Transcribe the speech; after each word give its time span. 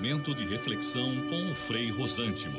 Momento 0.00 0.34
de 0.34 0.46
reflexão 0.46 1.14
com 1.28 1.52
o 1.52 1.54
Frei 1.54 1.90
Rosântimo. 1.90 2.58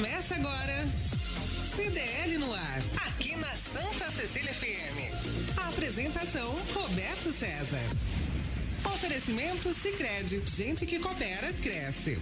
Começa 0.00 0.34
agora. 0.34 0.82
CDL 1.76 2.38
no 2.38 2.50
ar, 2.54 2.82
aqui 3.06 3.36
na 3.36 3.52
Santa 3.52 4.10
Cecília 4.10 4.50
FM. 4.50 5.58
A 5.58 5.68
apresentação 5.68 6.50
Roberto 6.72 7.30
César. 7.30 7.96
Oferecimento 8.86 9.70
Sicredi, 9.74 10.42
gente 10.46 10.86
que 10.86 10.98
coopera 10.98 11.52
cresce. 11.52 12.18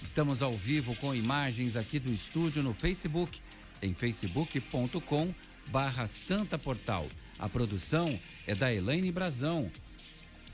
Estamos 0.03 0.43
ao 0.43 0.53
vivo 0.53 0.95
com 0.97 1.15
imagens 1.15 1.77
aqui 1.77 1.99
do 1.99 2.13
estúdio 2.13 2.63
no 2.63 2.73
Facebook, 2.73 3.41
em 3.83 3.93
facebook.com 3.93 5.35
barra 5.67 6.07
Santa 6.07 6.59
Portal. 6.59 7.07
A 7.39 7.49
produção 7.49 8.19
é 8.47 8.55
da 8.55 8.73
Elaine 8.73 9.13
Brazão. 9.13 9.71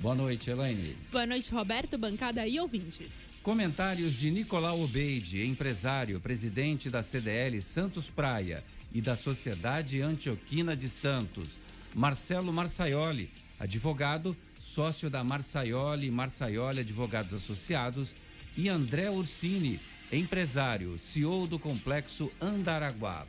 Boa 0.01 0.15
noite, 0.15 0.51
Elaine. 0.51 0.97
Boa 1.13 1.25
noite, 1.25 1.53
Roberto, 1.53 1.97
bancada 1.97 2.47
e 2.47 2.59
ouvintes. 2.59 3.27
Comentários 3.43 4.15
de 4.15 4.31
Nicolau 4.31 4.83
Obeide, 4.83 5.47
empresário, 5.47 6.19
presidente 6.19 6.91
da 6.91 7.03
CDL 7.03 7.61
Santos 7.61 8.09
Praia 8.09 8.63
e 8.95 9.03
da 9.03 9.17
Sociedade 9.17 10.01
Antioquina 10.01 10.77
de 10.77 10.89
Santos. 10.89 11.49
Marcelo 11.93 12.53
Marçaioli, 12.53 13.29
advogado, 13.59 14.37
sócio 14.61 15.11
da 15.11 15.25
Marçaioli 15.25 16.07
e 16.07 16.11
Marçaioli 16.11 16.81
Advogados 16.81 17.35
Associados. 17.35 18.15
E 18.57 18.69
André 18.69 19.11
Ursini, 19.11 19.81
empresário, 20.13 20.97
CEO 20.97 21.49
do 21.49 21.59
Complexo 21.59 22.31
Andaraguá. 22.41 23.27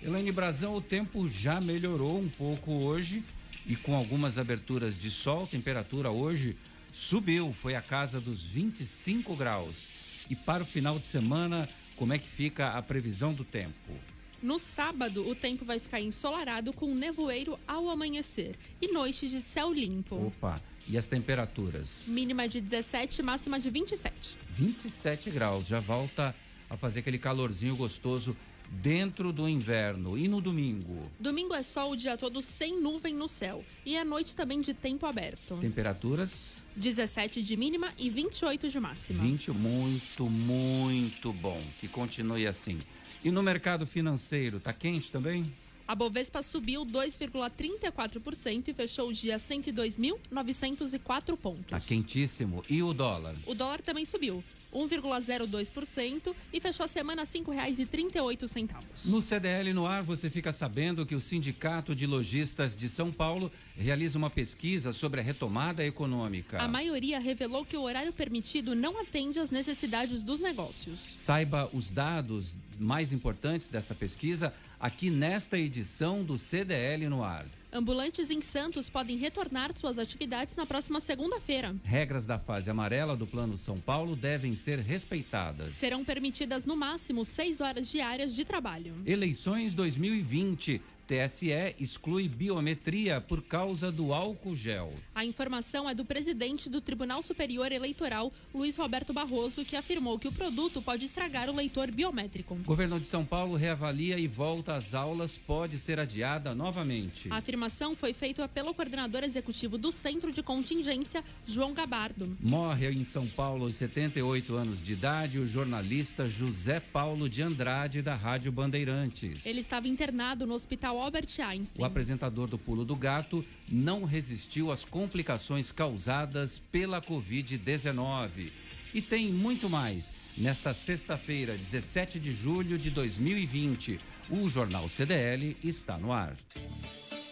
Elaine 0.00 0.30
Brazão, 0.30 0.76
o 0.76 0.80
tempo 0.80 1.28
já 1.28 1.60
melhorou 1.60 2.18
um 2.18 2.28
pouco 2.28 2.72
hoje 2.84 3.22
e 3.66 3.74
com 3.74 3.94
algumas 3.94 4.38
aberturas 4.38 4.96
de 4.96 5.10
sol, 5.10 5.46
temperatura 5.46 6.10
hoje 6.10 6.56
subiu, 6.92 7.54
foi 7.60 7.74
a 7.74 7.82
casa 7.82 8.20
dos 8.20 8.42
25 8.42 9.34
graus. 9.34 9.88
E 10.30 10.36
para 10.36 10.62
o 10.62 10.66
final 10.66 10.98
de 10.98 11.06
semana, 11.06 11.68
como 11.96 12.12
é 12.12 12.18
que 12.18 12.28
fica 12.28 12.70
a 12.70 12.82
previsão 12.82 13.32
do 13.32 13.44
tempo? 13.44 13.92
No 14.42 14.58
sábado, 14.58 15.28
o 15.28 15.36
tempo 15.36 15.64
vai 15.64 15.78
ficar 15.78 16.00
ensolarado 16.00 16.72
com 16.72 16.92
nevoeiro 16.92 17.56
ao 17.66 17.88
amanhecer 17.88 18.56
e 18.80 18.92
noite 18.92 19.28
de 19.28 19.40
céu 19.40 19.72
limpo. 19.72 20.16
Opa, 20.16 20.60
e 20.88 20.98
as 20.98 21.06
temperaturas? 21.06 22.06
Mínima 22.08 22.48
de 22.48 22.60
17, 22.60 23.22
máxima 23.22 23.60
de 23.60 23.70
27. 23.70 24.36
27 24.50 25.30
graus, 25.30 25.68
já 25.68 25.78
volta 25.78 26.34
a 26.68 26.76
fazer 26.76 27.00
aquele 27.00 27.18
calorzinho 27.18 27.76
gostoso 27.76 28.36
dentro 28.68 29.32
do 29.32 29.48
inverno. 29.48 30.18
E 30.18 30.26
no 30.26 30.40
domingo? 30.40 31.10
Domingo 31.20 31.54
é 31.54 31.62
sol 31.62 31.92
o 31.92 31.96
dia 31.96 32.16
todo 32.16 32.40
sem 32.40 32.80
nuvem 32.80 33.14
no 33.14 33.28
céu 33.28 33.64
e 33.84 33.96
à 33.96 34.04
noite 34.04 34.34
também 34.34 34.60
de 34.60 34.72
tempo 34.72 35.06
aberto. 35.06 35.56
Temperaturas? 35.60 36.62
17 36.74 37.42
de 37.42 37.56
mínima 37.56 37.92
e 37.98 38.08
28 38.08 38.68
de 38.70 38.80
máxima. 38.80 39.22
20, 39.22 39.50
muito, 39.52 40.28
muito 40.28 41.32
bom. 41.34 41.60
Que 41.80 41.86
continue 41.86 42.46
assim. 42.46 42.78
E 43.24 43.30
no 43.30 43.42
mercado 43.42 43.86
financeiro, 43.86 44.58
tá 44.58 44.72
quente 44.72 45.08
também? 45.10 45.44
A 45.86 45.94
Bovespa 45.94 46.42
subiu 46.42 46.84
2,34% 46.84 48.68
e 48.68 48.74
fechou 48.74 49.10
o 49.10 49.12
dia 49.12 49.36
102.904 49.36 51.36
pontos. 51.36 51.66
Tá 51.68 51.80
quentíssimo. 51.80 52.64
E 52.68 52.82
o 52.82 52.92
dólar? 52.92 53.36
O 53.46 53.54
dólar 53.54 53.80
também 53.80 54.04
subiu 54.04 54.42
1,02% 54.72 56.34
e 56.52 56.60
fechou 56.60 56.84
a 56.84 56.88
semana 56.88 57.22
a 57.22 57.24
R$ 57.24 57.30
5,38. 57.30 59.06
No 59.06 59.20
CDL 59.20 59.72
no 59.72 59.86
ar, 59.86 60.02
você 60.02 60.30
fica 60.30 60.52
sabendo 60.52 61.04
que 61.04 61.14
o 61.14 61.20
Sindicato 61.20 61.94
de 61.94 62.06
Lojistas 62.06 62.74
de 62.74 62.88
São 62.88 63.12
Paulo 63.12 63.52
realiza 63.76 64.18
uma 64.18 64.30
pesquisa 64.30 64.92
sobre 64.92 65.20
a 65.20 65.22
retomada 65.22 65.84
econômica. 65.84 66.60
A 66.60 66.68
maioria 66.68 67.18
revelou 67.18 67.64
que 67.64 67.76
o 67.76 67.82
horário 67.82 68.12
permitido 68.12 68.74
não 68.74 69.00
atende 69.00 69.38
às 69.38 69.50
necessidades 69.50 70.22
dos 70.22 70.40
negócios. 70.40 70.98
Saiba 70.98 71.68
os 71.72 71.90
dados 71.90 72.54
mais 72.78 73.12
importantes 73.12 73.68
dessa 73.68 73.94
pesquisa 73.94 74.52
aqui 74.80 75.10
nesta 75.10 75.58
edição 75.58 76.24
do 76.24 76.38
CDL 76.38 77.08
no 77.08 77.22
ar. 77.22 77.46
Ambulantes 77.74 78.30
em 78.30 78.42
Santos 78.42 78.90
podem 78.90 79.16
retornar 79.16 79.72
suas 79.72 79.98
atividades 79.98 80.54
na 80.54 80.66
próxima 80.66 81.00
segunda-feira. 81.00 81.74
Regras 81.82 82.26
da 82.26 82.38
fase 82.38 82.68
amarela 82.68 83.16
do 83.16 83.26
Plano 83.26 83.56
São 83.56 83.78
Paulo 83.78 84.14
devem 84.14 84.54
ser 84.54 84.78
respeitadas. 84.78 85.72
Serão 85.72 86.04
permitidas 86.04 86.66
no 86.66 86.76
máximo 86.76 87.24
seis 87.24 87.62
horas 87.62 87.88
diárias 87.88 88.34
de 88.34 88.44
trabalho. 88.44 88.94
Eleições 89.06 89.72
2020. 89.72 90.82
TSE 91.06 91.74
exclui 91.78 92.28
biometria 92.28 93.20
por 93.20 93.42
causa 93.42 93.90
do 93.90 94.12
álcool 94.12 94.54
gel. 94.54 94.92
A 95.14 95.24
informação 95.24 95.88
é 95.88 95.94
do 95.94 96.04
presidente 96.04 96.68
do 96.68 96.80
Tribunal 96.80 97.22
Superior 97.22 97.70
Eleitoral, 97.72 98.32
Luiz 98.54 98.76
Roberto 98.76 99.12
Barroso, 99.12 99.64
que 99.64 99.76
afirmou 99.76 100.18
que 100.18 100.28
o 100.28 100.32
produto 100.32 100.80
pode 100.80 101.04
estragar 101.04 101.50
o 101.50 101.54
leitor 101.54 101.90
biométrico. 101.90 102.54
Governo 102.64 103.00
de 103.00 103.06
São 103.06 103.24
Paulo 103.24 103.56
reavalia 103.56 104.18
e 104.18 104.26
volta 104.26 104.74
às 104.74 104.94
aulas 104.94 105.36
pode 105.36 105.78
ser 105.78 105.98
adiada 105.98 106.54
novamente. 106.54 107.28
A 107.30 107.36
afirmação 107.36 107.94
foi 107.94 108.12
feita 108.12 108.46
pelo 108.48 108.74
coordenador 108.74 109.24
executivo 109.24 109.76
do 109.78 109.90
Centro 109.90 110.32
de 110.32 110.42
Contingência, 110.42 111.24
João 111.46 111.72
Gabardo. 111.72 112.36
Morre 112.40 112.90
em 112.90 113.04
São 113.04 113.26
Paulo 113.26 113.64
aos 113.64 113.76
78 113.76 114.54
anos 114.54 114.82
de 114.82 114.92
idade 114.92 115.38
o 115.38 115.46
jornalista 115.46 116.28
José 116.28 116.80
Paulo 116.80 117.28
de 117.28 117.42
Andrade 117.42 118.02
da 118.02 118.14
Rádio 118.14 118.52
Bandeirantes. 118.52 119.46
Ele 119.46 119.60
estava 119.60 119.88
internado 119.88 120.46
no 120.46 120.54
Hospital 120.54 120.91
Albert 121.00 121.28
Einstein. 121.40 121.82
O 121.82 121.84
apresentador 121.84 122.48
do 122.48 122.58
Pulo 122.58 122.84
do 122.84 122.96
Gato 122.96 123.44
não 123.70 124.04
resistiu 124.04 124.72
às 124.72 124.84
complicações 124.84 125.70
causadas 125.70 126.58
pela 126.58 127.00
Covid-19. 127.00 128.50
E 128.94 129.00
tem 129.00 129.32
muito 129.32 129.70
mais. 129.70 130.12
Nesta 130.36 130.72
sexta-feira, 130.72 131.54
17 131.54 132.18
de 132.18 132.32
julho 132.32 132.78
de 132.78 132.90
2020, 132.90 133.98
o 134.30 134.48
Jornal 134.48 134.88
CDL 134.88 135.56
está 135.62 135.96
no 135.98 136.12
ar. 136.12 136.36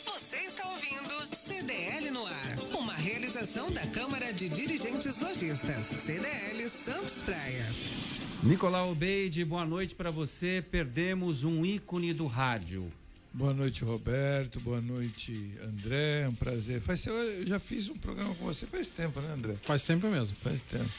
Você 0.05 0.37
está 0.37 0.67
ouvindo 0.69 1.35
CDL 1.35 2.11
no 2.11 2.26
ar, 2.26 2.58
uma 2.79 2.94
realização 2.94 3.70
da 3.70 3.87
Câmara 3.87 4.32
de 4.32 4.49
Dirigentes 4.49 5.19
Lojistas, 5.20 5.87
CDL 5.87 6.69
Santos 6.69 7.23
Praia. 7.23 7.67
Nicolau 8.43 8.94
Beide, 8.94 9.44
boa 9.44 9.67
noite 9.67 9.94
para 9.94 10.11
você. 10.11 10.62
Perdemos 10.62 11.44
um 11.44 11.64
ícone 11.64 12.14
do 12.14 12.26
rádio. 12.26 12.90
Boa 13.32 13.55
noite, 13.55 13.85
Roberto. 13.85 14.59
Boa 14.61 14.81
noite, 14.81 15.56
André. 15.62 16.23
É 16.23 16.29
um 16.29 16.35
prazer. 16.35 16.81
Faz, 16.81 17.06
eu 17.06 17.47
já 17.47 17.61
fiz 17.61 17.88
um 17.88 17.97
programa 17.97 18.35
com 18.35 18.44
você 18.44 18.67
faz 18.67 18.88
tempo, 18.88 19.21
né, 19.21 19.32
André? 19.32 19.55
Faz 19.62 19.85
tempo 19.85 20.09
mesmo. 20.09 20.35
Faz 20.37 20.61
tempo. 20.62 20.91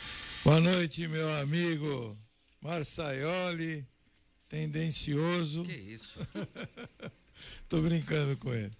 Boa 0.43 0.59
noite, 0.59 1.07
meu 1.07 1.29
amigo 1.39 2.17
Marçaioli, 2.61 3.85
tendencioso. 4.47 5.65
Que 5.65 5.73
isso? 5.73 6.15
Tô 7.67 7.81
brincando 7.81 8.37
com 8.37 8.53
ele. 8.53 8.71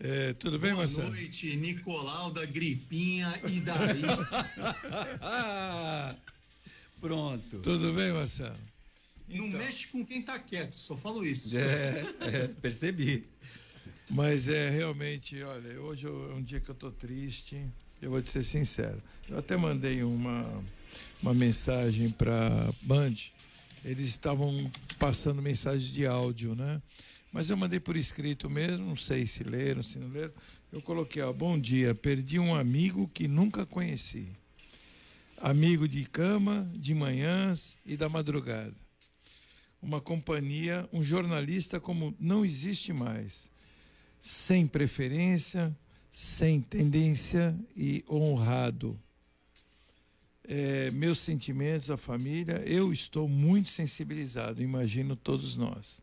É, 0.00 0.32
tudo 0.34 0.58
bem, 0.58 0.72
Boa 0.72 0.84
Marcelo? 0.84 1.10
noite, 1.10 1.56
Nicolau 1.56 2.30
da 2.30 2.44
Gripinha 2.44 3.32
e 3.48 3.60
daí. 3.60 4.02
Pronto. 7.00 7.60
Tudo 7.60 7.92
bem, 7.92 8.12
Marcelo? 8.12 8.56
Não 9.28 9.46
Então. 9.46 9.58
mexe 9.60 9.86
com 9.88 10.04
quem 10.04 10.22
tá 10.22 10.38
quieto, 10.38 10.74
só 10.74 10.96
falo 10.96 11.24
isso. 11.26 11.56
É, 11.58 12.04
é, 12.20 12.48
percebi. 12.48 13.26
Mas 14.10 14.48
é 14.48 14.70
realmente, 14.70 15.42
olha, 15.42 15.80
hoje 15.82 16.06
é 16.06 16.10
um 16.10 16.42
dia 16.42 16.60
que 16.60 16.68
eu 16.70 16.74
tô 16.74 16.90
triste, 16.90 17.62
eu 18.00 18.10
vou 18.10 18.22
te 18.22 18.28
ser 18.28 18.42
sincero. 18.42 19.02
Eu 19.28 19.36
até 19.38 19.54
mandei 19.56 20.02
uma, 20.02 20.64
uma 21.22 21.34
mensagem 21.34 22.10
para 22.10 22.72
Band, 22.82 23.14
eles 23.84 24.06
estavam 24.08 24.70
passando 24.98 25.42
mensagem 25.42 25.92
de 25.92 26.06
áudio, 26.06 26.54
né? 26.54 26.80
Mas 27.30 27.50
eu 27.50 27.56
mandei 27.58 27.78
por 27.78 27.96
escrito 27.98 28.48
mesmo, 28.48 28.86
não 28.86 28.96
sei 28.96 29.26
se 29.26 29.44
leram, 29.44 29.82
se 29.82 29.98
não 29.98 30.08
leram. 30.08 30.32
Eu 30.72 30.80
coloquei, 30.80 31.20
ó, 31.22 31.30
bom 31.32 31.58
dia, 31.58 31.94
perdi 31.94 32.38
um 32.38 32.54
amigo 32.54 33.10
que 33.12 33.28
nunca 33.28 33.66
conheci. 33.66 34.28
Amigo 35.36 35.86
de 35.86 36.04
cama, 36.06 36.70
de 36.74 36.94
manhãs 36.94 37.76
e 37.84 37.96
da 37.96 38.08
madrugada. 38.08 38.74
Uma 39.80 40.00
companhia, 40.00 40.88
um 40.92 41.02
jornalista 41.02 41.78
como 41.78 42.14
não 42.18 42.44
existe 42.44 42.92
mais 42.92 43.50
sem 44.20 44.66
preferência, 44.66 45.76
sem 46.10 46.60
tendência 46.60 47.56
e 47.76 48.04
honrado. 48.10 48.98
É, 50.44 50.90
meus 50.90 51.18
sentimentos, 51.18 51.90
a 51.90 51.96
família, 51.96 52.62
eu 52.66 52.92
estou 52.92 53.28
muito 53.28 53.68
sensibilizado, 53.68 54.62
imagino 54.62 55.14
todos 55.14 55.56
nós. 55.56 56.00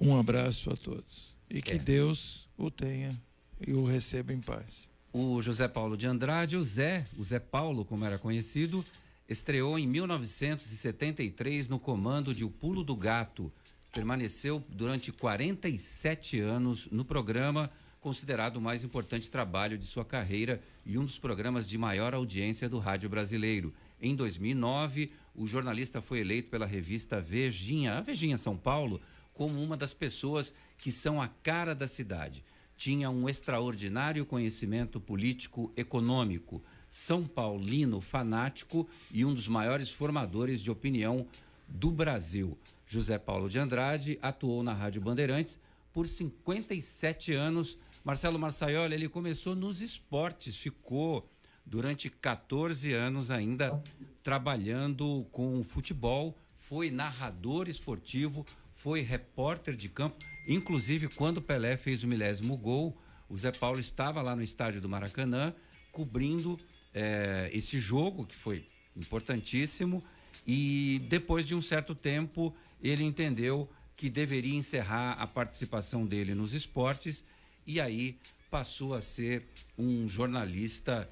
Um 0.00 0.18
abraço 0.18 0.70
a 0.70 0.76
todos. 0.76 1.34
E 1.48 1.62
que 1.62 1.72
É. 1.72 1.78
Deus 1.78 2.48
o 2.58 2.70
tenha 2.70 3.18
e 3.66 3.72
o 3.72 3.84
receba 3.84 4.32
em 4.32 4.40
paz. 4.40 4.88
O 5.12 5.40
José 5.40 5.66
Paulo 5.66 5.96
de 5.96 6.06
Andrade, 6.06 6.56
o 6.56 6.62
Zé, 6.62 7.06
o 7.16 7.24
Zé 7.24 7.38
Paulo, 7.38 7.84
como 7.86 8.04
era 8.04 8.18
conhecido, 8.18 8.84
estreou 9.28 9.78
em 9.78 9.86
1973 9.86 11.68
no 11.68 11.78
comando 11.78 12.34
de 12.34 12.44
O 12.44 12.50
Pulo 12.50 12.82
do 12.82 12.96
Gato. 12.96 13.52
Permaneceu 13.92 14.64
durante 14.68 15.12
47 15.12 16.40
anos 16.40 16.88
no 16.90 17.04
programa, 17.04 17.70
considerado 18.00 18.56
o 18.56 18.60
mais 18.60 18.84
importante 18.84 19.30
trabalho 19.30 19.76
de 19.76 19.84
sua 19.84 20.04
carreira 20.04 20.62
e 20.86 20.96
um 20.96 21.04
dos 21.04 21.18
programas 21.18 21.68
de 21.68 21.76
maior 21.76 22.14
audiência 22.14 22.68
do 22.68 22.78
rádio 22.78 23.10
brasileiro. 23.10 23.74
Em 24.00 24.14
2009, 24.14 25.12
o 25.34 25.46
jornalista 25.46 26.00
foi 26.00 26.20
eleito 26.20 26.48
pela 26.48 26.64
revista 26.64 27.20
Vejinha, 27.20 27.94
a 27.94 28.00
Vejinha 28.00 28.38
São 28.38 28.56
Paulo, 28.56 29.00
como 29.34 29.62
uma 29.62 29.76
das 29.76 29.92
pessoas 29.92 30.54
que 30.78 30.90
são 30.90 31.20
a 31.20 31.28
cara 31.28 31.74
da 31.74 31.86
cidade 31.86 32.42
tinha 32.78 33.10
um 33.10 33.28
extraordinário 33.28 34.24
conhecimento 34.24 35.00
político 35.00 35.70
econômico, 35.76 36.62
São 36.88 37.26
Paulino 37.26 38.00
fanático 38.00 38.88
e 39.12 39.24
um 39.24 39.34
dos 39.34 39.46
maiores 39.46 39.90
formadores 39.90 40.60
de 40.60 40.70
opinião 40.70 41.26
do 41.68 41.90
Brasil. 41.90 42.56
José 42.86 43.18
Paulo 43.18 43.48
de 43.48 43.58
Andrade 43.58 44.18
atuou 44.22 44.62
na 44.62 44.72
Rádio 44.72 45.02
Bandeirantes 45.02 45.58
por 45.92 46.08
57 46.08 47.32
anos. 47.32 47.78
Marcelo 48.02 48.38
Marçaioli, 48.38 48.94
ele 48.94 49.08
começou 49.08 49.54
nos 49.54 49.82
esportes, 49.82 50.56
ficou 50.56 51.28
durante 51.66 52.08
14 52.08 52.92
anos 52.94 53.30
ainda 53.30 53.82
trabalhando 54.22 55.26
com 55.30 55.62
futebol, 55.62 56.34
foi 56.56 56.90
narrador 56.90 57.68
esportivo, 57.68 58.44
foi 58.74 59.02
repórter 59.02 59.76
de 59.76 59.88
campo, 59.88 60.16
inclusive 60.46 61.08
quando 61.08 61.42
Pelé 61.42 61.76
fez 61.76 62.02
o 62.02 62.08
milésimo 62.08 62.56
gol, 62.56 62.96
o 63.28 63.36
Zé 63.36 63.52
Paulo 63.52 63.78
estava 63.78 64.22
lá 64.22 64.34
no 64.34 64.42
estádio 64.42 64.80
do 64.80 64.88
Maracanã 64.88 65.54
cobrindo 65.92 66.58
eh, 66.98 67.50
esse 67.52 67.78
jogo 67.78 68.26
que 68.26 68.34
foi 68.34 68.66
importantíssimo 68.96 70.02
e 70.46 71.00
depois 71.08 71.46
de 71.46 71.54
um 71.54 71.62
certo 71.62 71.94
tempo 71.94 72.52
ele 72.82 73.04
entendeu 73.04 73.68
que 73.96 74.10
deveria 74.10 74.56
encerrar 74.56 75.12
a 75.12 75.26
participação 75.26 76.04
dele 76.04 76.34
nos 76.34 76.54
esportes 76.54 77.24
e 77.66 77.80
aí 77.80 78.18
passou 78.50 78.94
a 78.94 79.00
ser 79.00 79.44
um 79.76 80.08
jornalista 80.08 81.08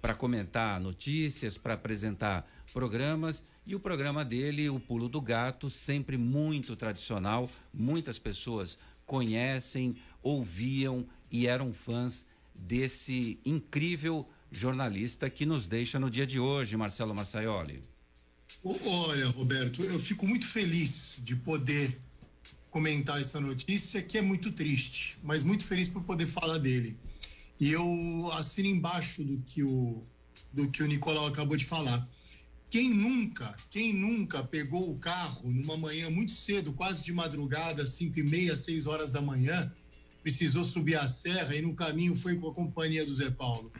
para 0.00 0.16
comentar 0.16 0.80
notícias, 0.80 1.56
para 1.56 1.74
apresentar 1.74 2.44
programas 2.72 3.44
e 3.64 3.76
o 3.76 3.80
programa 3.80 4.24
dele, 4.24 4.68
o 4.68 4.80
Pulo 4.80 5.08
do 5.08 5.20
Gato, 5.20 5.70
sempre 5.70 6.16
muito 6.16 6.74
tradicional, 6.74 7.48
muitas 7.72 8.18
pessoas 8.18 8.76
conhecem, 9.06 9.94
ouviam 10.20 11.06
e 11.30 11.46
eram 11.46 11.72
fãs 11.72 12.26
desse 12.58 13.38
incrível 13.44 14.26
jornalista 14.52 15.28
que 15.30 15.46
nos 15.46 15.66
deixa 15.66 15.98
no 15.98 16.10
dia 16.10 16.26
de 16.26 16.38
hoje, 16.38 16.76
Marcelo 16.76 17.14
Massaioli. 17.14 17.80
Olha, 18.62 19.28
Roberto, 19.28 19.82
eu 19.82 19.98
fico 19.98 20.26
muito 20.26 20.46
feliz 20.46 21.20
de 21.24 21.34
poder 21.34 21.98
comentar 22.70 23.20
essa 23.20 23.40
notícia, 23.40 24.02
que 24.02 24.16
é 24.16 24.22
muito 24.22 24.52
triste, 24.52 25.18
mas 25.22 25.42
muito 25.42 25.64
feliz 25.64 25.88
por 25.88 26.02
poder 26.04 26.26
falar 26.26 26.58
dele. 26.58 26.96
E 27.58 27.72
eu 27.72 28.30
assino 28.34 28.68
embaixo 28.68 29.24
do 29.24 29.38
que 29.42 29.62
o, 29.62 30.02
do 30.52 30.70
que 30.70 30.82
o 30.82 30.86
Nicolau 30.86 31.26
acabou 31.26 31.56
de 31.56 31.64
falar. 31.64 32.08
Quem 32.70 32.88
nunca, 32.88 33.54
quem 33.70 33.92
nunca 33.92 34.42
pegou 34.42 34.90
o 34.90 34.98
carro 34.98 35.50
numa 35.50 35.76
manhã 35.76 36.10
muito 36.10 36.32
cedo, 36.32 36.72
quase 36.72 37.04
de 37.04 37.12
madrugada, 37.12 37.84
cinco 37.84 38.18
e 38.18 38.22
meia, 38.22 38.56
seis 38.56 38.86
horas 38.86 39.12
da 39.12 39.20
manhã, 39.20 39.70
precisou 40.22 40.64
subir 40.64 40.94
a 40.94 41.06
serra 41.08 41.54
e 41.54 41.60
no 41.60 41.74
caminho 41.74 42.16
foi 42.16 42.36
com 42.36 42.48
a 42.48 42.54
companhia 42.54 43.04
do 43.04 43.14
Zé 43.14 43.30
Paulo? 43.30 43.70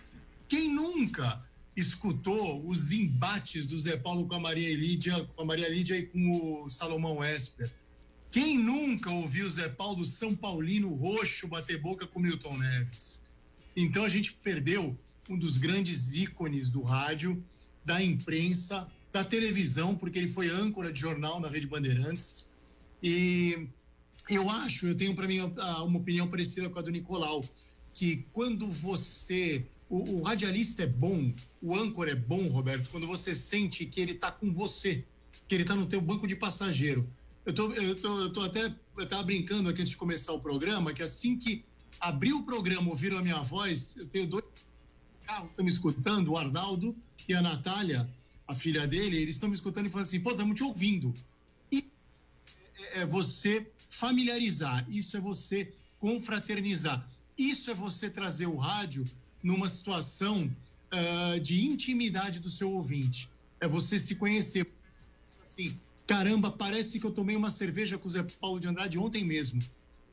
Quem 0.52 0.68
nunca 0.68 1.42
escutou 1.74 2.68
os 2.68 2.92
embates 2.92 3.66
do 3.66 3.80
Zé 3.80 3.96
Paulo 3.96 4.26
com 4.28 4.34
a 4.34 4.38
Maria 4.38 4.76
Lídia, 4.76 5.24
com 5.34 5.40
a 5.40 5.46
Maria 5.46 5.66
Lídia 5.66 5.96
e 5.96 6.04
com 6.04 6.64
o 6.64 6.68
Salomão 6.68 7.24
Esper? 7.24 7.72
Quem 8.30 8.58
nunca 8.58 9.10
ouviu 9.10 9.46
o 9.46 9.50
Zé 9.50 9.70
Paulo 9.70 10.04
São 10.04 10.36
Paulino 10.36 10.92
roxo 10.94 11.48
bater 11.48 11.80
boca 11.80 12.06
com 12.06 12.20
Milton 12.20 12.58
Neves? 12.58 13.22
Então 13.74 14.04
a 14.04 14.10
gente 14.10 14.34
perdeu 14.42 14.94
um 15.26 15.38
dos 15.38 15.56
grandes 15.56 16.14
ícones 16.14 16.68
do 16.68 16.82
rádio, 16.82 17.42
da 17.82 18.02
imprensa, 18.02 18.86
da 19.10 19.24
televisão, 19.24 19.96
porque 19.96 20.18
ele 20.18 20.28
foi 20.28 20.50
âncora 20.50 20.92
de 20.92 21.00
jornal 21.00 21.40
na 21.40 21.48
Rede 21.48 21.66
Bandeirantes. 21.66 22.44
E 23.02 23.68
eu 24.28 24.50
acho, 24.50 24.86
eu 24.86 24.94
tenho 24.94 25.16
para 25.16 25.26
mim 25.26 25.38
ah, 25.38 25.82
uma 25.82 25.98
opinião 25.98 26.28
parecida 26.28 26.68
com 26.68 26.78
a 26.78 26.82
do 26.82 26.90
Nicolau, 26.90 27.42
que 27.94 28.26
quando 28.34 28.70
você. 28.70 29.64
O, 29.92 30.20
o 30.20 30.22
radialista 30.22 30.84
é 30.84 30.86
bom, 30.86 31.34
o 31.60 31.76
âncora 31.76 32.12
é 32.12 32.14
bom, 32.14 32.48
Roberto, 32.48 32.88
quando 32.88 33.06
você 33.06 33.36
sente 33.36 33.84
que 33.84 34.00
ele 34.00 34.12
está 34.12 34.32
com 34.32 34.50
você, 34.50 35.04
que 35.46 35.54
ele 35.54 35.64
está 35.64 35.74
no 35.74 35.84
teu 35.84 36.00
banco 36.00 36.26
de 36.26 36.34
passageiro. 36.34 37.06
Eu 37.44 37.52
tô, 37.52 37.70
eu 37.72 37.94
tô, 37.94 38.20
eu 38.22 38.32
tô 38.32 38.40
até. 38.40 38.74
Eu 38.96 39.06
tava 39.06 39.22
brincando 39.24 39.68
aqui 39.68 39.82
antes 39.82 39.90
de 39.90 39.98
começar 39.98 40.32
o 40.32 40.40
programa, 40.40 40.94
que 40.94 41.02
assim 41.02 41.38
que 41.38 41.62
abriu 42.00 42.38
o 42.38 42.42
programa, 42.42 42.88
ouviram 42.88 43.18
a 43.18 43.22
minha 43.22 43.42
voz, 43.42 43.98
eu 43.98 44.06
tenho 44.06 44.26
dois 44.26 44.44
carros 45.26 45.50
estão 45.50 45.62
me 45.62 45.70
escutando, 45.70 46.32
o 46.32 46.38
Arnaldo 46.38 46.96
e 47.28 47.34
a 47.34 47.42
Natália, 47.42 48.08
a 48.48 48.54
filha 48.54 48.86
dele, 48.86 49.18
eles 49.18 49.34
estão 49.34 49.50
me 49.50 49.54
escutando 49.54 49.86
e 49.86 49.90
falando 49.90 50.06
assim, 50.06 50.20
pô, 50.20 50.30
estamos 50.30 50.56
te 50.56 50.62
ouvindo. 50.62 51.12
E 51.70 51.86
é- 52.78 53.00
é 53.00 53.06
você 53.06 53.70
familiarizar, 53.90 54.86
isso 54.88 55.18
é 55.18 55.20
você 55.20 55.70
confraternizar, 55.98 57.06
isso 57.36 57.70
é 57.70 57.74
você 57.74 58.08
trazer 58.08 58.46
o 58.46 58.56
rádio 58.56 59.04
numa 59.42 59.68
situação 59.68 60.50
ah, 60.90 61.38
de 61.40 61.64
intimidade 61.64 62.38
do 62.38 62.50
seu 62.50 62.70
ouvinte. 62.70 63.28
É 63.58 63.66
você 63.66 63.98
se 63.98 64.14
conhecer. 64.14 64.70
Assim, 65.42 65.78
caramba, 66.06 66.50
parece 66.50 67.00
que 67.00 67.06
eu 67.06 67.10
tomei 67.10 67.34
uma 67.34 67.50
cerveja 67.50 67.96
com 67.96 68.08
o 68.08 68.10
Zé 68.10 68.22
Paulo 68.40 68.60
de 68.60 68.68
Andrade 68.68 68.98
ontem 68.98 69.24
mesmo. 69.24 69.62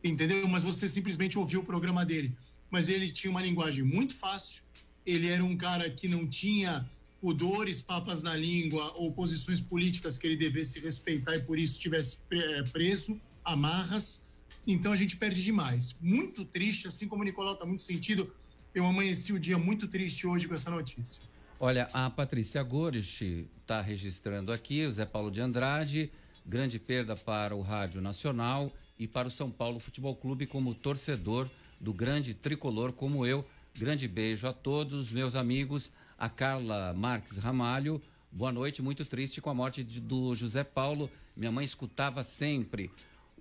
Entendeu? 0.02 0.48
Mas 0.48 0.64
você 0.64 0.88
simplesmente 0.88 1.38
ouviu 1.38 1.60
o 1.60 1.66
programa 1.66 2.06
dele. 2.06 2.34
Mas 2.72 2.88
ele 2.88 3.12
tinha 3.12 3.30
uma 3.30 3.42
linguagem 3.42 3.84
muito 3.84 4.16
fácil, 4.16 4.64
ele 5.06 5.28
era 5.28 5.44
um 5.44 5.58
cara 5.58 5.90
que 5.90 6.08
não 6.08 6.26
tinha 6.26 6.90
pudores, 7.20 7.82
papas 7.82 8.24
na 8.24 8.36
língua 8.36 8.94
ou 8.96 9.12
posições 9.12 9.60
políticas 9.60 10.18
que 10.18 10.28
ele 10.28 10.38
devesse 10.38 10.80
respeitar 10.80 11.36
e 11.36 11.42
por 11.42 11.60
isso 11.60 11.74
estivesse 11.74 12.20
eh, 12.32 12.64
preso, 12.72 13.20
amarras. 13.44 14.22
Então 14.66 14.94
a 14.94 14.96
gente 14.96 15.18
perde 15.18 15.44
demais. 15.44 15.96
Muito 16.00 16.46
triste, 16.46 16.88
assim 16.88 17.08
como 17.08 17.24
o 17.24 17.26
Nicolau 17.26 17.54
está 17.54 17.66
muito 17.66 17.82
sentido. 17.82 18.32
Eu 18.74 18.86
amanheci 18.86 19.34
o 19.34 19.40
dia 19.40 19.58
muito 19.58 19.88
triste 19.88 20.28
hoje 20.28 20.48
com 20.48 20.54
essa 20.54 20.70
notícia. 20.70 21.22
Olha, 21.60 21.90
a 21.92 22.10
Patrícia 22.10 22.62
Gorisch 22.64 23.22
está 23.62 23.82
registrando 23.82 24.52
aqui, 24.52 24.86
o 24.86 24.92
Zé 24.92 25.06
Paulo 25.06 25.30
de 25.30 25.42
Andrade, 25.42 26.10
grande 26.46 26.80
perda 26.80 27.16
para 27.16 27.56
o 27.56 27.62
Rádio 27.62 28.00
Nacional 28.02 28.72
e 28.98 29.08
para 29.08 29.28
o 29.28 29.32
São 29.32 29.52
Paulo 29.52 29.80
Futebol 29.80 30.16
Clube 30.16 30.46
como 30.48 30.74
torcedor 30.74 31.50
do 31.80 31.94
grande 31.94 32.34
tricolor 32.34 32.94
como 32.94 33.26
eu. 33.26 33.46
Grande 33.78 34.08
beijo 34.08 34.48
a 34.48 34.54
todos, 34.54 35.12
meus 35.12 35.36
amigos. 35.36 35.92
A 36.18 36.30
Carla 36.30 36.94
Marques 36.94 37.38
Ramalho, 37.38 38.02
boa 38.32 38.52
noite, 38.52 38.82
muito 38.82 39.06
triste 39.06 39.42
com 39.42 39.50
a 39.50 39.54
morte 39.54 39.84
de- 39.84 40.00
do 40.00 40.34
José 40.36 40.64
Paulo. 40.64 41.10
Minha 41.36 41.52
mãe 41.52 41.64
escutava 41.66 42.24
sempre. 42.24 42.90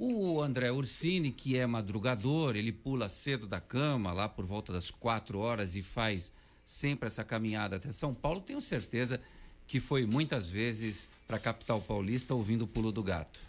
O 0.00 0.40
André 0.40 0.70
Ursini, 0.70 1.32
que 1.32 1.58
é 1.58 1.66
madrugador, 1.66 2.54
ele 2.54 2.70
pula 2.70 3.08
cedo 3.08 3.48
da 3.48 3.60
cama, 3.60 4.12
lá 4.12 4.28
por 4.28 4.46
volta 4.46 4.72
das 4.72 4.92
quatro 4.92 5.40
horas, 5.40 5.74
e 5.74 5.82
faz 5.82 6.30
sempre 6.64 7.08
essa 7.08 7.24
caminhada 7.24 7.76
até 7.76 7.90
São 7.90 8.14
Paulo. 8.14 8.40
Tenho 8.40 8.60
certeza 8.60 9.20
que 9.66 9.80
foi 9.80 10.06
muitas 10.06 10.46
vezes 10.46 11.08
para 11.26 11.36
a 11.36 11.40
capital 11.40 11.80
paulista 11.80 12.32
ouvindo 12.32 12.62
o 12.62 12.66
pulo 12.68 12.92
do 12.92 13.02
gato. 13.02 13.40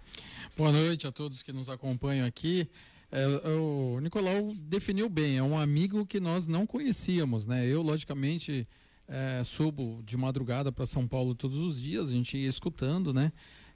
Boa 0.57 0.71
noite 0.71 1.05
a 1.05 1.11
todos 1.11 1.43
que 1.43 1.53
nos 1.53 1.69
acompanham 1.69 2.25
aqui. 2.25 2.67
É, 3.11 3.27
o 3.27 3.99
Nicolau 4.01 4.51
definiu 4.55 5.07
bem, 5.07 5.37
é 5.37 5.43
um 5.43 5.57
amigo 5.57 6.03
que 6.03 6.19
nós 6.19 6.47
não 6.47 6.65
conhecíamos, 6.65 7.45
né? 7.45 7.63
Eu, 7.67 7.83
logicamente, 7.83 8.67
é, 9.07 9.43
subo 9.43 10.01
de 10.03 10.17
madrugada 10.17 10.71
para 10.71 10.87
São 10.87 11.07
Paulo 11.07 11.35
todos 11.35 11.59
os 11.59 11.79
dias, 11.79 12.09
a 12.09 12.11
gente 12.11 12.37
ia 12.37 12.49
escutando, 12.49 13.13
né? 13.13 13.31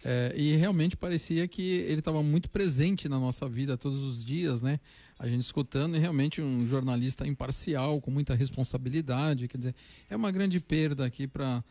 É, 0.05 0.33
e 0.35 0.55
realmente 0.57 0.97
parecia 0.97 1.47
que 1.47 1.61
ele 1.61 1.99
estava 1.99 2.21
muito 2.21 2.49
presente 2.49 3.07
na 3.07 3.17
nossa 3.19 3.47
vida 3.47 3.77
todos 3.77 4.01
os 4.01 4.23
dias, 4.23 4.61
né? 4.61 4.79
A 5.17 5.27
gente 5.27 5.41
escutando 5.41 5.95
e 5.95 5.99
realmente 5.99 6.41
um 6.41 6.67
jornalista 6.67 7.25
imparcial, 7.25 8.01
com 8.01 8.11
muita 8.11 8.35
responsabilidade. 8.35 9.47
Quer 9.47 9.57
dizer, 9.57 9.75
é 10.09 10.15
uma 10.15 10.31
grande 10.31 10.59
perda 10.59 11.05
aqui 11.05 11.27
para 11.27 11.63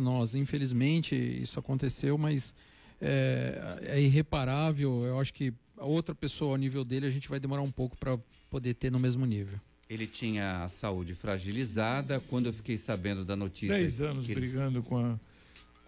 nós. 0.00 0.34
Infelizmente, 0.36 1.16
isso 1.16 1.58
aconteceu, 1.58 2.16
mas 2.16 2.54
é, 3.00 3.78
é 3.82 4.00
irreparável. 4.00 5.02
Eu 5.04 5.18
acho 5.18 5.34
que 5.34 5.52
a 5.76 5.84
outra 5.84 6.14
pessoa 6.14 6.52
ao 6.52 6.56
nível 6.56 6.84
dele 6.84 7.06
a 7.06 7.10
gente 7.10 7.28
vai 7.28 7.40
demorar 7.40 7.62
um 7.62 7.70
pouco 7.70 7.96
para 7.96 8.16
poder 8.48 8.74
ter 8.74 8.92
no 8.92 9.00
mesmo 9.00 9.26
nível. 9.26 9.58
Ele 9.88 10.06
tinha 10.06 10.62
a 10.62 10.68
saúde 10.68 11.14
fragilizada. 11.14 12.20
Quando 12.28 12.46
eu 12.46 12.52
fiquei 12.52 12.78
sabendo 12.78 13.24
da 13.24 13.34
notícia. 13.34 13.76
Dez 13.76 14.00
anos 14.00 14.26
que 14.26 14.32
eles- 14.32 14.52
brigando 14.52 14.82
com 14.84 14.98
a, 14.98 15.18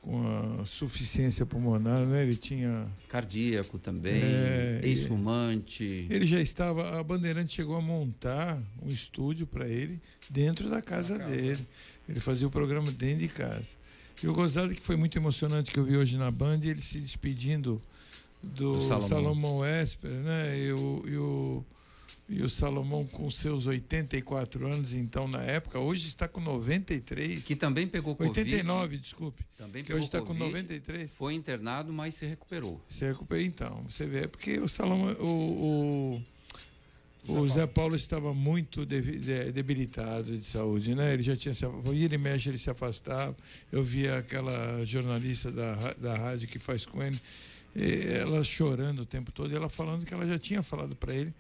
com 0.02 0.61
a 0.61 0.66
suficiência 0.66 1.47
pulmonar, 1.47 2.04
né? 2.04 2.23
Ele 2.23 2.37
tinha. 2.37 2.87
Cardíaco 3.09 3.78
também, 3.78 4.21
É, 4.23 4.80
e- 4.82 4.88
ex-fumante. 4.88 6.06
Ele 6.11 6.26
já 6.26 6.40
estava. 6.40 6.99
A 6.99 7.02
Bandeirante 7.04 7.52
chegou 7.54 7.76
a 7.76 7.80
montar 7.80 8.61
um 8.85 8.88
estúdio 8.88 9.47
para 9.47 9.66
ele 9.68 10.00
dentro 10.28 10.68
da 10.68 10.82
casa, 10.82 11.16
casa. 11.18 11.30
dele. 11.30 11.66
Ele 12.09 12.18
fazia 12.21 12.47
o 12.47 12.50
programa 12.50 12.90
dentro 12.90 13.18
de 13.18 13.28
casa. 13.28 13.80
E 14.23 14.26
o 14.28 14.32
gozado 14.35 14.75
que 14.75 14.80
foi 14.80 14.97
muito 14.97 15.16
emocionante 15.16 15.71
que 15.71 15.78
eu 15.78 15.85
vi 15.85 15.97
hoje 15.97 16.16
na 16.18 16.30
Band, 16.30 16.61
ele 16.64 16.80
se 16.80 16.99
despedindo 16.99 17.80
do, 18.42 18.75
Do 18.78 18.80
Salomão. 18.82 19.09
Salomão. 19.09 19.64
Esper, 19.66 20.11
né? 20.11 20.59
E 20.59 20.73
o, 20.73 21.02
e, 21.06 21.16
o, 21.16 21.64
e 22.28 22.42
o 22.42 22.48
Salomão 22.48 23.06
com 23.06 23.30
seus 23.30 23.66
84 23.66 24.66
anos, 24.66 24.94
então, 24.94 25.28
na 25.28 25.42
época, 25.42 25.78
hoje 25.78 26.06
está 26.08 26.26
com 26.26 26.40
93. 26.40 27.44
Que 27.44 27.54
também 27.54 27.86
pegou 27.86 28.16
Covid. 28.16 28.38
89, 28.40 28.96
desculpe. 28.96 29.44
Também 29.56 29.84
Que 29.84 29.92
hoje 29.92 30.04
está 30.06 30.20
com 30.20 30.28
Covid, 30.28 30.44
93. 30.46 31.10
Foi 31.12 31.34
internado, 31.34 31.92
mas 31.92 32.14
se 32.14 32.24
recuperou. 32.24 32.80
Você 32.88 33.08
recupera 33.08 33.42
então. 33.42 33.84
Você 33.88 34.06
vê, 34.06 34.20
é 34.20 34.26
porque 34.28 34.58
o 34.58 34.68
Salomão, 34.68 35.12
o, 35.20 36.22
o, 37.28 37.34
o 37.40 37.48
Zé 37.48 37.66
Paulo 37.66 37.94
estava 37.96 38.32
muito 38.32 38.86
debilitado 38.86 40.36
de 40.36 40.44
saúde, 40.44 40.94
né? 40.94 41.12
Ele 41.12 41.22
já 41.22 41.36
tinha 41.36 41.52
se 41.54 41.64
af- 41.64 41.74
vira 41.90 42.14
e 42.14 42.18
mexe, 42.18 42.48
ele 42.48 42.58
se 42.58 42.70
afastava. 42.70 43.36
Eu 43.70 43.82
via 43.82 44.16
aquela 44.18 44.84
jornalista 44.86 45.50
da, 45.50 45.74
da 45.94 46.16
rádio 46.16 46.48
que 46.48 46.58
faz 46.58 46.86
com 46.86 47.02
ele, 47.02 47.18
ela 48.20 48.42
chorando 48.42 49.00
o 49.02 49.06
tempo 49.06 49.30
todo, 49.32 49.52
e 49.52 49.56
ela 49.56 49.68
falando 49.68 50.04
que 50.06 50.12
ela 50.14 50.26
já 50.26 50.38
tinha 50.38 50.62
falado 50.62 50.94
para 50.96 51.14
ele, 51.14 51.32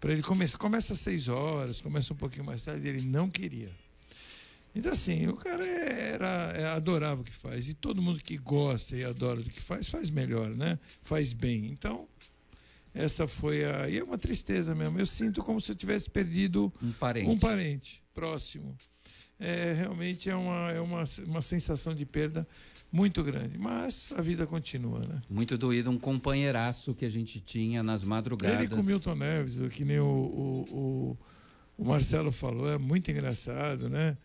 para 0.00 0.12
ele 0.12 0.22
começar, 0.22 0.58
começa 0.58 0.92
às 0.92 1.00
seis 1.00 1.28
horas, 1.28 1.80
começa 1.80 2.12
um 2.12 2.16
pouquinho 2.16 2.44
mais 2.44 2.62
tarde, 2.62 2.86
ele 2.88 3.02
não 3.02 3.30
queria. 3.30 3.70
Então, 4.74 4.92
assim, 4.92 5.26
o 5.26 5.36
cara 5.36 5.64
era, 5.66 6.52
é, 6.54 6.66
adorava 6.66 7.22
o 7.22 7.24
que 7.24 7.32
faz. 7.32 7.66
E 7.66 7.72
todo 7.72 8.02
mundo 8.02 8.22
que 8.22 8.36
gosta 8.36 8.94
e 8.94 9.04
adora 9.04 9.42
do 9.42 9.48
que 9.48 9.60
faz, 9.60 9.88
faz 9.88 10.10
melhor, 10.10 10.50
né? 10.50 10.78
Faz 11.02 11.32
bem. 11.32 11.66
Então, 11.70 12.06
essa 12.92 13.26
foi 13.26 13.64
a. 13.64 13.88
E 13.88 13.98
é 13.98 14.04
uma 14.04 14.18
tristeza 14.18 14.74
mesmo. 14.74 14.98
Eu 14.98 15.06
sinto 15.06 15.42
como 15.42 15.60
se 15.62 15.72
eu 15.72 15.76
tivesse 15.76 16.10
perdido 16.10 16.70
Um 16.82 16.92
parente. 16.92 17.30
um 17.30 17.38
parente 17.38 18.02
próximo. 18.12 18.76
É, 19.40 19.72
realmente 19.72 20.28
é, 20.28 20.36
uma, 20.36 20.70
é 20.72 20.80
uma, 20.80 21.04
uma 21.26 21.42
sensação 21.42 21.94
de 21.94 22.04
perda 22.04 22.46
muito 22.90 23.22
grande. 23.22 23.58
Mas 23.58 24.12
a 24.16 24.22
vida 24.22 24.46
continua, 24.46 25.00
né? 25.00 25.22
Muito 25.28 25.56
doído, 25.58 25.90
um 25.90 25.98
companheiraço 25.98 26.94
que 26.94 27.04
a 27.04 27.08
gente 27.08 27.40
tinha 27.40 27.82
nas 27.82 28.04
madrugadas. 28.04 28.60
Ele 28.60 28.68
com 28.68 28.80
o 28.80 28.84
Milton 28.84 29.14
Neves, 29.14 29.58
o 29.58 29.68
que 29.68 29.84
nem 29.84 29.98
o, 29.98 30.04
o, 30.04 31.16
o, 31.78 31.82
o 31.82 31.84
Marcelo 31.84 32.32
falou, 32.32 32.70
é 32.70 32.78
muito 32.78 33.10
engraçado, 33.10 33.88
né? 33.88 34.16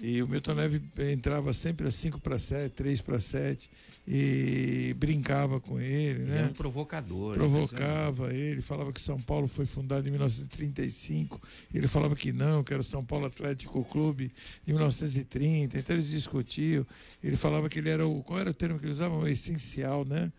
E 0.00 0.22
o 0.22 0.28
Milton 0.28 0.54
Neves 0.54 0.82
entrava 0.98 1.52
sempre 1.52 1.86
às 1.88 1.94
5 1.94 2.20
para 2.20 2.38
7, 2.38 2.72
3 2.72 3.00
para 3.00 3.18
7 3.18 3.70
e 4.12 4.92
brincava 4.98 5.60
com 5.60 5.78
ele, 5.80 6.22
Ele 6.22 6.30
né? 6.30 6.42
é 6.42 6.44
um 6.46 6.52
provocador. 6.52 7.34
Provocava 7.36 8.34
ele, 8.34 8.60
falava 8.60 8.92
que 8.92 9.00
São 9.00 9.16
Paulo 9.20 9.46
foi 9.46 9.66
fundado 9.66 10.08
em 10.08 10.10
1935. 10.10 11.40
Ele 11.72 11.86
falava 11.86 12.16
que 12.16 12.32
não, 12.32 12.64
que 12.64 12.74
era 12.74 12.82
São 12.82 13.04
Paulo 13.04 13.26
Atlético 13.26 13.84
Clube 13.84 14.32
de 14.66 14.72
1930. 14.72 15.78
Então 15.78 15.94
eles 15.94 16.10
discutiam. 16.10 16.84
Ele 17.22 17.36
falava 17.36 17.68
que 17.68 17.78
ele 17.78 17.88
era 17.88 18.04
o. 18.04 18.20
Qual 18.24 18.40
era 18.40 18.50
o 18.50 18.54
termo 18.54 18.78
que 18.80 18.84
ele 18.84 18.92
usava? 18.92 19.14
O 19.16 19.28
essencial, 19.28 20.04
né? 20.04 20.32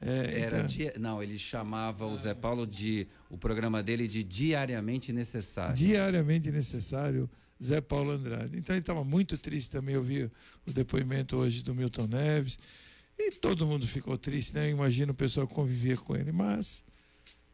É, 0.00 0.42
Era 0.42 0.56
então- 0.58 0.66
dia- 0.68 0.94
não, 0.96 1.20
ele 1.20 1.36
chamava 1.36 2.06
o 2.06 2.16
Zé 2.16 2.32
Paulo 2.32 2.64
de 2.64 3.08
o 3.28 3.36
programa 3.36 3.82
dele 3.82 4.06
de 4.06 4.22
diariamente 4.22 5.12
necessário. 5.12 5.74
diariamente 5.74 6.52
necessário 6.52 7.28
Zé 7.60 7.80
Paulo 7.80 8.12
Andrade. 8.12 8.56
Então 8.56 8.76
ele 8.76 8.80
estava 8.80 9.02
muito 9.02 9.36
triste 9.36 9.72
também, 9.72 9.96
eu 9.96 10.02
vi 10.04 10.30
o 10.64 10.72
depoimento 10.72 11.36
hoje 11.36 11.64
do 11.64 11.74
Milton 11.74 12.06
Neves. 12.06 12.60
E 13.18 13.32
todo 13.32 13.66
mundo 13.66 13.86
ficou 13.86 14.16
triste, 14.16 14.54
né? 14.54 14.66
Eu 14.66 14.70
imagino 14.70 15.12
o 15.12 15.14
pessoal 15.14 15.46
que 15.46 15.54
convivia 15.54 15.96
com 15.96 16.14
ele, 16.14 16.30
mas 16.30 16.84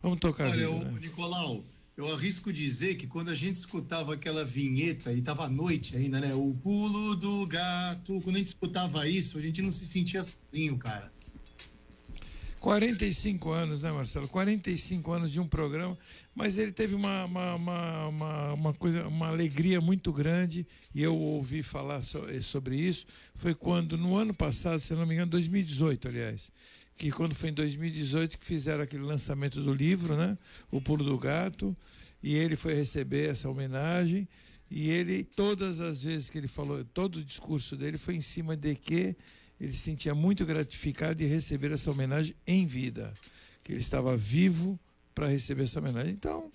vamos 0.02 0.20
tocar 0.20 0.50
Olha, 0.50 0.68
vida, 0.68 0.70
ô, 0.70 0.78
né? 0.78 0.98
Nicolau, 1.00 1.64
eu 1.96 2.12
arrisco 2.12 2.52
dizer 2.52 2.96
que 2.96 3.06
quando 3.06 3.30
a 3.30 3.34
gente 3.34 3.56
escutava 3.56 4.14
aquela 4.14 4.44
vinheta 4.44 5.12
e 5.12 5.22
tava 5.22 5.44
à 5.44 5.48
noite 5.48 5.96
ainda, 5.96 6.20
né? 6.20 6.34
O 6.34 6.52
pulo 6.54 7.14
do 7.14 7.46
gato, 7.46 8.20
quando 8.20 8.36
a 8.36 8.38
gente 8.40 8.48
escutava 8.48 9.08
isso, 9.08 9.38
a 9.38 9.40
gente 9.40 9.62
não 9.62 9.72
se 9.72 9.86
sentia 9.86 10.22
sozinho, 10.22 10.76
cara. 10.76 11.13
45 12.64 13.50
anos, 13.50 13.82
né, 13.82 13.92
Marcelo? 13.92 14.26
45 14.26 15.12
anos 15.12 15.30
de 15.30 15.38
um 15.38 15.46
programa, 15.46 15.98
mas 16.34 16.56
ele 16.56 16.72
teve 16.72 16.94
uma, 16.94 17.26
uma, 17.26 17.54
uma, 17.56 18.06
uma, 18.08 18.52
uma 18.54 18.72
coisa, 18.72 19.06
uma 19.06 19.28
alegria 19.28 19.82
muito 19.82 20.10
grande, 20.10 20.66
e 20.94 21.02
eu 21.02 21.14
ouvi 21.14 21.62
falar 21.62 22.00
so- 22.00 22.24
eh, 22.26 22.40
sobre 22.40 22.74
isso. 22.76 23.04
Foi 23.34 23.54
quando, 23.54 23.98
no 23.98 24.16
ano 24.16 24.32
passado, 24.32 24.80
se 24.80 24.94
não 24.94 25.04
me 25.04 25.12
engano, 25.12 25.30
2018, 25.32 26.08
aliás, 26.08 26.50
que 26.96 27.10
quando 27.10 27.34
foi 27.34 27.50
em 27.50 27.52
2018 27.52 28.38
que 28.38 28.46
fizeram 28.46 28.82
aquele 28.82 29.02
lançamento 29.02 29.60
do 29.60 29.74
livro, 29.74 30.16
né? 30.16 30.34
O 30.70 30.80
Pulo 30.80 31.04
do 31.04 31.18
Gato, 31.18 31.76
e 32.22 32.34
ele 32.34 32.56
foi 32.56 32.72
receber 32.74 33.28
essa 33.28 33.46
homenagem. 33.46 34.26
E 34.70 34.88
ele, 34.88 35.22
todas 35.22 35.80
as 35.80 36.02
vezes 36.02 36.30
que 36.30 36.38
ele 36.38 36.48
falou, 36.48 36.82
todo 36.82 37.16
o 37.16 37.24
discurso 37.24 37.76
dele 37.76 37.98
foi 37.98 38.14
em 38.16 38.22
cima 38.22 38.56
de 38.56 38.74
que 38.74 39.14
ele 39.60 39.72
se 39.72 39.78
sentia 39.78 40.14
muito 40.14 40.44
gratificado 40.44 41.14
de 41.14 41.26
receber 41.26 41.72
essa 41.72 41.90
homenagem 41.90 42.34
em 42.46 42.66
vida, 42.66 43.12
que 43.62 43.72
ele 43.72 43.80
estava 43.80 44.16
vivo 44.16 44.78
para 45.14 45.28
receber 45.28 45.64
essa 45.64 45.78
homenagem. 45.78 46.12
Então, 46.12 46.50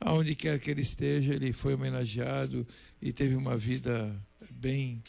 aonde 0.00 0.34
quer 0.34 0.58
que 0.58 0.70
ele 0.70 0.82
esteja, 0.82 1.34
ele 1.34 1.52
foi 1.52 1.74
homenageado 1.74 2.66
e 3.02 3.12
teve 3.12 3.34
uma 3.34 3.56
vida 3.56 4.14
bem 4.50 5.02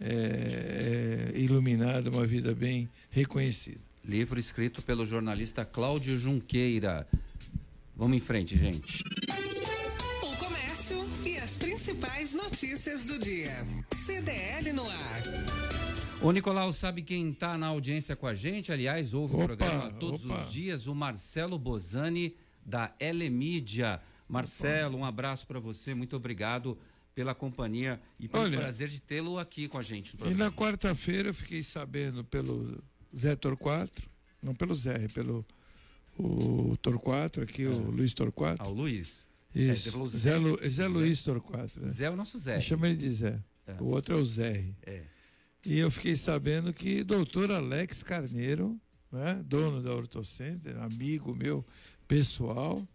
eh, 0.00 1.32
eh, 1.34 1.38
iluminada, 1.38 2.10
uma 2.10 2.26
vida 2.26 2.54
bem 2.54 2.88
reconhecida. 3.10 3.80
Livro 4.04 4.38
escrito 4.38 4.82
pelo 4.82 5.04
jornalista 5.04 5.64
Cláudio 5.64 6.18
Junqueira. 6.18 7.06
Vamos 7.96 8.16
em 8.16 8.20
frente, 8.20 8.56
gente. 8.56 9.02
O 10.22 10.36
comércio 10.36 11.04
e 11.26 11.36
as 11.36 11.58
principais 11.58 12.32
notícias 12.32 13.04
do 13.04 13.18
dia. 13.18 13.66
CDL 13.92 14.72
no 14.72 14.88
ar. 14.88 15.87
Ô, 16.20 16.32
Nicolau, 16.32 16.72
sabe 16.72 17.02
quem 17.02 17.30
está 17.30 17.56
na 17.56 17.68
audiência 17.68 18.16
com 18.16 18.26
a 18.26 18.34
gente? 18.34 18.72
Aliás, 18.72 19.14
ouve 19.14 19.34
o 19.34 19.36
Opa, 19.36 19.46
programa 19.46 19.90
todos 19.92 20.24
opa. 20.24 20.42
os 20.46 20.52
dias, 20.52 20.86
o 20.86 20.94
Marcelo 20.94 21.58
Bozani, 21.58 22.34
da 22.64 22.92
Elemídia. 22.98 24.00
Marcelo, 24.28 24.98
um 24.98 25.04
abraço 25.04 25.46
para 25.46 25.60
você, 25.60 25.94
muito 25.94 26.16
obrigado 26.16 26.76
pela 27.14 27.34
companhia 27.34 28.00
e 28.18 28.28
pelo 28.28 28.42
Olha, 28.44 28.58
prazer 28.58 28.88
de 28.88 29.00
tê-lo 29.00 29.38
aqui 29.38 29.68
com 29.68 29.78
a 29.78 29.82
gente. 29.82 30.16
E 30.26 30.34
na 30.34 30.50
quarta-feira 30.50 31.28
eu 31.30 31.34
fiquei 31.34 31.62
sabendo 31.62 32.22
pelo 32.24 32.82
Zé 33.16 33.34
Torquato, 33.36 34.02
não 34.42 34.54
pelo 34.54 34.74
Zé, 34.74 35.06
pelo 35.08 35.44
o 36.18 36.76
Torquato, 36.82 37.40
aqui 37.40 37.64
o 37.64 37.90
Luiz 37.90 38.12
Torquato. 38.12 38.60
Ao 38.60 38.72
Luiz. 38.72 39.26
Isso. 39.54 39.84
você 39.84 39.90
falou 39.92 40.08
Zé, 40.08 40.18
Zé. 40.18 40.36
Lu- 40.36 40.58
Zé 40.68 40.88
Luiz 40.88 41.22
Torquato. 41.22 41.80
Né? 41.80 41.88
Zé 41.88 42.04
é 42.06 42.10
o 42.10 42.16
nosso 42.16 42.38
Zé. 42.38 42.56
Eu 42.56 42.60
chamo 42.60 42.84
ele 42.86 42.96
de 42.96 43.10
Zé. 43.10 43.38
É. 43.66 43.72
O 43.80 43.86
outro 43.86 44.14
é 44.14 44.18
o 44.18 44.24
Zé. 44.24 44.64
É. 44.82 45.02
E 45.64 45.78
eu 45.78 45.90
fiquei 45.90 46.16
sabendo 46.16 46.72
que 46.72 47.02
doutor 47.02 47.50
Alex 47.50 48.02
Carneiro, 48.02 48.80
né, 49.10 49.42
dono 49.44 49.82
da 49.82 49.94
Ortocenter, 49.94 50.78
amigo 50.78 51.34
meu 51.34 51.64
pessoal, 52.06 52.86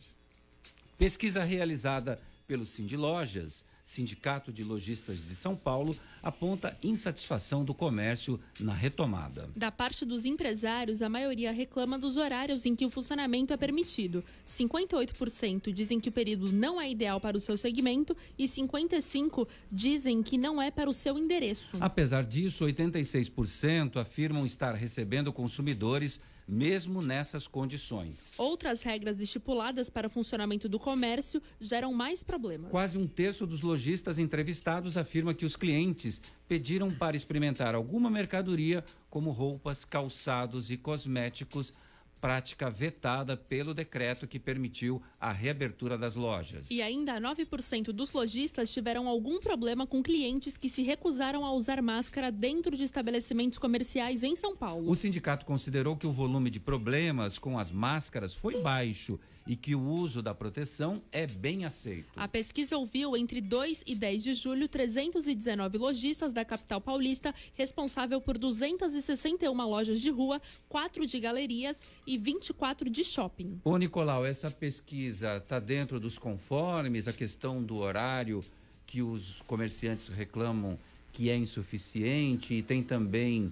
Pesquisa 0.98 1.44
realizada 1.44 2.20
pelo 2.48 2.66
Cindy 2.66 2.98
Lojas, 2.98 3.66
Sindicato 3.88 4.52
de 4.52 4.66
Lojistas 4.66 5.30
de 5.30 5.34
São 5.34 5.56
Paulo, 5.56 5.96
aponta 6.22 6.78
insatisfação 6.84 7.64
do 7.64 7.74
comércio 7.74 8.38
na 8.60 8.74
retomada. 8.74 9.50
Da 9.56 9.72
parte 9.72 10.04
dos 10.04 10.26
empresários, 10.26 11.02
a 11.02 11.08
maioria 11.08 11.54
reclama 11.54 11.98
dos 11.98 12.18
horários 12.18 12.66
em 12.66 12.76
que 12.76 12.86
o 12.86 12.90
funcionamento 12.90 13.54
é 13.54 13.58
permitido. 13.58 14.22
58% 14.46 15.72
dizem 15.72 16.02
que 16.02 16.10
o 16.10 16.12
período 16.12 16.52
não 16.52 16.82
é 16.82 16.92
ideal 16.92 17.22
para 17.22 17.38
o 17.38 17.40
seu 17.40 17.56
segmento 17.56 18.16
e 18.38 18.44
55% 18.44 19.48
dizem 19.72 20.22
que 20.22 20.38
não 20.38 20.62
é 20.62 20.70
para 20.70 20.90
o 20.90 20.94
seu 20.94 21.18
endereço. 21.18 21.78
Apesar 21.80 22.26
disso, 22.26 22.66
86% 22.66 23.96
afirmam 24.02 24.46
estar 24.46 24.76
recebendo 24.76 25.32
consumidores 25.32 26.20
mesmo 26.48 27.02
nessas 27.02 27.48
condições. 27.48 28.36
Outras 28.38 28.82
regras 28.82 29.20
estipuladas 29.20 29.90
para 29.90 30.08
o 30.08 30.10
funcionamento 30.10 30.70
do 30.70 30.80
comércio 30.80 31.42
geram 31.60 31.94
mais 31.94 32.24
problemas. 32.24 32.72
Quase 32.72 32.98
um 32.98 33.06
terço 33.06 33.46
dos 33.46 33.62
lojistas 33.62 34.18
entrevistados 34.18 34.96
afirma 34.96 35.34
que 35.34 35.46
os 35.46 35.56
clientes 35.56 36.22
pediram 36.48 36.90
para 36.90 37.18
experimentar 37.18 37.76
alguma 37.76 38.10
mercadoria, 38.10 38.84
como 39.10 39.32
roupas, 39.32 39.84
calçados 39.84 40.72
e 40.72 40.78
cosméticos, 40.78 41.74
prática 42.18 42.70
vetada 42.70 43.38
pelo 43.38 43.74
decreto 43.74 44.28
que 44.28 44.40
permitiu 44.40 45.02
a 45.20 45.32
reabertura 45.32 45.98
das 45.98 46.16
lojas. 46.16 46.70
E 46.72 46.82
ainda 46.82 47.22
9% 47.22 47.92
dos 47.92 48.12
lojistas 48.12 48.74
tiveram 48.74 49.08
algum 49.08 49.40
problema 49.40 49.86
com 49.86 50.04
clientes 50.04 50.58
que 50.58 50.68
se 50.68 50.82
recusaram 50.82 51.46
a 51.46 51.54
usar 51.54 51.82
máscara 51.82 52.32
dentro 52.32 52.76
de 52.76 52.84
estabelecimentos 52.84 53.60
comerciais 53.60 54.24
em 54.24 54.36
São 54.36 54.56
Paulo. 54.56 54.90
O 54.90 54.96
sindicato 54.96 55.46
considerou 55.46 55.96
que 55.96 56.08
o 56.08 56.12
volume 56.12 56.50
de 56.50 56.60
problemas 56.60 57.38
com 57.38 57.58
as 57.58 57.72
máscaras 57.72 58.34
foi 58.34 58.62
baixo 58.62 59.20
e 59.48 59.56
que 59.56 59.74
o 59.74 59.82
uso 59.82 60.22
da 60.22 60.36
proteção 60.36 61.02
é 61.12 61.26
bem 61.26 61.66
aceito. 61.66 62.12
A 62.16 62.28
pesquisa 62.28 62.78
ouviu 62.78 63.16
entre 63.16 63.40
2 63.40 63.84
e 63.88 63.96
10 63.96 64.24
de 64.24 64.34
julho 64.34 64.68
319 64.68 65.78
lojistas 65.78 66.34
da 66.34 66.44
capital 66.44 66.82
paulista, 66.82 67.34
responsável 67.54 68.20
por 68.20 68.38
261 68.38 69.54
lojas 69.68 70.02
de 70.02 70.10
rua, 70.10 70.42
4 70.68 71.06
de 71.06 71.20
galerias 71.20 71.82
e 72.08 72.18
24 72.18 72.90
de 72.90 73.04
shopping. 73.04 73.60
Ô 73.66 73.78
Nicolau, 73.78 74.26
essa 74.26 74.50
pesquisa 74.50 75.38
está 75.38 75.60
dentro 75.60 76.00
dos 76.00 76.18
conformes, 76.18 77.08
a 77.08 77.14
questão 77.14 77.62
do 77.62 77.78
horário 77.78 78.42
que 78.88 79.02
os 79.02 79.44
comerciantes 79.46 80.08
reclamam 80.08 80.80
que 81.12 81.30
é 81.30 81.36
insuficiente 81.36 82.54
e 82.54 82.64
tem 82.64 82.82
também 82.82 83.52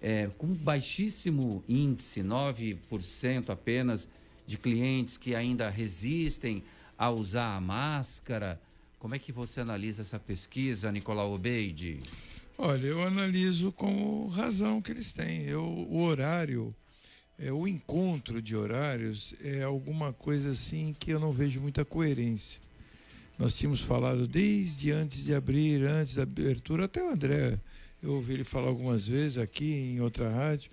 é, 0.00 0.28
com 0.36 0.48
baixíssimo 0.48 1.62
índice, 1.68 2.22
9% 2.22 3.50
apenas 3.50 4.08
de 4.46 4.58
clientes 4.58 5.16
que 5.16 5.34
ainda 5.36 5.70
resistem 5.70 6.64
a 6.98 7.08
usar 7.08 7.54
a 7.54 7.60
máscara. 7.60 8.60
Como 8.98 9.14
é 9.14 9.18
que 9.18 9.30
você 9.30 9.60
analisa 9.60 10.02
essa 10.02 10.18
pesquisa, 10.18 10.90
Nicolau 10.90 11.32
Obeide? 11.32 12.00
Olha, 12.58 12.86
eu 12.86 13.02
analiso 13.02 13.70
com 13.72 14.26
razão 14.28 14.82
que 14.82 14.90
eles 14.90 15.12
têm. 15.12 15.42
Eu, 15.42 15.62
o 15.62 16.02
horário, 16.02 16.74
é, 17.42 17.52
o 17.52 17.66
encontro 17.66 18.40
de 18.40 18.54
horários 18.54 19.34
é 19.42 19.64
alguma 19.64 20.12
coisa 20.12 20.52
assim 20.52 20.94
que 20.96 21.10
eu 21.10 21.18
não 21.18 21.32
vejo 21.32 21.60
muita 21.60 21.84
coerência. 21.84 22.62
Nós 23.36 23.56
tínhamos 23.56 23.80
falado 23.80 24.28
desde 24.28 24.92
antes 24.92 25.24
de 25.24 25.34
abrir, 25.34 25.82
antes 25.82 26.14
da 26.14 26.22
abertura, 26.22 26.84
até 26.84 27.02
o 27.02 27.10
André, 27.10 27.58
eu 28.00 28.12
ouvi 28.12 28.34
ele 28.34 28.44
falar 28.44 28.68
algumas 28.68 29.08
vezes 29.08 29.38
aqui 29.38 29.72
em 29.72 30.00
outra 30.00 30.30
rádio, 30.30 30.70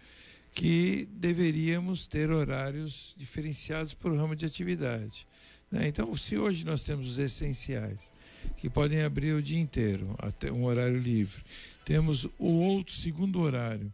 que 0.53 1.07
deveríamos 1.11 2.05
ter 2.05 2.29
horários 2.29 3.15
diferenciados 3.17 3.95
por 3.95 4.15
ramo 4.15 4.35
de 4.35 4.45
atividade. 4.45 5.27
né? 5.71 5.87
Então, 5.87 6.15
se 6.15 6.37
hoje 6.37 6.63
nós 6.65 6.83
temos 6.83 7.09
os 7.11 7.17
essenciais, 7.17 8.13
que 8.57 8.69
podem 8.69 9.01
abrir 9.01 9.33
o 9.33 9.41
dia 9.41 9.59
inteiro, 9.59 10.13
até 10.19 10.51
um 10.51 10.65
horário 10.65 10.99
livre, 10.99 11.41
temos 11.83 12.25
o 12.37 12.47
outro 12.61 12.93
segundo 12.93 13.41
horário, 13.41 13.91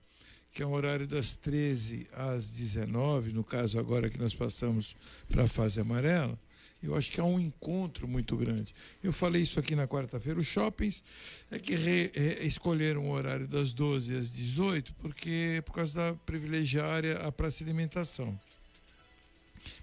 que 0.55 0.63
é 0.63 0.65
um 0.65 0.71
horário 0.73 1.05
das 1.05 1.35
13 1.35 2.07
às 2.13 2.47
19, 2.51 3.33
no 3.33 3.43
caso 3.43 3.77
agora 3.77 4.09
que 4.09 4.17
nós 4.17 4.33
passamos 4.33 4.95
para 5.29 5.43
a 5.43 5.47
fase 5.49 5.81
amarela, 5.81 6.39
eu 6.81 6.95
acho 6.95 7.11
que 7.11 7.19
há 7.19 7.25
um 7.25 7.37
encontro 7.39 8.07
muito 8.07 8.37
grande. 8.37 8.73
Eu 9.03 9.11
falei 9.11 9.41
isso 9.41 9.59
aqui 9.59 9.75
na 9.75 9.85
quarta-feira. 9.85 10.39
Os 10.39 10.47
shoppings 10.47 11.03
é 11.51 11.59
que 11.59 11.75
re- 11.75 12.09
é, 12.15 12.45
escolheram 12.45 13.05
o 13.05 13.11
horário 13.11 13.47
das 13.47 13.73
12 13.73 14.15
às 14.15 14.31
18 14.31 14.93
porque 15.01 15.61
por 15.65 15.73
causa 15.73 15.93
da 16.11 16.13
privilegiária 16.25 17.17
a 17.17 17.31
praça 17.33 17.57
de 17.63 17.69
alimentação. 17.69 18.39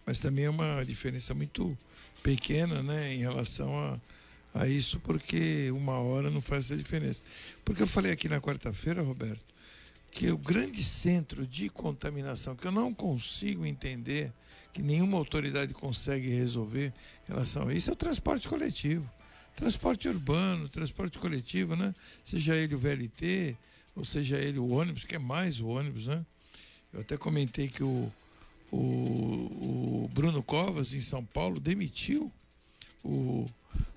Mas 0.06 0.20
também 0.20 0.44
é 0.46 0.50
uma 0.50 0.82
diferença 0.84 1.34
muito 1.34 1.76
pequena, 2.22 2.82
né, 2.82 3.12
em 3.12 3.18
relação 3.18 3.78
a, 3.78 4.00
a 4.62 4.68
isso, 4.68 5.00
porque 5.00 5.70
uma 5.72 5.98
hora 5.98 6.30
não 6.30 6.40
faz 6.40 6.66
essa 6.66 6.76
diferença. 6.76 7.22
Porque 7.64 7.82
eu 7.82 7.86
falei 7.86 8.12
aqui 8.12 8.28
na 8.28 8.40
quarta-feira, 8.40 9.02
Roberto, 9.02 9.51
que 10.12 10.30
o 10.30 10.36
grande 10.36 10.84
centro 10.84 11.46
de 11.46 11.70
contaminação 11.70 12.54
que 12.54 12.66
eu 12.66 12.70
não 12.70 12.92
consigo 12.92 13.64
entender, 13.64 14.30
que 14.72 14.82
nenhuma 14.82 15.16
autoridade 15.16 15.72
consegue 15.72 16.28
resolver 16.28 16.92
em 17.24 17.32
relação 17.32 17.68
a 17.68 17.74
isso, 17.74 17.88
é 17.88 17.94
o 17.94 17.96
transporte 17.96 18.46
coletivo. 18.46 19.10
Transporte 19.56 20.08
urbano, 20.08 20.68
transporte 20.68 21.18
coletivo, 21.18 21.74
né? 21.74 21.94
Seja 22.24 22.54
ele 22.54 22.74
o 22.74 22.78
VLT, 22.78 23.56
ou 23.96 24.04
seja 24.04 24.38
ele 24.38 24.58
o 24.58 24.68
ônibus, 24.68 25.04
que 25.04 25.16
é 25.16 25.18
mais 25.18 25.60
o 25.60 25.68
ônibus, 25.68 26.06
né? 26.06 26.24
Eu 26.92 27.00
até 27.00 27.16
comentei 27.16 27.68
que 27.68 27.82
o, 27.82 28.12
o, 28.70 28.76
o 28.76 30.10
Bruno 30.12 30.42
Covas, 30.42 30.92
em 30.92 31.00
São 31.00 31.24
Paulo, 31.24 31.58
demitiu 31.58 32.30
o, 33.02 33.48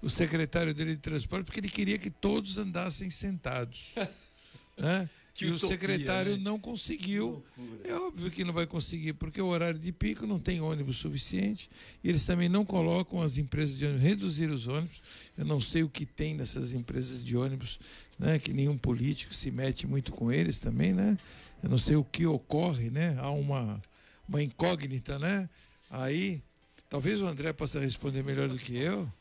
o 0.01 0.10
secretário 0.10 0.73
dele 0.73 0.95
de 0.95 1.01
transporte 1.01 1.45
porque 1.45 1.60
ele 1.60 1.69
queria 1.69 1.97
que 1.97 2.10
todos 2.10 2.58
andassem 2.58 3.10
sentados. 3.10 3.93
né? 4.78 5.10
Que 5.36 5.43
e 5.43 5.52
o 5.52 5.56
utopia, 5.56 5.78
secretário 5.78 6.38
né? 6.38 6.41
não 6.41 6.58
conseguiu. 6.58 7.43
É 7.84 7.93
óbvio 7.93 8.32
que 8.32 8.45
não 8.45 8.54
vai 8.54 8.65
conseguir, 8.65 9.12
porque 9.13 9.41
o 9.41 9.48
horário 9.48 9.78
de 9.78 9.91
pico 9.91 10.26
não 10.26 10.39
tem 10.39 10.62
ônibus 10.62 10.95
suficiente. 10.95 11.69
E 12.02 12.08
eles 12.08 12.26
também 12.26 12.48
não 12.48 12.63
colocam 12.63 13.21
as 13.21 13.38
empresas 13.38 13.78
de 13.78 13.86
ônibus, 13.86 14.02
reduzir 14.02 14.50
os 14.50 14.67
ônibus. 14.67 15.02
Eu 15.38 15.43
não 15.43 15.60
sei 15.60 15.84
o 15.84 15.89
que 15.89 16.06
tem 16.06 16.34
nessas 16.34 16.71
empresas 16.71 17.24
de 17.24 17.36
ônibus, 17.36 17.82
né? 18.17 18.39
Que 18.39 18.54
nenhum 18.54 18.78
político 18.78 19.34
se 19.34 19.52
mete 19.52 19.86
muito 19.86 20.13
com 20.13 20.32
eles 20.32 20.58
também, 20.62 20.93
né? 20.93 21.17
Eu 21.62 21.69
não 21.69 21.78
sei 21.78 21.98
o 21.98 22.04
que 22.04 22.26
ocorre, 22.26 22.89
né? 22.89 23.17
Há 23.19 23.30
uma, 23.30 23.84
uma 24.30 24.41
incógnita, 24.41 25.19
né? 25.19 25.50
Aí, 25.89 26.41
talvez 26.89 27.21
o 27.21 27.28
André 27.28 27.52
possa 27.52 27.78
responder 27.78 28.24
melhor 28.24 28.48
do 28.48 28.58
que 28.58 28.74
eu. 28.78 29.12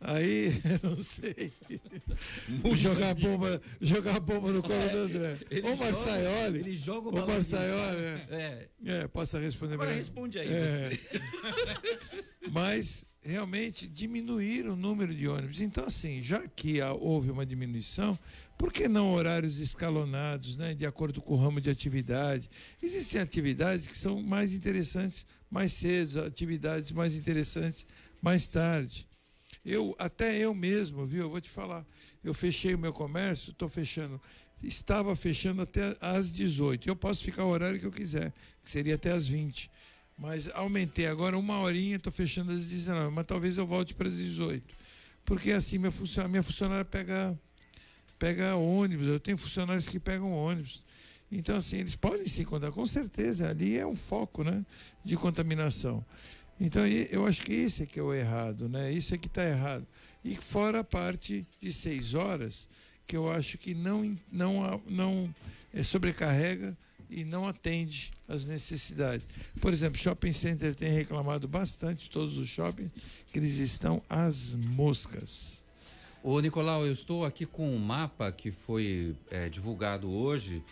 Aí, 0.00 0.50
não 0.82 1.00
sei. 1.00 1.52
jogar 2.74 3.14
bomba, 3.14 3.60
jogar 3.80 4.20
bomba 4.20 4.52
no 4.52 4.62
colo 4.62 4.88
do 4.90 4.98
André. 4.98 5.38
Joga- 5.50 5.76
Marçaioli. 5.76 6.58
ele 6.60 6.74
joga 6.74 7.08
o 7.08 7.12
de 7.12 7.18
Marçaioli, 7.26 7.96
ensaio. 7.96 8.06
é. 8.30 8.68
É. 8.84 8.92
É, 9.02 9.08
possa 9.08 9.38
responder 9.38 9.74
Agora 9.74 9.88
melhor. 9.88 9.98
responde 10.00 10.38
aí 10.38 10.48
É. 10.48 10.90
Mas 12.50 13.04
realmente 13.22 13.88
diminuir 13.88 14.66
o 14.68 14.76
número 14.76 15.14
de 15.14 15.26
ônibus. 15.26 15.60
Então, 15.60 15.84
assim, 15.86 16.22
já 16.22 16.46
que 16.46 16.80
houve 16.82 17.30
uma 17.30 17.44
diminuição, 17.44 18.16
por 18.56 18.72
que 18.72 18.86
não 18.88 19.12
horários 19.12 19.58
escalonados, 19.58 20.56
né, 20.56 20.74
de 20.74 20.86
acordo 20.86 21.20
com 21.20 21.34
o 21.34 21.36
ramo 21.36 21.60
de 21.60 21.68
atividade? 21.68 22.48
Existem 22.82 23.20
atividades 23.20 23.86
que 23.86 23.98
são 23.98 24.22
mais 24.22 24.52
interessantes 24.54 25.26
mais 25.50 25.72
cedo, 25.72 26.22
atividades 26.22 26.92
mais 26.92 27.14
interessantes 27.16 27.86
mais 28.22 28.46
tarde. 28.48 29.06
Eu, 29.66 29.96
até 29.98 30.38
eu 30.38 30.54
mesmo, 30.54 31.04
viu? 31.04 31.24
Eu 31.24 31.30
vou 31.30 31.40
te 31.40 31.50
falar. 31.50 31.84
Eu 32.22 32.32
fechei 32.32 32.72
o 32.72 32.78
meu 32.78 32.92
comércio, 32.92 33.50
estou 33.50 33.68
fechando. 33.68 34.22
Estava 34.62 35.16
fechando 35.16 35.60
até 35.60 35.96
às 36.00 36.32
18. 36.32 36.88
Eu 36.88 36.94
posso 36.94 37.24
ficar 37.24 37.44
o 37.44 37.48
horário 37.48 37.80
que 37.80 37.84
eu 37.84 37.90
quiser, 37.90 38.32
que 38.62 38.70
seria 38.70 38.94
até 38.94 39.10
às 39.10 39.26
20. 39.26 39.68
Mas 40.16 40.48
aumentei 40.54 41.08
agora 41.08 41.36
uma 41.36 41.58
horinha, 41.58 41.96
estou 41.96 42.12
fechando 42.12 42.52
às 42.52 42.64
19. 42.68 43.12
Mas 43.12 43.26
talvez 43.26 43.58
eu 43.58 43.66
volte 43.66 43.92
para 43.92 44.06
as 44.06 44.16
18. 44.16 44.62
Porque 45.24 45.50
assim, 45.50 45.78
minha 45.78 45.92
minha 46.28 46.42
funcionária 46.44 46.84
pega, 46.84 47.36
pega 48.20 48.54
ônibus. 48.54 49.08
Eu 49.08 49.18
tenho 49.18 49.36
funcionários 49.36 49.88
que 49.88 49.98
pegam 49.98 50.32
ônibus. 50.32 50.84
Então, 51.30 51.56
assim, 51.56 51.78
eles 51.78 51.96
podem 51.96 52.28
se 52.28 52.42
encontrar, 52.42 52.70
com 52.70 52.86
certeza. 52.86 53.50
Ali 53.50 53.76
é 53.76 53.84
um 53.84 53.96
foco 53.96 54.44
né, 54.44 54.64
de 55.04 55.16
contaminação. 55.16 56.04
Então, 56.58 56.86
eu 56.86 57.26
acho 57.26 57.42
que 57.42 57.52
esse 57.52 57.82
é 57.82 57.86
que 57.86 57.98
é 57.98 58.02
o 58.02 58.14
errado, 58.14 58.68
né? 58.68 58.90
Isso 58.90 59.14
é 59.14 59.18
que 59.18 59.26
está 59.26 59.44
errado. 59.44 59.86
E 60.24 60.34
fora 60.34 60.80
a 60.80 60.84
parte 60.84 61.46
de 61.60 61.72
seis 61.72 62.14
horas, 62.14 62.66
que 63.06 63.16
eu 63.16 63.30
acho 63.30 63.58
que 63.58 63.74
não, 63.74 64.16
não, 64.32 64.82
não 64.86 65.34
eh, 65.72 65.82
sobrecarrega 65.82 66.76
e 67.08 67.24
não 67.24 67.46
atende 67.46 68.10
às 68.26 68.46
necessidades. 68.46 69.26
Por 69.60 69.72
exemplo, 69.72 69.98
shopping 69.98 70.32
center 70.32 70.74
tem 70.74 70.90
reclamado 70.92 71.46
bastante, 71.46 72.10
todos 72.10 72.38
os 72.38 72.48
shoppings, 72.48 72.90
que 73.30 73.38
eles 73.38 73.58
estão 73.58 74.02
às 74.08 74.54
moscas. 74.54 75.62
Ô 76.22 76.40
Nicolau, 76.40 76.84
eu 76.84 76.92
estou 76.92 77.24
aqui 77.24 77.46
com 77.46 77.70
um 77.70 77.78
mapa 77.78 78.32
que 78.32 78.50
foi 78.50 79.14
eh, 79.30 79.48
divulgado 79.48 80.10
hoje 80.10 80.62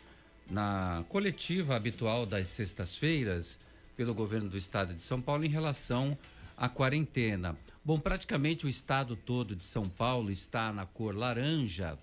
na 0.50 1.04
coletiva 1.08 1.76
habitual 1.76 2.26
das 2.26 2.48
sextas-feiras 2.48 3.58
pelo 3.96 4.14
governo 4.14 4.48
do 4.48 4.56
estado 4.56 4.94
de 4.94 5.02
São 5.02 5.20
Paulo 5.20 5.44
em 5.44 5.48
relação 5.48 6.16
à 6.56 6.68
quarentena. 6.68 7.56
Bom, 7.84 7.98
praticamente 7.98 8.66
o 8.66 8.68
estado 8.68 9.16
todo 9.16 9.54
de 9.54 9.64
São 9.64 9.88
Paulo 9.88 10.30
está 10.30 10.72
na 10.72 10.86
cor 10.86 11.14
laranja 11.14 11.98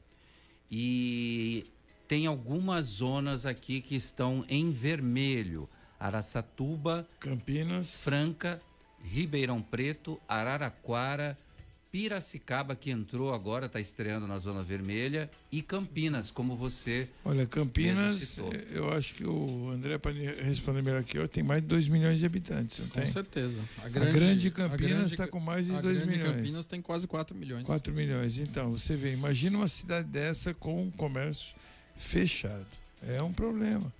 e 0.69 1.65
tem 2.07 2.27
algumas 2.27 2.85
zonas 2.85 3.45
aqui 3.45 3.81
que 3.81 3.95
estão 3.95 4.45
em 4.47 4.71
vermelho. 4.71 5.69
Araçatuba, 5.99 7.07
Campinas, 7.19 8.01
Franca, 8.03 8.61
Ribeirão 9.03 9.61
Preto, 9.61 10.19
Araraquara, 10.27 11.37
Piracicaba, 11.91 12.73
que 12.73 12.89
entrou 12.89 13.33
agora, 13.33 13.65
está 13.65 13.77
estreando 13.79 14.25
na 14.25 14.39
Zona 14.39 14.63
Vermelha, 14.63 15.29
e 15.51 15.61
Campinas, 15.61 16.31
como 16.31 16.55
você. 16.55 17.09
Olha, 17.25 17.39
mesmo 17.39 17.49
Campinas, 17.51 18.15
citou. 18.15 18.53
eh, 18.53 18.65
eu 18.71 18.89
acho 18.93 19.13
que 19.13 19.25
o 19.25 19.69
André 19.71 19.97
pode 19.97 20.23
responder 20.41 20.81
melhor 20.81 21.03
que 21.03 21.17
eu, 21.17 21.27
tem 21.27 21.43
mais 21.43 21.61
de 21.61 21.67
2 21.67 21.89
milhões 21.89 22.19
de 22.19 22.25
habitantes, 22.25 22.79
não 22.79 22.87
Com 22.87 23.01
tem? 23.01 23.07
certeza. 23.07 23.59
A 23.83 23.89
grande 23.89 24.49
Campinas 24.51 24.79
grande 24.79 25.05
está 25.13 25.27
com 25.27 25.41
mais 25.41 25.65
de 25.65 25.75
a 25.75 25.81
2 25.81 25.97
grande 25.97 26.11
milhões. 26.17 26.35
Campinas 26.37 26.65
tem 26.65 26.81
quase 26.81 27.05
4 27.07 27.35
milhões. 27.35 27.65
4 27.65 27.93
milhões. 27.93 28.39
Então, 28.39 28.71
você 28.71 28.95
vê, 28.95 29.11
imagina 29.11 29.57
uma 29.57 29.67
cidade 29.67 30.07
dessa 30.07 30.53
com 30.53 30.83
um 30.83 30.91
comércio 30.91 31.53
fechado. 31.97 32.67
É 33.05 33.21
um 33.21 33.33
problema. 33.33 33.91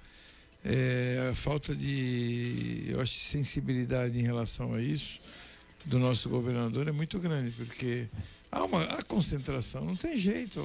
É, 0.63 1.29
a 1.31 1.35
falta 1.35 1.75
de, 1.75 2.85
eu 2.87 3.01
acho, 3.01 3.13
sensibilidade 3.19 4.17
em 4.17 4.21
relação 4.21 4.73
a 4.75 4.81
isso 4.81 5.19
do 5.85 5.99
nosso 5.99 6.29
governador 6.29 6.87
é 6.87 6.91
muito 6.91 7.19
grande, 7.19 7.51
porque 7.51 8.07
há 8.51 8.63
uma 8.63 8.83
há 8.83 9.03
concentração, 9.03 9.85
não 9.85 9.95
tem 9.95 10.17
jeito. 10.17 10.59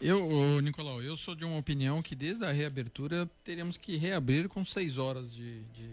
Eu, 0.00 0.28
ô, 0.28 0.60
Nicolau, 0.60 1.02
eu 1.02 1.16
sou 1.16 1.34
de 1.34 1.44
uma 1.44 1.56
opinião 1.56 2.02
que 2.02 2.14
desde 2.14 2.44
a 2.44 2.52
reabertura 2.52 3.28
teríamos 3.42 3.76
que 3.76 3.96
reabrir 3.96 4.48
com 4.48 4.64
seis 4.64 4.98
horas 4.98 5.32
de, 5.32 5.60
de, 5.60 5.88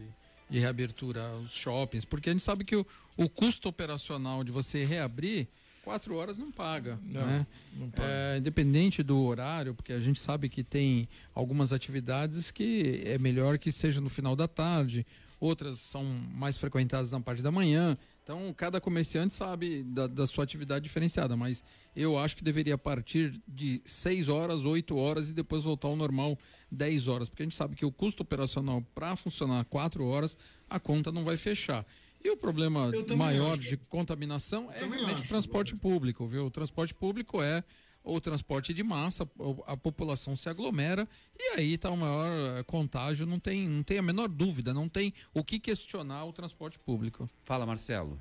de 0.49 0.59
reabertura 0.59 1.29
os 1.37 1.51
shoppings, 1.51 2.03
porque 2.03 2.29
a 2.29 2.33
gente 2.33 2.43
sabe 2.43 2.65
que 2.65 2.75
o, 2.75 2.85
o 3.15 3.29
custo 3.29 3.69
operacional 3.69 4.43
de 4.43 4.51
você 4.51 4.83
reabrir, 4.83 5.47
quatro 5.83 6.15
horas 6.15 6.37
não 6.37 6.51
paga. 6.51 6.99
Não, 7.01 7.25
né? 7.25 7.47
não 7.73 7.89
paga. 7.89 8.07
É, 8.07 8.37
independente 8.37 9.01
do 9.01 9.21
horário, 9.21 9.73
porque 9.73 9.93
a 9.93 9.99
gente 9.99 10.19
sabe 10.19 10.49
que 10.49 10.63
tem 10.63 11.07
algumas 11.33 11.71
atividades 11.71 12.51
que 12.51 13.03
é 13.05 13.17
melhor 13.17 13.57
que 13.57 13.71
seja 13.71 14.01
no 14.01 14.09
final 14.09 14.35
da 14.35 14.47
tarde, 14.49 15.05
outras 15.43 15.79
são 15.79 16.03
mais 16.03 16.57
frequentadas 16.57 17.11
na 17.11 17.19
parte 17.19 17.43
da 17.43 17.51
manhã. 17.51 17.97
Então, 18.23 18.53
cada 18.55 18.79
comerciante 18.79 19.33
sabe 19.33 19.83
da, 19.83 20.07
da 20.07 20.25
sua 20.25 20.45
atividade 20.45 20.83
diferenciada, 20.83 21.35
mas 21.35 21.61
eu 21.93 22.17
acho 22.17 22.37
que 22.37 22.43
deveria 22.43 22.77
partir 22.77 23.33
de 23.45 23.81
6 23.83 24.29
horas, 24.29 24.63
8 24.63 24.95
horas 24.95 25.29
e 25.29 25.33
depois 25.33 25.63
voltar 25.63 25.89
ao 25.89 25.95
normal 25.97 26.39
10 26.71 27.09
horas, 27.09 27.27
porque 27.29 27.43
a 27.43 27.45
gente 27.45 27.55
sabe 27.55 27.75
que 27.75 27.85
o 27.85 27.91
custo 27.91 28.23
operacional 28.23 28.81
para 28.95 29.15
funcionar 29.17 29.65
4 29.65 30.05
horas, 30.05 30.37
a 30.69 30.79
conta 30.79 31.11
não 31.11 31.25
vai 31.25 31.35
fechar. 31.35 31.85
E 32.23 32.29
o 32.29 32.37
problema 32.37 32.89
maior 33.17 33.59
acho. 33.59 33.67
de 33.67 33.75
contaminação 33.75 34.71
é 34.71 34.79
realmente 34.79 35.03
o 35.03 35.13
acho, 35.15 35.27
transporte 35.27 35.75
público, 35.75 36.25
viu? 36.25 36.45
O 36.45 36.51
transporte 36.51 36.93
público 36.93 37.41
é 37.41 37.61
o 38.03 38.19
transporte 38.19 38.73
de 38.73 38.83
massa, 38.83 39.27
a 39.65 39.77
população 39.77 40.35
se 40.35 40.49
aglomera 40.49 41.07
e 41.37 41.59
aí 41.59 41.73
está 41.73 41.89
o 41.89 41.97
maior 41.97 42.29
eh, 42.57 42.63
contágio, 42.63 43.25
não 43.25 43.39
tem, 43.39 43.67
não 43.67 43.83
tem 43.83 43.97
a 43.97 44.01
menor 44.01 44.27
dúvida, 44.27 44.73
não 44.73 44.89
tem 44.89 45.13
o 45.33 45.43
que 45.43 45.59
questionar 45.59 46.25
o 46.25 46.33
transporte 46.33 46.77
público. 46.77 47.29
Fala, 47.43 47.65
Marcelo. 47.65 48.19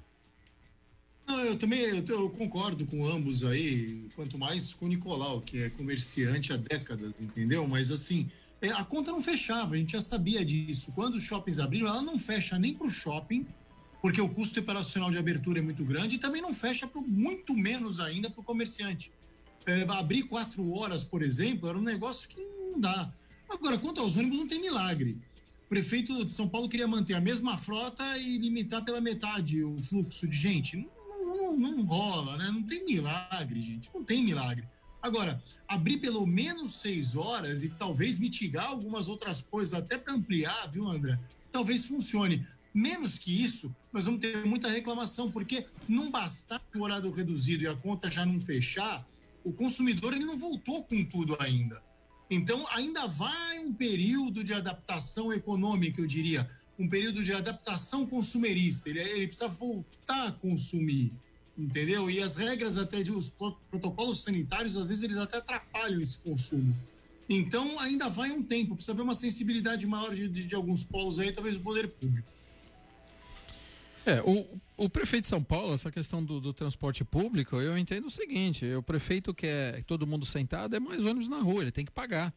Não, 1.27 1.41
eu 1.41 1.57
também 1.57 1.81
eu, 1.81 2.05
eu 2.07 2.31
concordo 2.31 2.87
com 2.87 3.07
ambos 3.07 3.45
aí, 3.45 4.09
quanto 4.15 4.39
mais 4.39 4.73
com 4.73 4.87
o 4.87 4.89
Nicolau, 4.89 5.41
que 5.41 5.63
é 5.63 5.71
comerciante 5.71 6.53
há 6.53 6.57
décadas, 6.57 7.21
entendeu? 7.21 7.67
Mas 7.67 7.91
assim, 7.91 8.31
é, 8.61 8.71
a 8.71 8.85
conta 8.85 9.11
não 9.11 9.21
fechava, 9.21 9.75
a 9.75 9.79
gente 9.79 9.93
já 9.93 10.03
sabia 10.03 10.45
disso. 10.45 10.93
Quando 10.93 11.15
os 11.15 11.23
shoppings 11.23 11.59
abriram, 11.59 11.89
ela 11.89 12.03
não 12.03 12.19
fecha 12.19 12.59
nem 12.59 12.75
para 12.75 12.87
o 12.87 12.91
shopping, 12.91 13.47
porque 14.01 14.21
o 14.21 14.29
custo 14.29 14.61
operacional 14.61 15.11
de 15.11 15.19
abertura 15.19 15.59
é 15.59 15.63
muito 15.63 15.85
grande, 15.85 16.17
e 16.17 16.19
também 16.19 16.43
não 16.43 16.53
fecha 16.53 16.87
pro, 16.87 17.03
muito 17.03 17.55
menos 17.55 18.01
ainda 18.01 18.29
para 18.29 18.41
o 18.41 18.45
comerciante. 18.45 19.13
É, 19.67 19.83
abrir 19.91 20.25
quatro 20.25 20.73
horas, 20.73 21.03
por 21.03 21.23
exemplo, 21.23 21.69
era 21.69 21.79
um 21.79 21.83
negócio 21.83 22.29
que 22.29 22.41
não 22.41 22.81
dá. 22.81 23.13
Agora, 23.49 23.79
quanto 23.79 24.01
aos 24.01 24.17
ônibus, 24.17 24.39
não 24.39 24.47
tem 24.47 24.61
milagre. 24.61 25.19
O 25.67 25.69
prefeito 25.69 26.25
de 26.25 26.33
São 26.33 26.49
Paulo 26.49 26.69
queria 26.69 26.89
manter 26.89 27.15
a 27.15 27.21
mesma 27.21 27.57
frota 27.57 28.19
e 28.19 28.39
limitar 28.39 28.85
pela 28.85 29.01
metade 29.01 29.63
o 29.63 29.83
fluxo 29.83 30.27
de 30.27 30.37
gente. 30.37 30.77
Não, 30.77 31.57
não, 31.57 31.57
não 31.57 31.85
rola, 31.85 32.37
né? 32.39 32.51
Não 32.51 32.63
tem 32.63 32.85
milagre, 32.85 33.63
gente. 33.63 33.91
Não 33.95 34.03
tem 34.03 34.25
milagre. 34.25 34.67
Agora, 35.03 35.43
abrir 35.67 35.99
pelo 35.99 36.25
menos 36.25 36.77
seis 36.77 37.17
horas 37.17 37.65
e 37.65 37.69
talvez 37.69 38.21
mitigar 38.21 38.67
algumas 38.67 39.09
outras 39.09 39.43
coisas, 39.43 39.75
até 39.75 39.99
para 39.99 40.15
ampliar, 40.15 40.71
viu, 40.71 40.89
André? 40.89 41.19
Talvez 41.51 41.87
funcione. 41.87 42.47
Menos 42.73 43.19
que 43.19 43.45
isso, 43.45 43.75
nós 43.93 44.05
vamos 44.05 44.21
ter 44.21 44.47
muita 44.47 44.69
reclamação, 44.69 45.31
porque 45.31 45.67
não 45.89 46.11
bastar 46.11 46.63
o 46.75 46.81
horário 46.81 47.11
reduzido 47.11 47.65
e 47.65 47.67
a 47.67 47.75
conta 47.75 48.11
já 48.11 48.25
não 48.25 48.41
fechar, 48.41 49.07
o 49.45 49.53
consumidor 49.53 50.13
ele 50.13 50.25
não 50.25 50.37
voltou 50.37 50.83
com 50.85 51.05
tudo 51.05 51.37
ainda. 51.39 51.83
Então, 52.31 52.67
ainda 52.71 53.07
vai 53.07 53.59
um 53.59 53.73
período 53.73 54.43
de 54.43 54.55
adaptação 54.55 55.33
econômica, 55.33 56.01
eu 56.01 56.07
diria, 56.07 56.49
um 56.79 56.89
período 56.89 57.23
de 57.23 57.33
adaptação 57.33 58.07
consumerista. 58.07 58.89
Ele, 58.89 59.01
ele 59.01 59.27
precisa 59.27 59.49
voltar 59.49 60.29
a 60.29 60.33
consumir, 60.33 61.13
entendeu? 61.59 62.09
E 62.09 62.23
as 62.23 62.37
regras 62.37 62.79
até 62.79 63.03
de 63.03 63.11
os 63.11 63.29
pro- 63.29 63.57
protocolos 63.71 64.23
sanitários, 64.23 64.77
às 64.77 64.89
vezes, 64.89 65.05
eles 65.05 65.19
até 65.19 65.39
atrapalham 65.39 66.01
esse 66.01 66.19
consumo. 66.19 66.75
Então, 67.29 67.79
ainda 67.81 68.09
vai 68.09 68.31
um 68.33 68.43
tempo, 68.43 68.75
precisa 68.75 68.93
haver 68.93 69.03
uma 69.03 69.15
sensibilidade 69.15 69.87
maior 69.87 70.15
de, 70.15 70.29
de, 70.29 70.45
de 70.45 70.55
alguns 70.55 70.83
polos 70.85 71.19
aí, 71.19 71.33
talvez 71.33 71.57
do 71.57 71.63
poder 71.63 71.89
público. 71.89 72.29
É, 74.05 74.21
o, 74.23 74.61
o 74.77 74.89
prefeito 74.89 75.23
de 75.23 75.29
São 75.29 75.43
Paulo, 75.43 75.75
essa 75.75 75.91
questão 75.91 76.25
do, 76.25 76.41
do 76.41 76.53
transporte 76.53 77.05
público, 77.05 77.57
eu 77.57 77.77
entendo 77.79 78.07
o 78.07 78.11
seguinte: 78.11 78.67
o 78.75 78.83
prefeito 78.83 79.33
quer 79.33 79.83
todo 79.85 80.07
mundo 80.07 80.27
sentado, 80.27 80.75
é 80.75 80.81
mais 80.81 81.05
ônibus 81.05 81.29
na 81.29 81.39
rua, 81.39 81.63
ele 81.63 81.73
tem 81.73 81.85
que 81.85 81.93
pagar. 81.93 82.35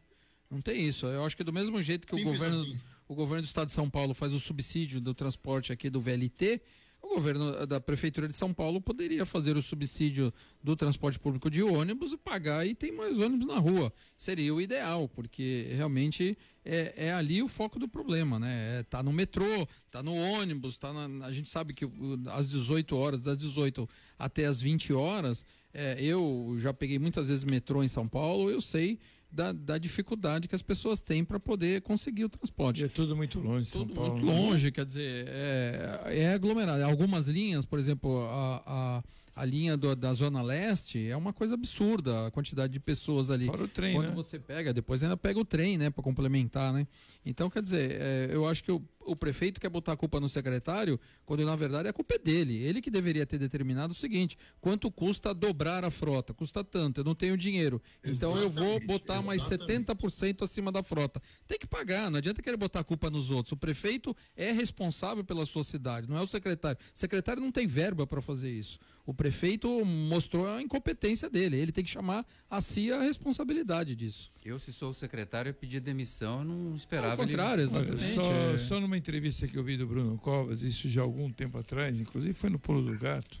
Não 0.50 0.60
tem 0.60 0.86
isso. 0.86 1.06
Eu 1.06 1.24
acho 1.24 1.36
que 1.36 1.42
do 1.42 1.52
mesmo 1.52 1.82
jeito 1.82 2.06
que 2.06 2.14
o 2.14 2.22
governo, 2.22 2.62
assim. 2.62 2.78
o 3.08 3.14
governo 3.14 3.42
do 3.42 3.46
estado 3.46 3.66
de 3.66 3.72
São 3.72 3.90
Paulo 3.90 4.14
faz 4.14 4.32
o 4.32 4.38
subsídio 4.38 5.00
do 5.00 5.12
transporte 5.12 5.72
aqui 5.72 5.90
do 5.90 6.00
VLT, 6.00 6.60
o 7.06 7.14
governo 7.14 7.66
da 7.66 7.80
prefeitura 7.80 8.26
de 8.28 8.36
São 8.36 8.52
Paulo 8.52 8.80
poderia 8.80 9.24
fazer 9.24 9.56
o 9.56 9.62
subsídio 9.62 10.32
do 10.62 10.74
transporte 10.74 11.18
público 11.18 11.48
de 11.50 11.62
ônibus 11.62 12.12
e 12.12 12.16
pagar 12.16 12.66
e 12.66 12.74
tem 12.74 12.90
mais 12.92 13.18
ônibus 13.18 13.46
na 13.46 13.58
rua. 13.58 13.92
Seria 14.16 14.52
o 14.52 14.60
ideal, 14.60 15.08
porque 15.08 15.68
realmente 15.76 16.36
é, 16.64 16.92
é 16.96 17.12
ali 17.12 17.42
o 17.42 17.48
foco 17.48 17.78
do 17.78 17.86
problema, 17.88 18.38
né? 18.38 18.80
É, 18.80 18.82
tá 18.82 19.02
no 19.02 19.12
metrô, 19.12 19.66
tá 19.90 20.02
no 20.02 20.14
ônibus, 20.14 20.76
tá 20.78 20.92
na- 20.92 21.26
a 21.26 21.32
gente 21.32 21.48
sabe 21.48 21.72
que 21.72 21.84
às 22.32 22.50
18 22.50 22.96
horas, 22.96 23.22
das 23.22 23.38
18 23.38 23.88
até 24.18 24.46
as 24.46 24.60
20 24.60 24.92
horas, 24.92 25.44
é, 25.72 26.02
eu 26.02 26.56
já 26.58 26.74
peguei 26.74 26.98
muitas 26.98 27.28
vezes 27.28 27.44
metrô 27.44 27.84
em 27.84 27.88
São 27.88 28.08
Paulo, 28.08 28.50
eu 28.50 28.60
sei 28.60 28.98
da, 29.30 29.52
da 29.52 29.78
dificuldade 29.78 30.48
que 30.48 30.54
as 30.54 30.62
pessoas 30.62 31.00
têm 31.00 31.24
para 31.24 31.38
poder 31.38 31.82
conseguir 31.82 32.24
o 32.24 32.28
transporte. 32.28 32.82
E 32.82 32.84
é 32.84 32.88
tudo 32.88 33.16
muito 33.16 33.40
longe 33.40 33.66
São 33.66 33.82
Tudo 33.82 33.94
Paulo. 33.94 34.12
muito 34.14 34.26
né? 34.26 34.32
longe, 34.32 34.72
quer 34.72 34.86
dizer, 34.86 35.26
é, 35.28 36.00
é 36.06 36.32
aglomerado. 36.32 36.82
Algumas 36.84 37.28
linhas, 37.28 37.66
por 37.66 37.78
exemplo, 37.78 38.24
a, 38.24 38.62
a, 38.66 39.02
a 39.36 39.44
linha 39.44 39.76
do- 39.76 39.94
da 39.94 40.14
Zona 40.14 40.40
Leste 40.40 41.06
é 41.08 41.14
uma 41.16 41.30
coisa 41.30 41.52
absurda, 41.54 42.26
a 42.26 42.30
quantidade 42.30 42.72
de 42.72 42.80
pessoas 42.80 43.30
ali. 43.30 43.44
Fora 43.46 43.64
o 43.64 43.68
trem, 43.68 43.94
Quando 43.94 44.08
né? 44.08 44.14
você 44.14 44.38
pega, 44.38 44.72
depois 44.72 45.02
ainda 45.02 45.14
pega 45.16 45.38
o 45.38 45.44
trem, 45.44 45.76
né, 45.76 45.90
para 45.90 46.02
complementar, 46.02 46.72
né? 46.72 46.86
Então, 47.24 47.50
quer 47.50 47.62
dizer, 47.62 48.00
é, 48.00 48.28
eu 48.32 48.48
acho 48.48 48.64
que 48.64 48.72
o, 48.72 48.82
o 49.00 49.14
prefeito 49.14 49.60
quer 49.60 49.68
botar 49.68 49.92
a 49.92 49.96
culpa 49.96 50.18
no 50.18 50.28
secretário, 50.28 50.98
quando 51.26 51.44
na 51.44 51.54
verdade 51.54 51.86
a 51.86 51.92
culpa 51.92 52.14
é 52.14 52.18
dele. 52.18 52.56
Ele 52.62 52.80
que 52.80 52.90
deveria 52.90 53.26
ter 53.26 53.38
determinado 53.38 53.92
o 53.92 53.94
seguinte: 53.94 54.38
quanto 54.60 54.90
custa 54.90 55.34
dobrar 55.34 55.84
a 55.84 55.90
frota? 55.90 56.32
Custa 56.32 56.64
tanto, 56.64 57.00
eu 57.02 57.04
não 57.04 57.14
tenho 57.14 57.36
dinheiro. 57.36 57.80
Então 58.02 58.36
eu 58.38 58.48
vou 58.48 58.62
Exatamente, 58.78 58.86
botar 58.86 59.22
mais 59.22 59.42
exatamente. 59.42 59.84
70% 59.92 60.42
acima 60.44 60.72
da 60.72 60.82
frota. 60.82 61.20
Tem 61.46 61.58
que 61.58 61.66
pagar, 61.66 62.10
não 62.10 62.16
adianta 62.18 62.40
querer 62.40 62.56
botar 62.56 62.80
a 62.80 62.84
culpa 62.84 63.10
nos 63.10 63.30
outros. 63.30 63.52
O 63.52 63.56
prefeito 63.56 64.16
é 64.34 64.50
responsável 64.50 65.22
pela 65.22 65.44
sua 65.44 65.62
cidade, 65.62 66.08
não 66.08 66.16
é 66.16 66.22
o 66.22 66.26
secretário. 66.26 66.78
O 66.94 66.98
secretário 66.98 67.42
não 67.42 67.52
tem 67.52 67.66
verba 67.66 68.06
para 68.06 68.22
fazer 68.22 68.50
isso. 68.50 68.78
O 69.06 69.14
prefeito 69.14 69.84
mostrou 69.84 70.48
a 70.48 70.60
incompetência 70.60 71.30
dele. 71.30 71.56
Ele 71.56 71.70
tem 71.70 71.84
que 71.84 71.90
chamar 71.90 72.26
a 72.50 72.60
si 72.60 72.90
a 72.90 73.00
responsabilidade 73.00 73.94
disso. 73.94 74.32
Eu, 74.44 74.58
se 74.58 74.72
sou 74.72 74.90
o 74.90 74.94
secretário, 74.94 75.50
eu 75.50 75.54
pedi 75.54 75.78
demissão, 75.78 76.40
eu 76.40 76.44
não 76.44 76.74
esperava. 76.74 77.12
Ao 77.12 77.16
contrário, 77.16 77.62
ele... 77.62 77.72
Olha, 77.76 77.88
exatamente. 77.88 78.14
só, 78.14 78.32
é. 78.32 78.58
só 78.58 78.80
numa 78.80 78.98
entrevista 78.98 79.46
que 79.46 79.56
eu 79.56 79.62
vi 79.62 79.76
do 79.76 79.86
Bruno 79.86 80.18
Covas, 80.18 80.62
isso 80.62 80.88
já 80.88 81.02
há 81.02 81.04
algum 81.04 81.30
tempo 81.30 81.56
atrás, 81.56 82.00
inclusive 82.00 82.34
foi 82.34 82.50
no 82.50 82.58
Pulo 82.58 82.82
do 82.82 82.98
Gato, 82.98 83.40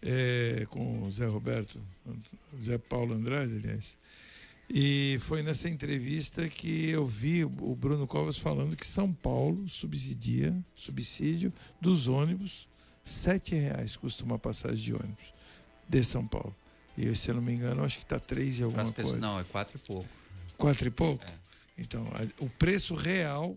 é, 0.00 0.64
com 0.70 1.02
o 1.02 1.10
Zé 1.10 1.26
Roberto, 1.26 1.80
o 2.06 2.64
Zé 2.64 2.78
Paulo 2.78 3.12
Andrade, 3.12 3.56
aliás. 3.56 3.98
E 4.72 5.18
foi 5.22 5.42
nessa 5.42 5.68
entrevista 5.68 6.48
que 6.48 6.90
eu 6.90 7.04
vi 7.04 7.44
o 7.44 7.50
o 7.60 7.74
Bruno 7.74 8.06
Covas 8.06 8.38
falando 8.38 8.76
que 8.76 8.86
São 8.86 9.12
Paulo 9.12 9.68
subsidia, 9.68 10.56
subsídio 10.76 11.52
dos 11.80 12.06
ônibus, 12.06 12.69
sete 13.10 13.54
reais 13.54 13.96
custa 13.96 14.24
uma 14.24 14.38
passagem 14.38 14.76
de 14.76 14.94
ônibus 14.94 15.32
de 15.88 16.04
São 16.04 16.26
Paulo. 16.26 16.54
E 16.96 17.14
se 17.16 17.30
eu 17.30 17.34
não 17.34 17.42
me 17.42 17.52
engano, 17.52 17.84
acho 17.84 17.98
que 17.98 18.04
está 18.04 18.18
três 18.20 18.58
e 18.58 18.62
alguma 18.62 18.84
pessoas- 18.84 19.06
coisa. 19.06 19.20
Não, 19.20 19.38
é 19.40 19.44
quatro 19.44 19.76
e 19.76 19.80
pouco. 19.86 20.08
Quatro 20.56 20.86
e 20.88 20.90
pouco? 20.90 21.24
É. 21.24 21.32
Então, 21.78 22.06
a- 22.08 22.44
o 22.44 22.48
preço 22.50 22.94
real 22.94 23.56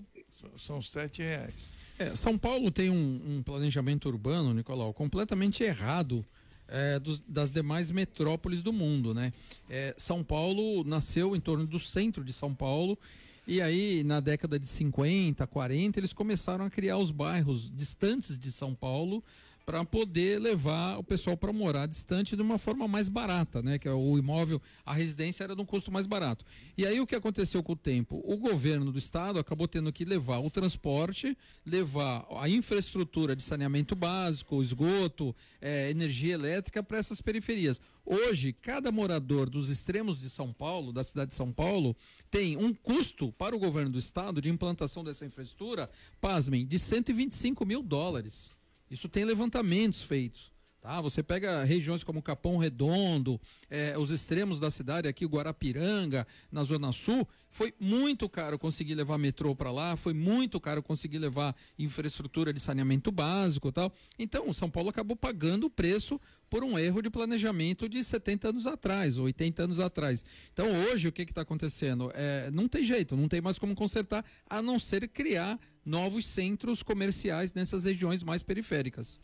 são 0.57 0.81
sete 0.81 1.21
reais. 1.21 1.73
É, 1.99 2.15
São 2.15 2.37
Paulo 2.37 2.71
tem 2.71 2.89
um, 2.89 3.21
um 3.37 3.43
planejamento 3.43 4.07
urbano, 4.09 4.53
Nicolau, 4.53 4.93
completamente 4.93 5.63
errado 5.63 6.25
é, 6.67 6.97
dos- 6.97 7.19
das 7.27 7.51
demais 7.51 7.91
metrópoles 7.91 8.61
do 8.61 8.71
mundo, 8.73 9.13
né? 9.13 9.31
É, 9.69 9.93
São 9.97 10.23
Paulo 10.23 10.83
nasceu 10.85 11.35
em 11.35 11.39
torno 11.39 11.67
do 11.67 11.77
centro 11.79 12.23
de 12.23 12.31
São 12.33 12.55
Paulo 12.55 12.97
e 13.45 13.61
aí 13.61 14.03
na 14.03 14.19
década 14.19 14.59
de 14.59 14.67
50, 14.67 15.45
40 15.45 15.99
eles 15.99 16.13
começaram 16.13 16.65
a 16.65 16.69
criar 16.69 16.97
os 16.97 17.11
bairros 17.11 17.69
distantes 17.69 18.37
de 18.37 18.51
São 18.51 18.73
Paulo 18.73 19.23
para 19.65 19.83
poder 19.85 20.39
levar 20.39 20.97
o 20.97 21.03
pessoal 21.03 21.37
para 21.37 21.53
morar 21.53 21.87
distante 21.87 22.35
de 22.35 22.41
uma 22.41 22.57
forma 22.57 22.87
mais 22.87 23.07
barata, 23.07 23.61
né? 23.61 23.79
Que 23.79 23.87
é 23.87 23.91
o 23.91 24.17
imóvel, 24.17 24.61
a 24.85 24.93
residência 24.93 25.43
era 25.43 25.55
de 25.55 25.61
um 25.61 25.65
custo 25.65 25.91
mais 25.91 26.05
barato. 26.05 26.45
E 26.77 26.85
aí 26.85 26.99
o 26.99 27.07
que 27.07 27.15
aconteceu 27.15 27.63
com 27.63 27.73
o 27.73 27.75
tempo? 27.75 28.21
O 28.25 28.37
governo 28.37 28.91
do 28.91 28.97
estado 28.97 29.39
acabou 29.39 29.67
tendo 29.67 29.91
que 29.91 30.03
levar 30.03 30.39
o 30.39 30.49
transporte, 30.49 31.37
levar 31.65 32.25
a 32.39 32.49
infraestrutura 32.49 33.35
de 33.35 33.43
saneamento 33.43 33.95
básico, 33.95 34.61
esgoto, 34.61 35.35
eh, 35.61 35.89
energia 35.89 36.33
elétrica 36.33 36.83
para 36.83 36.97
essas 36.97 37.21
periferias. 37.21 37.79
Hoje, 38.05 38.51
cada 38.51 38.91
morador 38.91 39.49
dos 39.49 39.69
extremos 39.69 40.19
de 40.19 40.29
São 40.29 40.51
Paulo, 40.51 40.91
da 40.91 41.05
cidade 41.05 41.29
de 41.29 41.35
São 41.35 41.53
Paulo, 41.53 41.95
tem 42.29 42.57
um 42.57 42.73
custo 42.73 43.31
para 43.31 43.55
o 43.55 43.59
governo 43.59 43.91
do 43.91 43.97
estado 43.97 44.41
de 44.41 44.49
implantação 44.49 45.05
dessa 45.05 45.25
infraestrutura, 45.25 45.89
pasmem, 46.19 46.65
de 46.65 46.77
125 46.77 47.65
mil 47.65 47.81
dólares. 47.81 48.51
Isso 48.93 49.09
tem 49.09 49.25
levantamentos 49.25 50.03
feitos. 50.03 50.52
Tá? 50.83 50.99
Você 50.99 51.23
pega 51.23 51.63
regiões 51.63 52.03
como 52.03 52.21
Capão 52.21 52.57
Redondo, 52.57 53.39
eh, 53.69 53.97
os 53.97 54.11
extremos 54.11 54.59
da 54.59 54.69
cidade 54.69 55.07
aqui, 55.07 55.25
Guarapiranga, 55.25 56.27
na 56.51 56.61
Zona 56.65 56.91
Sul, 56.91 57.25
foi 57.49 57.73
muito 57.79 58.27
caro 58.27 58.59
conseguir 58.59 58.93
levar 58.93 59.17
metrô 59.17 59.55
para 59.55 59.71
lá, 59.71 59.95
foi 59.95 60.13
muito 60.13 60.59
caro 60.59 60.83
conseguir 60.83 61.19
levar 61.19 61.55
infraestrutura 61.79 62.51
de 62.51 62.59
saneamento 62.59 63.13
básico 63.13 63.71
tal. 63.71 63.93
Então, 64.19 64.51
São 64.51 64.69
Paulo 64.69 64.89
acabou 64.89 65.15
pagando 65.15 65.67
o 65.67 65.69
preço 65.69 66.19
por 66.49 66.65
um 66.65 66.77
erro 66.77 67.01
de 67.01 67.09
planejamento 67.09 67.87
de 67.87 68.03
70 68.03 68.49
anos 68.49 68.67
atrás, 68.67 69.17
80 69.17 69.63
anos 69.63 69.79
atrás. 69.79 70.25
Então, 70.51 70.67
hoje, 70.87 71.07
o 71.07 71.13
que 71.13 71.21
está 71.21 71.43
acontecendo? 71.43 72.11
É, 72.13 72.51
não 72.51 72.67
tem 72.67 72.83
jeito, 72.83 73.15
não 73.15 73.29
tem 73.29 73.39
mais 73.39 73.57
como 73.57 73.73
consertar, 73.73 74.25
a 74.49 74.61
não 74.61 74.77
ser 74.77 75.07
criar 75.07 75.57
novos 75.85 76.25
centros 76.25 76.83
comerciais 76.83 77.53
nessas 77.53 77.85
regiões 77.85 78.21
mais 78.21 78.43
periféricas. 78.43 79.17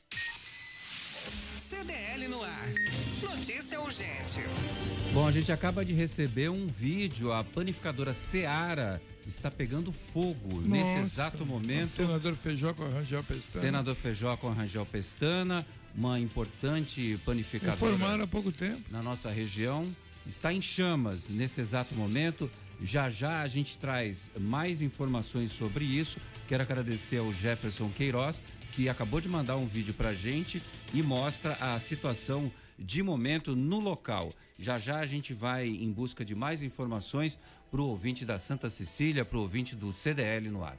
CDL 1.69 2.27
no 2.29 2.41
ar. 2.43 2.67
Notícia 3.21 3.79
urgente. 3.79 4.41
Bom, 5.13 5.27
a 5.27 5.31
gente 5.31 5.51
acaba 5.51 5.85
de 5.85 5.93
receber 5.93 6.49
um 6.49 6.65
vídeo, 6.65 7.31
a 7.31 7.43
panificadora 7.43 8.11
Seara 8.11 8.99
está 9.27 9.51
pegando 9.51 9.91
fogo 10.11 10.61
nesse 10.65 10.83
Nossa, 10.95 10.99
exato 10.99 11.43
O 11.43 11.45
momento. 11.45 11.85
senador 11.87 12.35
Feijó 12.35 12.73
com 12.73 12.85
a 12.85 12.89
Rangel 12.89 13.23
Pestana. 13.23 13.63
Senador 13.65 13.95
Feijó 13.95 14.35
com 14.37 14.47
a 14.47 14.53
Rangel 14.53 14.85
Pestana, 14.87 15.63
uma 15.95 16.19
importante 16.19 17.19
panificadora 17.23 17.93
Informaram 17.93 18.23
há 18.23 18.27
pouco 18.27 18.51
tempo. 18.51 18.81
na 18.89 19.03
nossa 19.03 19.29
região, 19.29 19.95
está 20.25 20.51
em 20.51 20.63
chamas 20.63 21.29
nesse 21.29 21.61
exato 21.61 21.93
momento. 21.93 22.49
Já 22.81 23.09
já 23.11 23.41
a 23.41 23.47
gente 23.47 23.77
traz 23.77 24.31
mais 24.39 24.81
informações 24.81 25.51
sobre 25.51 25.85
isso. 25.85 26.17
Quero 26.47 26.63
agradecer 26.63 27.17
ao 27.17 27.31
Jefferson 27.31 27.89
Queiroz, 27.89 28.41
que 28.79 28.87
acabou 28.87 29.19
de 29.19 29.27
mandar 29.27 29.57
um 29.57 29.67
vídeo 29.67 29.93
para 29.93 30.13
gente 30.13 30.63
e 30.93 31.03
mostra 31.03 31.53
a 31.55 31.77
situação 31.81 32.49
de 32.77 33.03
momento 33.03 33.53
no 33.53 33.77
local. 33.77 34.31
Já 34.57 34.77
já 34.77 34.99
a 34.99 35.05
gente 35.05 35.33
vai 35.33 35.67
em 35.67 35.91
busca 35.91 36.23
de 36.23 36.33
mais 36.33 36.61
informações 36.61 37.37
para 37.69 37.81
o 37.81 37.87
ouvinte 37.87 38.23
da 38.23 38.39
Santa 38.39 38.69
Cecília, 38.69 39.25
para 39.25 39.37
o 39.37 39.41
ouvinte 39.41 39.75
do 39.75 39.91
CDL 39.91 40.49
no 40.49 40.63
ar. 40.63 40.77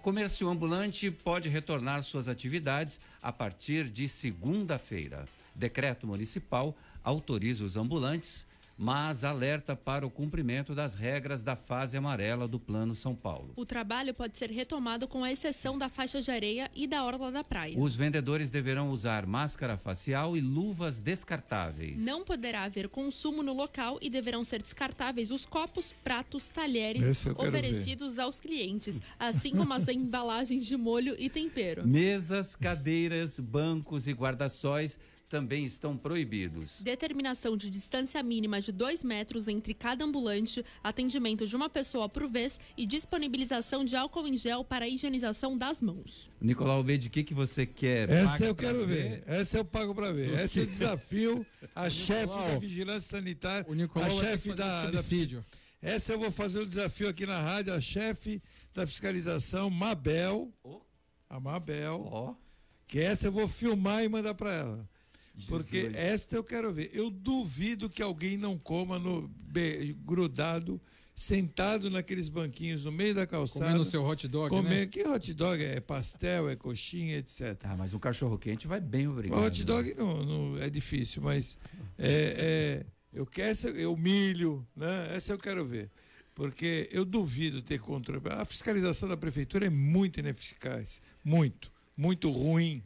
Comércio 0.00 0.48
ambulante 0.48 1.10
pode 1.10 1.50
retornar 1.50 2.02
suas 2.04 2.26
atividades 2.26 2.98
a 3.20 3.30
partir 3.30 3.84
de 3.84 4.08
segunda-feira. 4.08 5.28
Decreto 5.54 6.06
municipal 6.06 6.74
autoriza 7.04 7.64
os 7.64 7.76
ambulantes, 7.76 8.46
mas 8.76 9.24
alerta 9.24 9.76
para 9.76 10.06
o 10.06 10.10
cumprimento 10.10 10.74
das 10.74 10.94
regras 10.94 11.42
da 11.42 11.54
fase 11.56 11.96
amarela 11.96 12.48
do 12.48 12.58
Plano 12.58 12.94
São 12.94 13.14
Paulo. 13.14 13.52
O 13.56 13.64
trabalho 13.64 14.14
pode 14.14 14.38
ser 14.38 14.50
retomado 14.50 15.06
com 15.06 15.22
a 15.22 15.30
exceção 15.30 15.78
da 15.78 15.88
faixa 15.88 16.20
de 16.20 16.30
areia 16.30 16.70
e 16.74 16.86
da 16.86 17.04
orla 17.04 17.30
da 17.30 17.44
praia. 17.44 17.78
Os 17.78 17.94
vendedores 17.94 18.50
deverão 18.50 18.90
usar 18.90 19.26
máscara 19.26 19.76
facial 19.76 20.36
e 20.36 20.40
luvas 20.40 20.98
descartáveis. 20.98 22.04
Não 22.04 22.24
poderá 22.24 22.64
haver 22.64 22.88
consumo 22.88 23.42
no 23.42 23.52
local 23.52 23.98
e 24.00 24.10
deverão 24.10 24.42
ser 24.44 24.62
descartáveis 24.62 25.30
os 25.30 25.44
copos, 25.44 25.92
pratos, 26.04 26.48
talheres 26.48 27.26
oferecidos 27.36 28.18
aos 28.18 28.40
clientes, 28.40 29.00
assim 29.18 29.52
como 29.54 29.72
as 29.72 29.86
embalagens 29.88 30.66
de 30.66 30.76
molho 30.76 31.14
e 31.18 31.28
tempero. 31.28 31.86
Mesas, 31.86 32.56
cadeiras, 32.56 33.38
bancos 33.38 34.06
e 34.06 34.12
guarda-sóis 34.12 34.98
também 35.32 35.64
estão 35.64 35.96
proibidos. 35.96 36.82
Determinação 36.82 37.56
de 37.56 37.70
distância 37.70 38.22
mínima 38.22 38.60
de 38.60 38.70
2 38.70 39.02
metros 39.02 39.48
entre 39.48 39.72
cada 39.72 40.04
ambulante, 40.04 40.62
atendimento 40.84 41.46
de 41.46 41.56
uma 41.56 41.70
pessoa 41.70 42.06
por 42.06 42.28
vez 42.28 42.60
e 42.76 42.84
disponibilização 42.84 43.82
de 43.82 43.96
álcool 43.96 44.28
em 44.28 44.36
gel 44.36 44.62
para 44.62 44.84
a 44.84 44.88
higienização 44.88 45.56
das 45.56 45.80
mãos. 45.80 46.28
Nicolau 46.38 46.84
B, 46.84 46.98
de 46.98 47.08
que, 47.08 47.24
que 47.24 47.32
você 47.32 47.64
quer? 47.64 48.10
Essa 48.10 48.32
Paga 48.32 48.44
eu 48.44 48.54
quero 48.54 48.86
ver. 48.86 49.22
Essa 49.26 49.56
eu 49.56 49.64
pago 49.64 49.94
para 49.94 50.12
ver. 50.12 50.38
Esse 50.38 50.60
é 50.60 50.62
o 50.64 50.66
desafio. 50.66 51.46
A 51.74 51.88
chefe 51.88 52.26
da 52.26 52.58
Vigilância 52.58 53.16
Sanitária, 53.16 53.64
O 53.66 53.72
Nicolau 53.72 54.18
a 54.18 54.22
chefe 54.22 54.52
da, 54.52 54.88
um 54.88 54.90
da. 54.90 55.44
Essa 55.80 56.12
eu 56.12 56.18
vou 56.18 56.30
fazer 56.30 56.58
o 56.58 56.66
desafio 56.66 57.08
aqui 57.08 57.24
na 57.24 57.40
rádio, 57.40 57.72
a 57.72 57.80
chefe 57.80 58.42
da 58.74 58.86
fiscalização, 58.86 59.70
Mabel. 59.70 60.52
A 61.30 61.40
Mabel. 61.40 62.06
Ó, 62.10 62.34
Que 62.86 63.00
essa 63.00 63.28
eu 63.28 63.32
vou 63.32 63.48
filmar 63.48 64.04
e 64.04 64.10
mandar 64.10 64.34
para 64.34 64.52
ela. 64.52 64.91
Porque 65.48 65.82
Jesus. 65.82 65.94
esta 65.96 66.36
eu 66.36 66.44
quero 66.44 66.72
ver. 66.72 66.90
Eu 66.92 67.10
duvido 67.10 67.88
que 67.88 68.02
alguém 68.02 68.36
não 68.36 68.58
coma 68.58 68.98
no 68.98 69.30
grudado, 70.04 70.80
sentado 71.14 71.90
naqueles 71.90 72.28
banquinhos 72.28 72.84
no 72.84 72.92
meio 72.92 73.14
da 73.14 73.26
calçada. 73.26 73.66
Comendo 73.66 73.84
seu 73.84 74.04
hot 74.04 74.26
dog, 74.28 74.50
comer- 74.50 74.68
né? 74.70 74.86
Que 74.86 75.06
hot 75.06 75.32
dog 75.34 75.62
é 75.62 75.80
pastel, 75.80 76.48
é 76.48 76.56
coxinha, 76.56 77.16
etc. 77.18 77.56
Ah, 77.64 77.76
mas 77.76 77.94
um 77.94 77.98
cachorro 77.98 78.38
quente 78.38 78.66
vai 78.66 78.80
bem, 78.80 79.08
obrigado. 79.08 79.38
O 79.38 79.44
hot 79.44 79.64
dog 79.64 79.94
não, 79.94 80.24
não 80.24 80.58
é 80.58 80.68
difícil, 80.68 81.22
mas 81.22 81.56
é, 81.98 82.82
é, 82.82 82.86
eu 83.12 83.26
quero 83.26 83.48
essa, 83.50 83.68
eu 83.68 83.96
milho, 83.96 84.66
né? 84.76 85.14
Essa 85.14 85.32
eu 85.32 85.38
quero 85.38 85.64
ver. 85.64 85.90
Porque 86.34 86.88
eu 86.90 87.04
duvido 87.04 87.60
ter 87.60 87.78
controle. 87.78 88.22
A 88.30 88.44
fiscalização 88.44 89.06
da 89.08 89.16
prefeitura 89.18 89.66
é 89.66 89.70
muito 89.70 90.18
ineficaz. 90.18 91.00
Muito, 91.22 91.70
muito 91.94 92.30
ruim. 92.30 92.82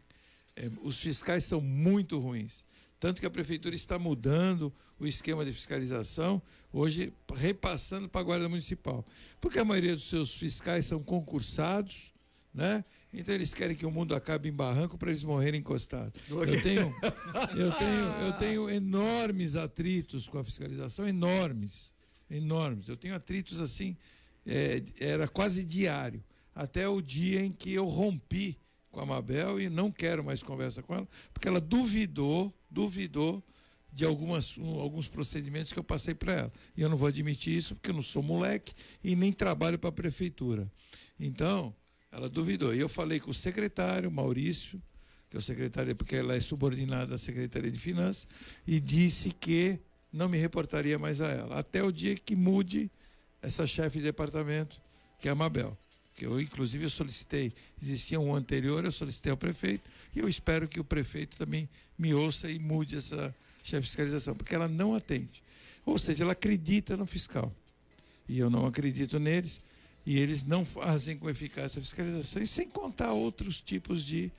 É, 0.56 0.70
os 0.82 1.00
fiscais 1.00 1.44
são 1.44 1.60
muito 1.60 2.18
ruins. 2.18 2.64
Tanto 2.98 3.20
que 3.20 3.26
a 3.26 3.30
prefeitura 3.30 3.74
está 3.74 3.98
mudando 3.98 4.72
o 4.98 5.06
esquema 5.06 5.44
de 5.44 5.52
fiscalização, 5.52 6.40
hoje 6.72 7.12
repassando 7.34 8.08
para 8.08 8.22
a 8.22 8.24
Guarda 8.24 8.48
Municipal. 8.48 9.06
Porque 9.40 9.58
a 9.58 9.64
maioria 9.64 9.94
dos 9.94 10.08
seus 10.08 10.34
fiscais 10.34 10.86
são 10.86 11.02
concursados, 11.02 12.14
né? 12.54 12.82
Então 13.12 13.34
eles 13.34 13.52
querem 13.52 13.76
que 13.76 13.84
o 13.84 13.90
mundo 13.90 14.14
acabe 14.14 14.48
em 14.48 14.52
barranco 14.52 14.96
para 14.96 15.10
eles 15.10 15.22
morrerem 15.22 15.60
encostados. 15.60 16.20
Eu 16.28 16.62
tenho, 16.62 16.94
eu 17.54 17.72
tenho, 17.72 18.04
eu 18.26 18.32
tenho 18.38 18.70
enormes 18.70 19.56
atritos 19.56 20.26
com 20.26 20.38
a 20.38 20.44
fiscalização, 20.44 21.06
enormes, 21.06 21.94
enormes. 22.30 22.88
Eu 22.88 22.96
tenho 22.96 23.14
atritos 23.14 23.60
assim, 23.60 23.94
é, 24.46 24.82
era 24.98 25.28
quase 25.28 25.64
diário, 25.64 26.24
até 26.54 26.88
o 26.88 27.02
dia 27.02 27.44
em 27.44 27.52
que 27.52 27.72
eu 27.72 27.86
rompi 27.86 28.58
com 28.96 29.02
a 29.02 29.06
Mabel 29.06 29.60
e 29.60 29.68
não 29.68 29.92
quero 29.92 30.24
mais 30.24 30.42
conversa 30.42 30.82
com 30.82 30.94
ela, 30.94 31.06
porque 31.34 31.46
ela 31.46 31.60
duvidou, 31.60 32.50
duvidou 32.70 33.44
de 33.92 34.06
algumas, 34.06 34.56
um, 34.56 34.80
alguns 34.80 35.06
procedimentos 35.06 35.70
que 35.70 35.78
eu 35.78 35.84
passei 35.84 36.14
para 36.14 36.32
ela. 36.32 36.52
E 36.74 36.80
eu 36.80 36.88
não 36.88 36.96
vou 36.96 37.06
admitir 37.06 37.54
isso 37.54 37.74
porque 37.74 37.90
eu 37.90 37.94
não 37.94 38.00
sou 38.00 38.22
moleque 38.22 38.72
e 39.04 39.14
nem 39.14 39.30
trabalho 39.34 39.78
para 39.78 39.90
a 39.90 39.92
prefeitura. 39.92 40.72
Então, 41.20 41.74
ela 42.10 42.26
duvidou. 42.26 42.74
E 42.74 42.80
eu 42.80 42.88
falei 42.88 43.20
com 43.20 43.30
o 43.30 43.34
secretário, 43.34 44.10
Maurício, 44.10 44.82
que 45.28 45.36
é 45.36 45.38
o 45.38 45.42
secretário, 45.42 45.94
porque 45.94 46.16
ela 46.16 46.34
é 46.34 46.40
subordinada 46.40 47.16
à 47.16 47.18
Secretaria 47.18 47.70
de 47.70 47.78
Finanças, 47.78 48.26
e 48.66 48.80
disse 48.80 49.30
que 49.30 49.78
não 50.10 50.26
me 50.26 50.38
reportaria 50.38 50.98
mais 50.98 51.20
a 51.20 51.28
ela, 51.28 51.58
até 51.58 51.82
o 51.82 51.92
dia 51.92 52.14
que 52.14 52.34
mude 52.34 52.90
essa 53.42 53.66
chefe 53.66 53.98
de 53.98 54.04
departamento, 54.04 54.80
que 55.18 55.28
é 55.28 55.32
a 55.32 55.34
Mabel 55.34 55.76
que 56.16 56.24
eu 56.24 56.40
inclusive 56.40 56.84
eu 56.84 56.90
solicitei, 56.90 57.52
existia 57.80 58.18
um 58.18 58.34
anterior, 58.34 58.84
eu 58.84 58.90
solicitei 58.90 59.30
ao 59.30 59.36
prefeito 59.36 59.88
e 60.14 60.18
eu 60.18 60.28
espero 60.28 60.66
que 60.66 60.80
o 60.80 60.84
prefeito 60.84 61.36
também 61.36 61.68
me 61.98 62.14
ouça 62.14 62.50
e 62.50 62.58
mude 62.58 62.96
essa 62.96 63.34
de 63.62 63.82
fiscalização, 63.82 64.34
porque 64.34 64.54
ela 64.54 64.68
não 64.68 64.94
atende. 64.94 65.42
Ou 65.84 65.98
seja, 65.98 66.22
ela 66.22 66.32
acredita 66.32 66.96
no 66.96 67.06
fiscal. 67.06 67.52
E 68.28 68.38
eu 68.38 68.48
não 68.48 68.66
acredito 68.66 69.18
neles, 69.18 69.60
e 70.04 70.18
eles 70.18 70.44
não 70.44 70.64
fazem 70.64 71.16
com 71.16 71.28
eficácia 71.28 71.80
a 71.80 71.82
fiscalização, 71.82 72.42
e 72.42 72.46
sem 72.46 72.68
contar 72.68 73.12
outros 73.12 73.60
tipos 73.60 74.04
de 74.04 74.30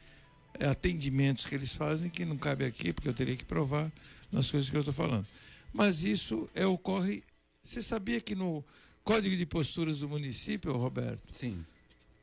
eh, 0.59 0.65
atendimentos 0.65 1.45
que 1.45 1.55
eles 1.55 1.73
fazem, 1.73 2.09
que 2.09 2.25
não 2.25 2.37
cabe 2.37 2.65
aqui, 2.65 2.93
porque 2.93 3.09
eu 3.09 3.13
teria 3.13 3.35
que 3.35 3.45
provar 3.45 3.91
nas 4.31 4.49
coisas 4.49 4.69
que 4.69 4.75
eu 4.75 4.81
estou 4.81 4.93
falando. 4.93 5.27
Mas 5.73 6.03
isso 6.03 6.49
é, 6.55 6.65
ocorre. 6.65 7.23
Você 7.63 7.81
sabia 7.81 8.21
que 8.21 8.33
no, 8.33 8.63
Código 9.07 9.37
de 9.37 9.45
Posturas 9.45 9.99
do 9.99 10.09
município, 10.09 10.75
Roberto, 10.75 11.33
Sim. 11.33 11.65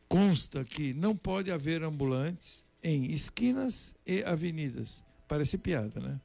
consta 0.07 0.63
que 0.67 0.93
não 0.93 1.17
pode 1.17 1.51
haver 1.51 1.83
ambulantes 1.83 2.63
em 2.83 3.07
esquinas 3.11 3.95
e 4.07 4.23
avenidas. 4.23 5.03
Parece 5.27 5.57
piada, 5.57 5.99
né? 5.99 6.21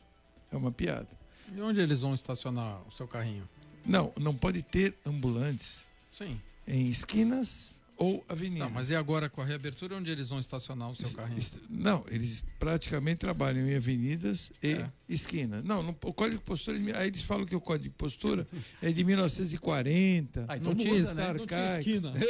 É 0.52 0.58
uma 0.58 0.69
piada. 0.69 1.08
E 1.56 1.62
onde 1.62 1.80
eles 1.80 2.02
vão 2.02 2.13
estacionar 2.13 2.86
o 2.86 2.91
seu 2.91 3.08
carrinho? 3.08 3.45
Não, 3.86 4.12
não 4.19 4.36
pode 4.36 4.62
ter 4.62 4.93
ambulantes 5.06 5.86
Sim. 6.12 6.38
em 6.67 6.89
esquinas 6.89 7.79
ou 8.00 8.26
avenidas. 8.30 8.68
Não, 8.68 8.74
mas 8.74 8.90
e 8.90 8.96
agora 8.96 9.30
com 9.30 9.42
a 9.42 9.46
reabertura, 9.46 9.96
onde 9.98 10.10
eles 10.10 10.30
vão 10.30 10.40
estacionar 10.40 10.90
o 10.90 10.96
seu 10.96 11.10
carrinho? 11.12 11.42
Não, 11.70 12.04
eles 12.10 12.42
praticamente 12.58 13.18
trabalham 13.20 13.68
em 13.68 13.76
avenidas 13.76 14.52
e 14.64 14.70
É. 14.72 14.90
esquinas. 15.10 15.64
Não, 15.66 15.84
no- 15.84 15.96
o 16.04 16.14
Código 16.14 16.38
de 16.40 16.44
Postura, 16.46 16.78
aí 16.98 17.08
eles 17.08 17.22
falam 17.24 17.46
que 17.46 17.56
o 17.56 17.60
Código 17.62 17.90
de 17.90 17.96
Postura 17.96 18.48
é 18.82 18.90
de 18.92 19.04
1940. 19.04 20.46
Ah, 20.48 20.56
então 20.58 20.72
Não 20.72 20.78
tinha, 20.80 20.94
muda, 20.94 21.14
né? 21.14 21.34
Não 21.34 21.46
tinha 21.46 21.78
esquina. 21.78 22.14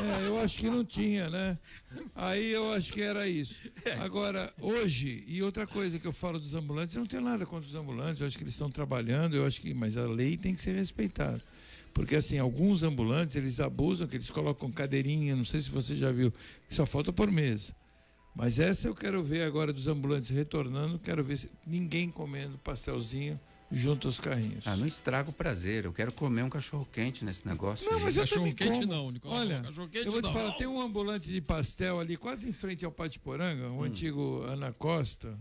É, 0.00 0.26
eu 0.26 0.40
acho 0.40 0.58
que 0.58 0.66
não 0.70 0.84
tinha, 0.84 1.28
né? 1.28 1.58
Aí 2.14 2.50
eu 2.52 2.72
acho 2.72 2.92
que 2.92 3.02
era 3.02 3.28
isso. 3.28 3.60
Agora, 4.00 4.52
hoje, 4.60 5.22
e 5.26 5.42
outra 5.42 5.66
coisa 5.66 5.98
que 5.98 6.06
eu 6.06 6.12
falo 6.12 6.38
dos 6.40 6.54
ambulantes, 6.54 6.94
eu 6.96 7.00
não 7.00 7.06
tenho 7.06 7.22
nada 7.22 7.44
contra 7.44 7.66
os 7.68 7.74
ambulantes, 7.74 8.20
eu 8.20 8.26
acho 8.26 8.36
que 8.38 8.44
eles 8.44 8.54
estão 8.54 8.70
trabalhando, 8.70 9.36
eu 9.36 9.44
acho 9.46 9.60
que, 9.60 9.74
mas 9.74 9.96
a 9.96 10.06
lei 10.06 10.36
tem 10.36 10.54
que 10.54 10.62
ser 10.62 10.74
respeitada. 10.74 11.40
Porque 11.92 12.16
assim, 12.16 12.38
alguns 12.38 12.82
ambulantes, 12.82 13.36
eles 13.36 13.60
abusam, 13.60 14.06
que 14.06 14.16
eles 14.16 14.30
colocam 14.30 14.70
cadeirinha, 14.70 15.34
não 15.36 15.44
sei 15.44 15.60
se 15.60 15.70
você 15.70 15.96
já 15.96 16.12
viu, 16.12 16.32
só 16.68 16.86
falta 16.86 17.12
por 17.12 17.30
mesa. 17.30 17.74
Mas 18.34 18.58
essa 18.58 18.88
eu 18.88 18.94
quero 18.94 19.22
ver 19.22 19.42
agora 19.42 19.72
dos 19.72 19.88
ambulantes 19.88 20.30
retornando, 20.30 20.98
quero 20.98 21.24
ver 21.24 21.38
se 21.38 21.50
ninguém 21.66 22.08
comendo 22.10 22.56
pastelzinho 22.58 23.38
junto 23.70 24.08
aos 24.08 24.18
carrinhos. 24.18 24.66
Ah, 24.66 24.76
não 24.76 24.86
estraga 24.86 25.30
o 25.30 25.32
prazer. 25.32 25.84
Eu 25.84 25.92
quero 25.92 26.12
comer 26.12 26.42
um 26.42 26.48
cachorro 26.48 26.86
quente 26.92 27.24
nesse 27.24 27.46
negócio. 27.46 27.88
Não, 27.88 27.98
aí. 27.98 28.04
mas 28.04 28.16
eu 28.16 28.22
Cachorro 28.22 28.40
também 28.40 28.54
quente 28.54 28.80
como. 28.80 28.92
não, 28.92 29.10
Nicolau. 29.10 29.38
Olha, 29.38 29.60
Cachorro 29.60 29.88
quente 29.88 30.06
eu 30.06 30.12
vou 30.12 30.20
te 30.20 30.26
não. 30.26 30.32
falar, 30.32 30.52
tem 30.52 30.66
um 30.66 30.80
ambulante 30.80 31.30
de 31.30 31.40
pastel 31.40 32.00
ali, 32.00 32.16
quase 32.16 32.48
em 32.48 32.52
frente 32.52 32.84
ao 32.84 32.90
Pátio 32.90 33.20
Poranga, 33.20 33.70
o 33.70 33.82
antigo 33.82 34.42
Ana 34.42 34.72
Costa, 34.72 35.38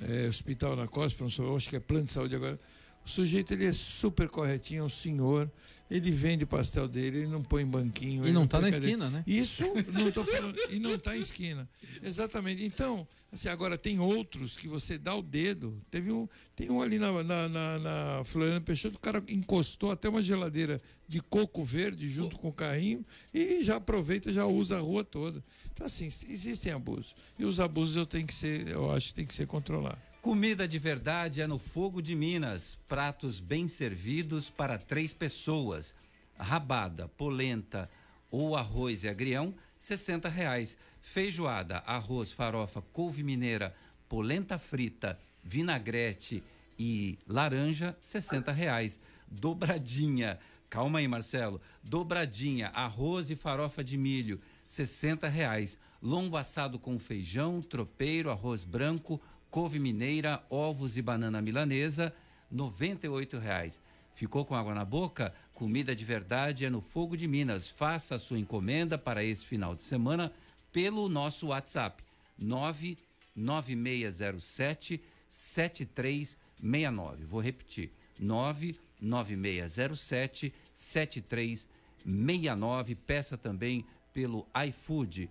é, 0.00 0.26
Hospital 0.28 0.72
Ana 0.72 0.88
Costa, 0.88 1.24
acho 1.24 1.68
que 1.70 1.76
é 1.76 1.80
plano 1.80 2.04
de 2.04 2.12
saúde 2.12 2.34
agora. 2.34 2.58
O 3.04 3.08
sujeito, 3.08 3.52
ele 3.52 3.66
é 3.66 3.72
super 3.72 4.28
corretinho, 4.28 4.80
é 4.80 4.84
um 4.84 4.88
senhor, 4.88 5.50
ele 5.90 6.10
vende 6.10 6.44
o 6.44 6.46
pastel 6.46 6.88
dele, 6.88 7.18
ele 7.18 7.26
não 7.28 7.42
põe 7.42 7.62
em 7.62 7.66
banquinho. 7.66 8.26
E 8.26 8.32
não 8.32 8.46
tá 8.46 8.58
põe 8.58 8.70
na 8.70 8.76
esquina, 8.76 9.08
né? 9.08 9.24
Isso, 9.26 9.64
não 9.92 10.10
tô 10.10 10.24
falando, 10.24 10.56
e 10.70 10.78
não 10.78 10.94
está 10.94 11.16
em 11.16 11.20
esquina. 11.20 11.68
Exatamente. 12.02 12.64
Então, 12.64 13.06
assim, 13.32 13.48
agora 13.48 13.78
tem 13.78 14.00
outros 14.00 14.56
que 14.56 14.66
você 14.66 14.98
dá 14.98 15.14
o 15.14 15.22
dedo. 15.22 15.80
Teve 15.90 16.10
um, 16.12 16.28
tem 16.56 16.70
um 16.70 16.82
ali 16.82 16.98
na, 16.98 17.22
na, 17.22 17.48
na, 17.48 17.78
na 17.78 18.24
Floriano 18.24 18.60
Peixoto, 18.60 18.96
o 18.96 19.00
cara 19.00 19.22
encostou 19.28 19.92
até 19.92 20.08
uma 20.08 20.22
geladeira 20.22 20.82
de 21.06 21.20
coco 21.20 21.62
verde 21.64 22.08
junto 22.08 22.36
com 22.36 22.48
o 22.48 22.52
carrinho 22.52 23.04
e 23.32 23.62
já 23.62 23.76
aproveita, 23.76 24.32
já 24.32 24.44
usa 24.44 24.76
a 24.76 24.80
rua 24.80 25.04
toda. 25.04 25.42
Então, 25.72 25.86
assim, 25.86 26.06
existem 26.06 26.72
abusos. 26.72 27.14
E 27.38 27.44
os 27.44 27.60
abusos 27.60 27.96
eu 27.96 28.06
tenho 28.06 28.26
que 28.26 28.34
ser, 28.34 28.68
eu 28.68 28.90
acho 28.90 29.08
que 29.08 29.14
tem 29.14 29.26
que 29.26 29.34
ser 29.34 29.46
controlado. 29.46 30.00
Comida 30.26 30.66
de 30.66 30.76
verdade 30.76 31.40
é 31.40 31.46
no 31.46 31.56
Fogo 31.56 32.02
de 32.02 32.16
Minas. 32.16 32.76
Pratos 32.88 33.38
bem 33.38 33.68
servidos 33.68 34.50
para 34.50 34.76
três 34.76 35.12
pessoas. 35.12 35.94
Rabada, 36.36 37.06
polenta 37.06 37.88
ou 38.28 38.56
arroz 38.56 39.04
e 39.04 39.08
agrião, 39.08 39.54
60 39.78 40.28
reais. 40.28 40.76
Feijoada, 41.00 41.76
arroz, 41.86 42.32
farofa, 42.32 42.82
couve 42.92 43.22
mineira, 43.22 43.72
polenta 44.08 44.58
frita, 44.58 45.16
vinagrete 45.44 46.42
e 46.76 47.16
laranja, 47.28 47.96
60 48.02 48.50
reais. 48.50 48.98
Dobradinha, 49.30 50.40
calma 50.68 50.98
aí 50.98 51.06
Marcelo, 51.06 51.60
dobradinha, 51.84 52.66
arroz 52.74 53.30
e 53.30 53.36
farofa 53.36 53.84
de 53.84 53.96
milho, 53.96 54.40
60 54.66 55.28
reais. 55.28 55.78
Lombo 56.02 56.36
assado 56.36 56.80
com 56.80 56.98
feijão, 56.98 57.62
tropeiro, 57.62 58.30
arroz 58.30 58.64
branco, 58.64 59.20
couve 59.56 59.78
mineira, 59.78 60.44
ovos 60.50 60.98
e 60.98 61.02
banana 61.02 61.40
milanesa, 61.40 62.12
98 62.50 63.38
reais. 63.38 63.80
Ficou 64.14 64.44
com 64.44 64.54
água 64.54 64.74
na 64.74 64.84
boca? 64.84 65.32
Comida 65.54 65.96
de 65.96 66.04
verdade 66.04 66.66
é 66.66 66.70
no 66.70 66.82
Fogo 66.82 67.16
de 67.16 67.26
Minas. 67.26 67.70
Faça 67.70 68.16
a 68.16 68.18
sua 68.18 68.38
encomenda 68.38 68.98
para 68.98 69.24
esse 69.24 69.46
final 69.46 69.74
de 69.74 69.82
semana 69.82 70.30
pelo 70.70 71.08
nosso 71.08 71.46
WhatsApp 71.46 72.04
99607 72.36 75.00
7369. 75.26 77.24
Vou 77.24 77.40
repetir: 77.40 77.90
99607 78.20 80.52
7369. 80.74 82.94
Peça 82.94 83.38
também 83.38 83.86
pelo 84.12 84.46
iFood. 84.68 85.30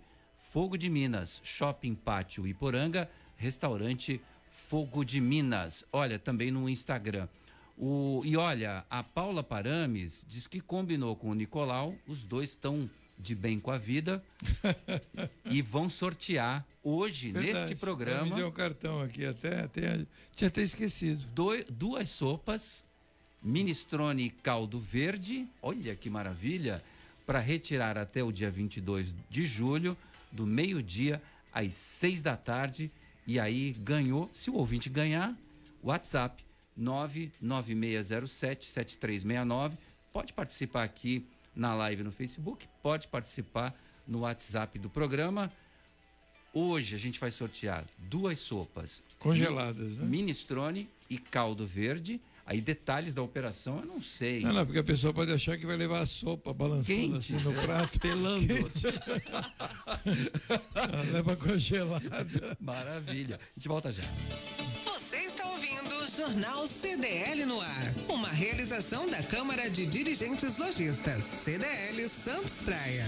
Fogo 0.55 0.77
de 0.77 0.89
Minas, 0.89 1.41
Shopping 1.43 1.93
Pátio 1.93 2.47
Iporanga, 2.47 3.09
restaurante 3.37 4.19
Fogo 4.69 5.03
de 5.03 5.19
Minas. 5.21 5.83
Olha, 5.91 6.17
também 6.17 6.51
no 6.51 6.67
Instagram. 6.69 7.27
O, 7.77 8.21
e 8.23 8.37
olha, 8.37 8.85
a 8.89 9.03
Paula 9.03 9.43
Parames 9.43 10.25
diz 10.27 10.47
que 10.47 10.61
combinou 10.61 11.15
com 11.15 11.29
o 11.29 11.33
Nicolau, 11.33 11.93
os 12.07 12.23
dois 12.25 12.51
estão 12.51 12.89
de 13.17 13.35
bem 13.35 13.59
com 13.59 13.71
a 13.71 13.77
vida 13.77 14.23
e 15.45 15.61
vão 15.61 15.87
sortear 15.89 16.65
hoje, 16.83 17.31
Verdade. 17.31 17.47
neste 17.53 17.63
Ela 17.63 17.69
Me 17.73 17.75
programa, 17.79 18.35
deu 18.35 18.47
um 18.47 18.51
cartão 18.51 19.01
aqui, 19.01 19.25
até, 19.25 19.61
até 19.61 20.05
tinha 20.35 20.47
até 20.47 20.61
esquecido. 20.61 21.25
doi- 21.33 21.65
duas 21.69 22.09
sopas, 22.09 22.85
minestrone 23.43 24.25
e 24.25 24.29
caldo 24.29 24.79
verde, 24.79 25.45
olha 25.61 25.95
que 25.95 26.09
maravilha, 26.09 26.81
para 27.25 27.39
retirar 27.39 27.97
até 27.97 28.23
o 28.23 28.31
dia 28.31 28.51
22 28.51 29.13
de 29.29 29.45
julho, 29.47 29.97
do 30.31 30.45
meio-dia 30.45 31.21
às 31.53 31.73
seis 31.73 32.21
da 32.21 32.35
tarde. 32.37 32.91
E 33.27 33.39
aí 33.39 33.73
ganhou, 33.79 34.29
se 34.31 34.49
o 34.49 34.55
ouvinte 34.55 34.89
ganhar, 34.89 35.35
WhatsApp 35.83 36.43
99607-7369. 36.79 39.73
Pode 40.11 40.33
participar 40.33 40.83
aqui 40.83 41.27
na 41.55 41.73
live 41.73 42.03
no 42.03 42.11
Facebook, 42.11 42.67
pode 42.83 43.07
participar 43.07 43.73
no 44.07 44.19
WhatsApp 44.19 44.77
do 44.77 44.87
programa. 44.89 45.51
Hoje 46.53 46.95
a 46.95 46.99
gente 46.99 47.19
vai 47.19 47.31
sortear 47.31 47.83
duas 47.97 48.37
sopas 48.39 49.01
Congeladas, 49.19 49.97
né? 49.97 50.05
minestrone 50.05 50.87
e 51.09 51.17
caldo 51.17 51.65
verde. 51.65 52.21
Aí 52.45 52.61
detalhes 52.61 53.13
da 53.13 53.23
operação 53.23 53.79
eu 53.79 53.85
não 53.85 53.99
sei. 53.99 54.41
Não, 54.41 54.53
não, 54.53 54.65
porque 54.65 54.79
a 54.79 54.83
pessoa 54.83 55.11
pode 55.11 55.31
achar 55.31 55.57
que 55.57 55.65
vai 55.65 55.75
levar 55.75 56.01
a 56.01 56.05
sopa 56.05 56.53
balançando 56.53 56.85
Quente. 56.85 57.17
assim 57.17 57.43
no 57.43 57.51
prato. 57.53 57.99
Pelando. 57.99 58.45
Leva 61.11 61.35
congelada. 61.35 62.55
Maravilha. 62.59 63.37
A 63.37 63.59
gente 63.59 63.67
volta 63.67 63.91
já. 63.91 64.03
Você 64.85 65.17
está 65.17 65.47
ouvindo 65.47 66.07
Jornal 66.15 66.67
CDL 66.67 67.45
no 67.45 67.59
ar. 67.59 67.93
Uma 68.07 68.29
realização 68.29 69.09
da 69.09 69.23
Câmara 69.23 69.67
de 69.67 69.87
Dirigentes 69.87 70.59
Lojistas. 70.59 71.23
CDL 71.23 72.07
Santos 72.07 72.61
Praia. 72.61 73.05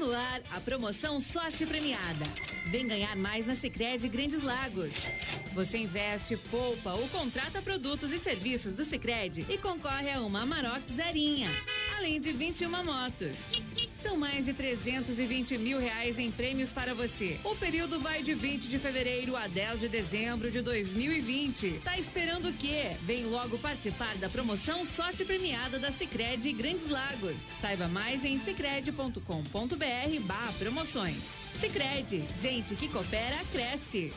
No 0.00 0.14
ar 0.14 0.40
a 0.56 0.60
promoção 0.60 1.20
Sorte 1.20 1.66
Premiada. 1.66 2.24
Vem 2.70 2.88
ganhar 2.88 3.14
mais 3.16 3.46
na 3.46 3.54
Sicredi 3.54 4.08
Grandes 4.08 4.42
Lagos. 4.42 4.94
Você 5.52 5.76
investe, 5.76 6.38
poupa 6.50 6.94
ou 6.94 7.06
contrata 7.08 7.60
produtos 7.60 8.10
e 8.10 8.18
serviços 8.18 8.74
do 8.74 8.82
Sicredi 8.82 9.44
e 9.50 9.58
concorre 9.58 10.10
a 10.10 10.22
uma 10.22 10.40
Amarok 10.40 10.80
zerinha, 10.90 11.50
além 12.00 12.18
de 12.18 12.32
21 12.32 12.82
motos. 12.82 13.42
São 13.94 14.16
mais 14.16 14.46
de 14.46 14.54
320 14.54 15.58
mil 15.58 15.78
reais 15.78 16.18
em 16.18 16.30
prêmios 16.30 16.72
para 16.72 16.94
você. 16.94 17.38
O 17.44 17.54
período 17.54 18.00
vai 18.00 18.22
de 18.22 18.32
20 18.32 18.68
de 18.68 18.78
fevereiro 18.78 19.36
a 19.36 19.46
10 19.46 19.80
de 19.80 19.88
dezembro 19.88 20.50
de 20.50 20.62
2020. 20.62 21.80
Tá 21.84 21.98
esperando 21.98 22.48
o 22.48 22.52
quê? 22.54 22.96
Vem 23.02 23.26
logo 23.26 23.58
participar 23.58 24.16
da 24.16 24.30
promoção 24.30 24.82
Sorte 24.86 25.26
Premiada 25.26 25.78
da 25.78 25.92
Sicredi 25.92 26.52
Grandes 26.52 26.88
Lagos. 26.88 27.36
Saiba 27.60 27.86
mais 27.86 28.24
em 28.24 28.38
sicredi.com.br 28.38 30.20
barra 30.22 30.52
promoções. 30.54 31.22
Sicredi, 31.54 32.24
gente 32.40 32.74
que 32.76 32.88
coopera, 32.88 33.36
cresce. 33.52 34.10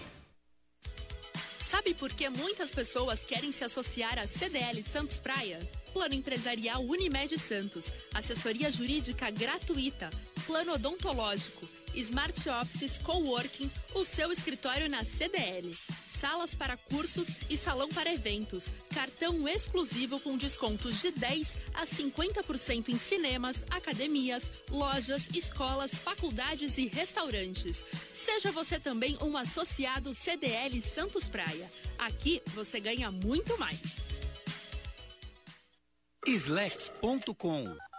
Sabe 1.84 1.96
por 1.96 2.14
que 2.14 2.30
muitas 2.30 2.72
pessoas 2.72 3.26
querem 3.26 3.52
se 3.52 3.66
associar 3.66 4.18
à 4.18 4.26
CDL 4.26 4.82
Santos 4.82 5.20
Praia? 5.20 5.60
Plano 5.92 6.16
Empresarial 6.16 6.82
Unimed 6.82 7.38
Santos, 7.38 7.92
assessoria 8.14 8.72
jurídica 8.72 9.30
gratuita, 9.30 10.10
plano 10.46 10.76
odontológico, 10.76 11.68
Smart 11.94 12.50
Offices 12.50 12.98
Coworking, 13.00 13.70
o 13.96 14.06
seu 14.06 14.32
escritório 14.32 14.88
na 14.88 15.04
CDL. 15.04 15.76
Salas 16.20 16.54
para 16.54 16.78
cursos 16.78 17.28
e 17.50 17.58
salão 17.58 17.90
para 17.90 18.14
eventos. 18.14 18.68
Cartão 18.94 19.48
exclusivo 19.48 20.20
com 20.20 20.38
descontos 20.38 21.02
de 21.02 21.12
10 21.12 21.58
a 21.74 21.86
50% 21.86 22.90
em 22.90 22.98
cinemas, 22.98 23.66
academias, 23.70 24.52
lojas, 24.70 25.30
escolas, 25.36 25.92
faculdades 25.96 26.78
e 26.78 26.88
restaurantes. 26.88 27.84
Seja 28.14 28.52
você 28.52 28.80
também 28.80 29.18
um 29.22 29.36
associado 29.36 30.14
CDL 30.14 30.82
Santos 30.82 31.28
Praia. 31.28 31.70
Aqui 31.98 32.42
você 32.54 32.80
ganha 32.80 33.12
muito 33.12 33.58
mais. 33.58 33.98
Slex.com 36.26 37.93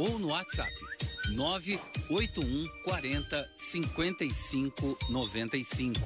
ou 0.00 0.18
no 0.18 0.28
WhatsApp 0.28 0.72
981 1.32 2.66
40 2.84 3.50
55 3.54 4.98
95. 5.10 6.00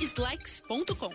Slex.com. 0.00 1.10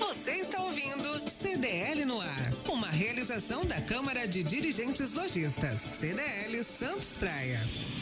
Você 0.00 0.32
está 0.32 0.60
ouvindo 0.60 1.28
CDL 1.28 2.04
no 2.04 2.20
ar. 2.20 2.53
Uma 3.24 3.28
realização 3.28 3.64
da 3.64 3.80
Câmara 3.80 4.28
de 4.28 4.42
Dirigentes 4.44 5.14
Lojistas. 5.14 5.80
CDL 5.80 6.62
Santos 6.62 7.16
Praia. 7.16 7.58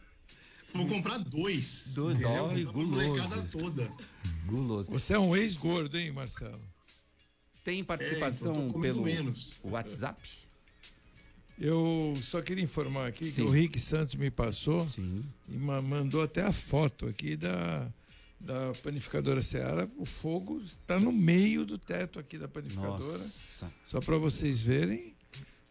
Vou 0.77 0.87
comprar 0.87 1.17
dois. 1.17 1.93
Do 1.93 2.11
entendeu? 2.11 2.29
dólar 2.29 2.57
e 2.59 2.63
Pra 2.63 2.71
guloso. 2.73 3.47
toda. 3.51 3.91
Guloso. 4.45 4.91
Você 4.91 5.13
é 5.13 5.19
um 5.19 5.35
ex-gordo, 5.35 5.97
hein, 5.97 6.11
Marcelo? 6.11 6.61
Tem 7.63 7.83
participação 7.83 8.55
É, 8.55 8.65
então, 8.67 8.81
pelo 8.81 9.03
menos. 9.03 9.55
WhatsApp? 9.63 10.21
Eu 11.59 12.13
só 12.21 12.41
queria 12.41 12.63
informar 12.63 13.07
aqui 13.07 13.25
Sim. 13.25 13.35
que 13.35 13.41
o 13.41 13.51
Rick 13.51 13.79
Santos 13.79 14.15
me 14.15 14.29
passou 14.29 14.87
Sim. 14.89 15.25
e 15.49 15.57
ma- 15.57 15.81
mandou 15.81 16.21
até 16.21 16.43
a 16.43 16.51
foto 16.51 17.07
aqui 17.07 17.35
da, 17.35 17.91
da 18.39 18.71
panificadora 18.83 19.41
Seara. 19.41 19.89
O 19.97 20.05
fogo 20.05 20.61
está 20.61 20.99
no 20.99 21.11
meio 21.11 21.65
do 21.65 21.77
teto 21.79 22.19
aqui 22.19 22.37
da 22.37 22.47
panificadora. 22.47 22.99
Nossa. 23.17 23.71
Só 23.87 23.99
para 23.99 24.17
vocês 24.19 24.61
verem, 24.61 25.15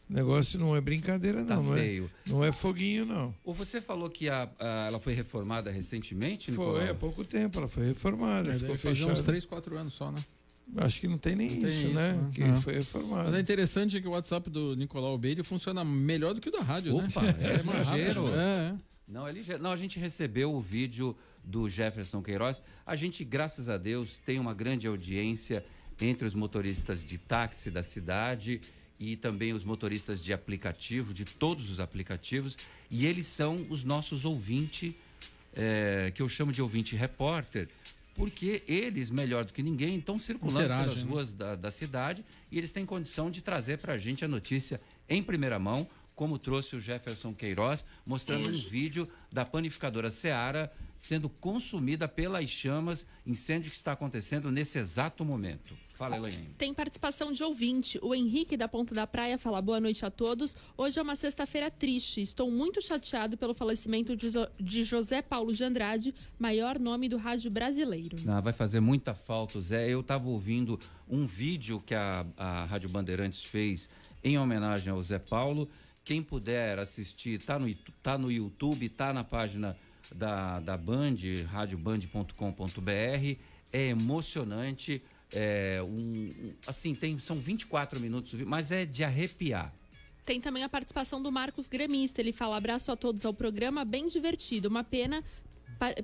o 0.09 0.12
negócio 0.12 0.59
não 0.59 0.76
é 0.76 0.80
brincadeira, 0.80 1.44
Tá 1.44 1.57
não. 1.57 1.62
não, 1.64 1.76
é, 1.76 2.02
não 2.26 2.44
é 2.44 2.52
foguinho, 2.52 3.04
não. 3.04 3.34
Ou 3.44 3.52
você 3.54 3.80
falou 3.80 4.09
que 4.09 4.28
a, 4.28 4.48
a- 4.59 4.86
ela 4.88 5.00
foi 5.00 5.12
reformada 5.14 5.70
recentemente, 5.70 6.52
Foi 6.52 6.66
Nicolau? 6.66 6.90
há 6.90 6.94
pouco 6.94 7.24
tempo, 7.24 7.59
ela 7.59 7.68
foi 7.68 7.86
reformada. 7.86 8.52
É, 8.52 8.59
ficou 8.59 8.76
fechada. 8.78 9.12
uns 9.12 9.22
3, 9.22 9.44
4 9.44 9.76
anos 9.78 9.94
só, 9.94 10.11
né? 10.12 10.18
Acho 10.78 11.00
que 11.00 11.07
não 11.09 11.16
tem 11.18 11.36
nem 11.36 11.48
Não 11.50 11.61
tem 11.61 11.68
isso, 11.70 11.78
isso, 11.86 11.94
né? 11.94 12.12
né? 12.14 12.30
Que 12.34 12.40
Não. 12.44 12.61
foi 12.61 12.74
reformada. 12.74 13.24
Mas 13.24 13.34
é 13.34 13.40
interessante 13.40 14.00
que 14.00 14.09
o 14.09 14.11
WhatsApp 14.11 14.50
do 14.50 14.74
Nicolau 14.74 15.16
Beide 15.16 15.42
funciona 15.44 15.84
melhor 15.84 16.34
do 16.34 16.40
que 16.40 16.48
o 16.48 16.52
da 16.52 16.61
rádio, 16.62 16.94
Opa, 16.96 17.22
né? 17.22 17.34
é 17.61 17.62
mais 17.62 17.86
ligeiro. 17.88 18.28
É, 18.28 18.72
é. 18.72 18.74
Não, 19.07 19.28
é 19.28 19.32
ligeiro. 19.32 19.62
Não, 19.62 19.70
a 19.70 19.76
gente 19.76 19.98
recebeu 20.00 20.52
o 20.52 20.61
vídeo 20.61 21.16
do 21.44 21.68
Jefferson 21.68 22.20
Queiroz. 22.20 22.61
A 22.84 22.96
gente, 22.96 23.24
graças 23.24 23.68
a 23.68 23.76
Deus, 23.78 24.18
tem 24.18 24.40
uma 24.40 24.52
grande 24.52 24.88
audiência 24.88 25.64
entre 26.00 26.26
os 26.26 26.34
motoristas 26.34 27.07
de 27.07 27.16
táxi 27.16 27.70
da 27.70 27.84
cidade 27.84 28.61
e 28.99 29.16
também 29.16 29.53
os 29.53 29.64
motoristas 29.64 30.22
de 30.22 30.32
aplicativo, 30.32 31.12
de 31.12 31.24
todos 31.24 31.70
os 31.70 31.80
aplicativos. 31.80 32.57
E 32.90 33.07
eles 33.07 33.26
são 33.26 33.55
os 33.68 33.84
nossos 33.84 34.24
ouvintes, 34.24 34.94
eh, 35.55 36.12
que 36.14 36.22
eu 36.22 36.28
chamo 36.28 36.53
de 36.53 36.62
ouvinte 36.62 36.97
repórter, 36.97 37.68
porque 38.14 38.62
eles, 38.66 39.11
melhor 39.11 39.44
do 39.44 39.53
que 39.53 39.62
ninguém, 39.62 39.99
estão 39.99 40.18
circulando 40.18 40.61
Interagem, 40.61 40.88
pelas 40.88 41.05
né? 41.05 41.11
ruas 41.11 41.34
da, 41.34 41.55
da 41.55 41.70
cidade 41.70 42.24
e 42.51 42.59
eles 42.59 42.72
têm 42.72 42.86
condição 42.86 43.30
de 43.30 43.42
trazer 43.42 43.78
para 43.78 43.92
a 43.92 43.99
gente 43.99 44.24
a 44.24 44.28
notícia 44.28 44.80
em 45.09 45.22
primeira 45.22 45.59
mão, 45.59 45.86
como 46.16 46.38
trouxe 46.38 46.74
o 46.74 46.80
Jefferson 46.80 47.34
Queiroz, 47.34 47.84
mostrando 48.06 48.48
um 48.48 48.52
vídeo 48.52 49.06
da 49.30 49.44
panificadora 49.44 50.10
Seara 50.10 50.72
sendo 50.96 51.28
consumida 51.28 52.08
pelas 52.08 52.48
chamas, 52.48 53.06
incêndio 53.26 53.70
que 53.70 53.76
está 53.76 53.92
acontecendo 53.92 54.50
nesse 54.50 54.78
exato 54.78 55.26
momento. 55.26 55.76
Fala, 55.92 56.16
Elaine. 56.16 56.48
Tem 56.58 56.74
participação 56.74 57.32
de 57.32 57.42
ouvinte. 57.42 57.98
O 58.02 58.14
Henrique 58.14 58.56
da 58.56 58.68
Ponta 58.68 58.94
da 58.94 59.06
Praia 59.06 59.38
fala 59.38 59.62
boa 59.62 59.80
noite 59.80 60.04
a 60.04 60.10
todos. 60.10 60.56
Hoje 60.76 60.98
é 60.98 61.02
uma 61.02 61.16
sexta-feira 61.16 61.70
triste. 61.70 62.20
Estou 62.20 62.50
muito 62.50 62.82
chateado 62.82 63.36
pelo 63.36 63.54
falecimento 63.54 64.16
de, 64.16 64.28
de 64.58 64.82
José 64.82 65.22
Paulo 65.22 65.54
de 65.54 65.64
Andrade, 65.64 66.14
maior 66.38 66.78
nome 66.78 67.08
do 67.08 67.16
rádio 67.16 67.50
brasileiro. 67.50 68.16
Ah, 68.26 68.40
vai 68.40 68.52
fazer 68.52 68.80
muita 68.80 69.14
falta, 69.14 69.60
Zé. 69.60 69.88
Eu 69.88 70.00
estava 70.00 70.28
ouvindo 70.28 70.78
um 71.08 71.26
vídeo 71.26 71.80
que 71.80 71.94
a, 71.94 72.26
a 72.36 72.64
Rádio 72.66 72.88
Bandeirantes 72.88 73.42
fez 73.42 73.88
em 74.22 74.38
homenagem 74.38 74.92
ao 74.92 75.02
Zé 75.02 75.18
Paulo. 75.18 75.68
Quem 76.07 76.22
puder 76.22 76.78
assistir, 76.78 77.42
tá 77.42 77.59
no, 77.59 77.74
tá 78.00 78.16
no 78.16 78.30
YouTube, 78.30 78.88
tá 78.88 79.12
na 79.12 79.24
página 79.24 79.76
da, 80.14 80.61
da 80.61 80.76
Band, 80.76 81.16
radioband.com.br. 81.50 83.38
É 83.72 83.88
emocionante. 83.88 85.02
É 85.32 85.82
um, 85.82 86.52
assim, 86.64 86.94
tem, 86.94 87.18
são 87.18 87.40
24 87.40 87.98
minutos, 87.98 88.32
mas 88.42 88.70
é 88.70 88.86
de 88.86 89.02
arrepiar. 89.02 89.74
Tem 90.24 90.40
também 90.40 90.62
a 90.62 90.68
participação 90.68 91.20
do 91.20 91.32
Marcos 91.32 91.66
Gremista. 91.66 92.20
Ele 92.20 92.32
fala: 92.32 92.57
abraço 92.57 92.92
a 92.92 92.96
todos 92.96 93.26
ao 93.26 93.34
programa, 93.34 93.84
bem 93.84 94.07
divertido. 94.07 94.68
Uma 94.68 94.84
pena 94.84 95.24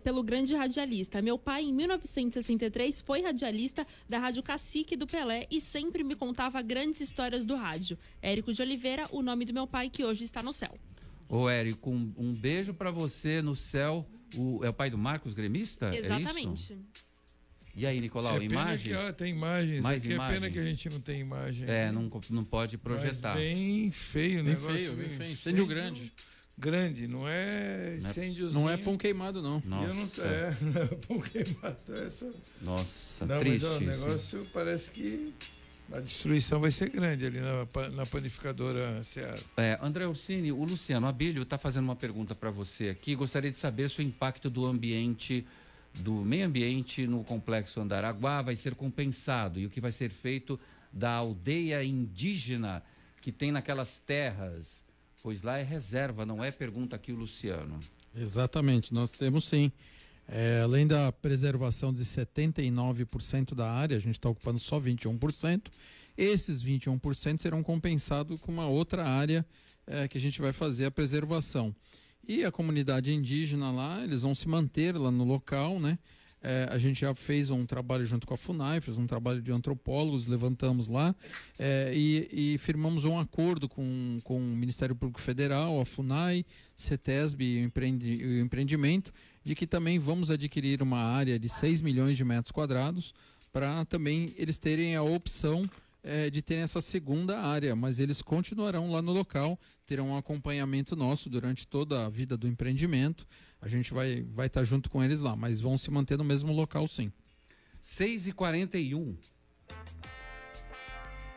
pelo 0.02 0.22
grande 0.22 0.54
radialista. 0.54 1.20
Meu 1.22 1.38
pai, 1.38 1.64
em 1.64 1.72
1963, 1.72 3.00
foi 3.00 3.22
radialista 3.22 3.86
da 4.08 4.18
Rádio 4.18 4.42
Cacique 4.42 4.96
do 4.96 5.06
Pelé 5.06 5.46
e 5.50 5.60
sempre 5.60 6.04
me 6.04 6.14
contava 6.14 6.60
grandes 6.62 7.00
histórias 7.00 7.44
do 7.44 7.56
rádio. 7.56 7.98
Érico 8.20 8.52
de 8.52 8.60
Oliveira, 8.62 9.06
o 9.10 9.22
nome 9.22 9.44
do 9.44 9.52
meu 9.52 9.66
pai, 9.66 9.88
que 9.90 10.04
hoje 10.04 10.24
está 10.24 10.42
no 10.42 10.52
céu. 10.52 10.76
Ô, 11.28 11.48
Érico, 11.48 11.90
um, 11.90 12.12
um 12.16 12.32
beijo 12.32 12.74
para 12.74 12.90
você 12.90 13.40
no 13.40 13.56
céu. 13.56 14.06
O, 14.36 14.64
é 14.64 14.68
o 14.68 14.72
pai 14.72 14.88
do 14.90 14.96
Marcos 14.98 15.34
Gremista? 15.34 15.86
É 15.86 15.94
isso? 16.00 16.04
Exatamente. 16.06 16.78
E 17.74 17.86
aí, 17.86 18.00
Nicolau, 18.02 18.38
É 18.38 18.44
imagens? 18.44 18.82
Que, 18.82 18.94
ó, 18.94 19.12
tem 19.12 19.30
imagens. 19.32 19.80
Mais 19.82 20.02
aqui 20.02 20.12
É 20.12 20.16
pena 20.16 20.26
imagens? 20.36 20.52
que 20.52 20.58
a 20.58 20.62
gente 20.64 20.90
não 20.90 21.00
tem 21.00 21.20
imagem. 21.20 21.68
É, 21.68 21.86
aqui. 21.86 21.94
não, 21.94 22.10
não 22.30 22.44
pode 22.44 22.76
projetar. 22.76 23.34
Mas 23.34 23.42
bem 23.44 23.90
feio 23.90 24.40
o 24.40 24.44
Bem 24.44 24.54
negócio. 24.54 24.76
feio, 24.76 24.92
bem 24.94 25.08
feio. 25.08 25.32
Incêndio 25.32 25.66
grande. 25.66 26.12
Grande, 26.58 27.08
não 27.08 27.26
é 27.26 27.96
incêndiozinho. 27.96 28.60
Não 28.60 28.70
é 28.70 28.76
pão 28.76 28.96
queimado, 28.96 29.40
não. 29.42 29.54
Eu 29.64 29.70
não, 29.70 29.86
Nossa. 29.86 30.22
é, 30.22 30.56
não 30.60 30.82
é 30.82 30.86
pão 30.86 31.20
queimado. 31.20 31.96
Essa... 32.06 32.30
Nossa, 32.60 33.26
Não, 33.26 33.36
mas 33.36 33.44
triste 33.44 33.64
ó, 33.64 33.70
o 33.70 33.76
isso. 33.76 33.84
negócio 33.84 34.46
parece 34.52 34.90
que 34.90 35.34
a 35.92 36.00
destruição 36.00 36.60
vai 36.60 36.70
ser 36.70 36.88
grande 36.90 37.26
ali 37.26 37.40
na, 37.40 37.66
na 37.90 38.06
panificadora 38.06 39.02
Seara. 39.02 39.40
É, 39.56 39.78
André 39.82 40.06
Ursini, 40.06 40.52
o 40.52 40.64
Luciano 40.64 41.06
Abílio 41.06 41.42
está 41.42 41.58
fazendo 41.58 41.84
uma 41.84 41.96
pergunta 41.96 42.34
para 42.34 42.50
você 42.50 42.88
aqui. 42.88 43.14
Gostaria 43.14 43.50
de 43.50 43.58
saber 43.58 43.90
se 43.90 43.98
o 43.98 44.02
impacto 44.02 44.48
do 44.48 44.64
ambiente, 44.64 45.46
do 45.94 46.12
meio 46.14 46.46
ambiente 46.46 47.06
no 47.06 47.24
complexo 47.24 47.80
Andaraguá 47.80 48.40
vai 48.40 48.56
ser 48.56 48.74
compensado 48.74 49.58
e 49.58 49.66
o 49.66 49.70
que 49.70 49.80
vai 49.80 49.92
ser 49.92 50.10
feito 50.10 50.58
da 50.92 51.10
aldeia 51.10 51.82
indígena 51.82 52.82
que 53.20 53.30
tem 53.32 53.52
naquelas 53.52 53.98
terras. 53.98 54.84
Pois 55.22 55.42
lá 55.42 55.58
é 55.58 55.62
reserva, 55.62 56.26
não 56.26 56.42
é? 56.42 56.50
Pergunta 56.50 56.96
aqui 56.96 57.12
o 57.12 57.16
Luciano. 57.16 57.78
Exatamente, 58.14 58.92
nós 58.92 59.10
temos 59.12 59.44
sim. 59.44 59.70
É, 60.28 60.60
além 60.62 60.86
da 60.86 61.12
preservação 61.12 61.92
de 61.92 62.04
79% 62.04 63.54
da 63.54 63.70
área, 63.70 63.96
a 63.96 64.00
gente 64.00 64.18
está 64.18 64.28
ocupando 64.28 64.58
só 64.58 64.80
21%. 64.80 65.68
Esses 66.16 66.62
21% 66.62 67.40
serão 67.40 67.62
compensados 67.62 68.40
com 68.40 68.52
uma 68.52 68.66
outra 68.66 69.04
área 69.04 69.46
é, 69.86 70.06
que 70.08 70.18
a 70.18 70.20
gente 70.20 70.40
vai 70.40 70.52
fazer 70.52 70.86
a 70.86 70.90
preservação. 70.90 71.74
E 72.26 72.44
a 72.44 72.52
comunidade 72.52 73.12
indígena 73.12 73.70
lá, 73.70 74.02
eles 74.02 74.22
vão 74.22 74.34
se 74.34 74.48
manter 74.48 74.96
lá 74.96 75.10
no 75.10 75.24
local, 75.24 75.80
né? 75.80 75.98
É, 76.42 76.68
a 76.70 76.76
gente 76.76 77.00
já 77.00 77.14
fez 77.14 77.50
um 77.50 77.64
trabalho 77.64 78.04
junto 78.04 78.26
com 78.26 78.34
a 78.34 78.36
FUNAI, 78.36 78.80
fez 78.80 78.98
um 78.98 79.06
trabalho 79.06 79.40
de 79.40 79.52
antropólogos, 79.52 80.26
levantamos 80.26 80.88
lá 80.88 81.14
é, 81.58 81.92
e, 81.94 82.54
e 82.54 82.58
firmamos 82.58 83.04
um 83.04 83.18
acordo 83.18 83.68
com, 83.68 84.18
com 84.24 84.36
o 84.38 84.56
Ministério 84.56 84.96
Público 84.96 85.20
Federal, 85.20 85.80
a 85.80 85.84
FUNAI, 85.84 86.44
CETESB 86.74 87.44
e 87.44 87.62
o, 87.62 87.64
empreendi, 87.64 88.24
o 88.24 88.40
empreendimento, 88.40 89.12
de 89.44 89.54
que 89.54 89.66
também 89.66 89.98
vamos 89.98 90.30
adquirir 90.30 90.82
uma 90.82 90.98
área 90.98 91.38
de 91.38 91.48
6 91.48 91.80
milhões 91.80 92.16
de 92.16 92.24
metros 92.24 92.50
quadrados 92.50 93.14
para 93.52 93.84
também 93.84 94.34
eles 94.36 94.58
terem 94.58 94.96
a 94.96 95.02
opção 95.02 95.62
é, 96.02 96.28
de 96.30 96.42
terem 96.42 96.64
essa 96.64 96.80
segunda 96.80 97.40
área, 97.40 97.76
mas 97.76 98.00
eles 98.00 98.22
continuarão 98.22 98.90
lá 98.90 99.00
no 99.00 99.12
local, 99.12 99.58
terão 99.86 100.08
um 100.08 100.16
acompanhamento 100.16 100.96
nosso 100.96 101.30
durante 101.30 101.66
toda 101.66 102.06
a 102.06 102.08
vida 102.08 102.36
do 102.36 102.48
empreendimento. 102.48 103.26
A 103.62 103.68
gente 103.68 103.94
vai 103.94 104.22
vai 104.24 104.48
estar 104.48 104.64
junto 104.64 104.90
com 104.90 105.02
eles 105.02 105.20
lá, 105.20 105.36
mas 105.36 105.60
vão 105.60 105.78
se 105.78 105.90
manter 105.90 106.18
no 106.18 106.24
mesmo 106.24 106.52
local, 106.52 106.86
sim. 106.88 107.12
6 107.80 108.26
e 108.28 108.32
41 108.32 109.16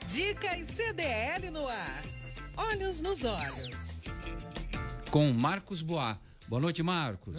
Dicas 0.07 0.67
CDL 0.71 1.49
no 1.51 1.67
ar. 1.67 2.03
Olhos 2.57 2.99
nos 3.01 3.23
olhos. 3.23 3.69
com 5.11 5.31
Marcos 5.33 5.81
Boá. 5.81 6.19
Boa 6.47 6.61
noite, 6.61 6.81
Marcos. 6.83 7.35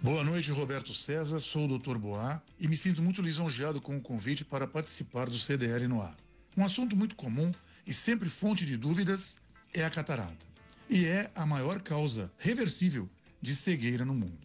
Boa 0.00 0.22
noite, 0.22 0.50
Roberto 0.52 0.94
César. 0.94 1.40
Sou 1.40 1.68
o 1.68 1.78
Dr. 1.78 1.98
Boá 1.98 2.40
e 2.58 2.68
me 2.68 2.76
sinto 2.76 3.02
muito 3.02 3.20
lisonjeado 3.22 3.80
com 3.80 3.96
o 3.96 4.00
convite 4.00 4.44
para 4.44 4.66
participar 4.66 5.28
do 5.28 5.38
CDL 5.38 5.88
no 5.88 6.00
ar. 6.02 6.16
Um 6.56 6.64
assunto 6.64 6.96
muito 6.96 7.16
comum 7.16 7.52
e 7.86 7.92
sempre 7.92 8.28
fonte 8.30 8.64
de 8.64 8.76
dúvidas 8.76 9.36
é 9.74 9.84
a 9.84 9.90
catarata. 9.90 10.57
E 10.90 11.04
é 11.04 11.30
a 11.34 11.44
maior 11.44 11.82
causa 11.82 12.32
reversível 12.38 13.08
de 13.42 13.54
cegueira 13.54 14.06
no 14.06 14.14
mundo. 14.14 14.38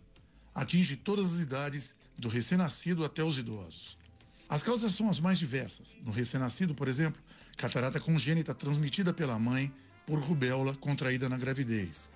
Atinge 0.53 0.97
todas 0.97 1.33
as 1.33 1.39
idades, 1.39 1.95
do 2.19 2.27
recém-nascido 2.27 3.05
até 3.05 3.23
os 3.23 3.37
idosos. 3.37 3.97
As 4.49 4.61
causas 4.61 4.93
são 4.93 5.09
as 5.09 5.21
mais 5.21 5.39
diversas. 5.39 5.97
No 6.03 6.11
recém-nascido, 6.11 6.75
por 6.75 6.89
exemplo, 6.89 7.21
catarata 7.57 7.99
congênita 7.99 8.53
transmitida 8.53 9.13
pela 9.13 9.39
mãe 9.39 9.73
por 10.05 10.19
rubéola 10.19 10.75
contraída 10.75 11.29
na 11.29 11.37
gravidez. 11.37 12.11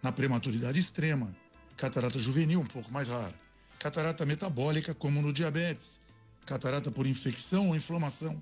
Na 0.00 0.12
prematuridade 0.12 0.78
extrema, 0.78 1.34
catarata 1.76 2.20
juvenil 2.20 2.60
um 2.60 2.66
pouco 2.66 2.90
mais 2.92 3.08
rara. 3.08 3.34
Catarata 3.80 4.24
metabólica, 4.24 4.94
como 4.94 5.20
no 5.20 5.32
diabetes. 5.32 6.00
Catarata 6.46 6.90
por 6.90 7.04
infecção 7.04 7.68
ou 7.68 7.76
inflamação 7.76 8.40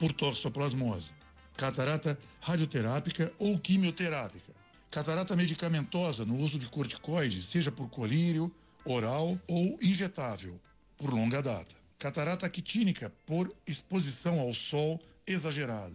por 0.00 0.12
toxoplasmose. 0.12 1.12
Catarata 1.56 2.18
radioterápica 2.40 3.32
ou 3.38 3.56
quimioterápica. 3.56 4.59
Catarata 4.90 5.36
medicamentosa 5.36 6.24
no 6.24 6.36
uso 6.36 6.58
de 6.58 6.66
corticoides, 6.66 7.46
seja 7.46 7.70
por 7.70 7.88
colírio, 7.88 8.52
oral 8.84 9.38
ou 9.46 9.78
injetável, 9.80 10.60
por 10.98 11.14
longa 11.14 11.40
data. 11.40 11.72
Catarata 11.96 12.44
actínica 12.44 13.12
por 13.24 13.54
exposição 13.64 14.40
ao 14.40 14.52
sol 14.52 15.00
exagerada. 15.24 15.94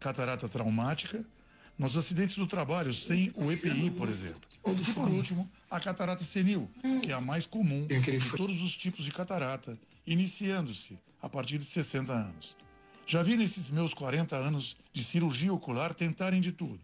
Catarata 0.00 0.48
traumática 0.48 1.22
nos 1.78 1.94
acidentes 1.94 2.36
do 2.36 2.46
trabalho 2.46 2.94
sem 2.94 3.30
o 3.36 3.52
EPI, 3.52 3.90
por 3.90 4.08
exemplo. 4.08 4.48
E 4.66 4.94
por 4.94 5.10
último, 5.10 5.50
a 5.70 5.78
catarata 5.78 6.24
senil, 6.24 6.70
que 7.02 7.10
é 7.10 7.14
a 7.14 7.20
mais 7.20 7.44
comum 7.44 7.86
de 7.86 8.30
todos 8.34 8.62
os 8.62 8.74
tipos 8.74 9.04
de 9.04 9.10
catarata, 9.10 9.78
iniciando-se 10.06 10.98
a 11.20 11.28
partir 11.28 11.58
de 11.58 11.66
60 11.66 12.10
anos. 12.10 12.56
Já 13.06 13.22
vi 13.22 13.36
nesses 13.36 13.70
meus 13.70 13.92
40 13.92 14.34
anos 14.36 14.74
de 14.90 15.04
cirurgia 15.04 15.52
ocular 15.52 15.92
tentarem 15.92 16.40
de 16.40 16.50
tudo. 16.50 16.80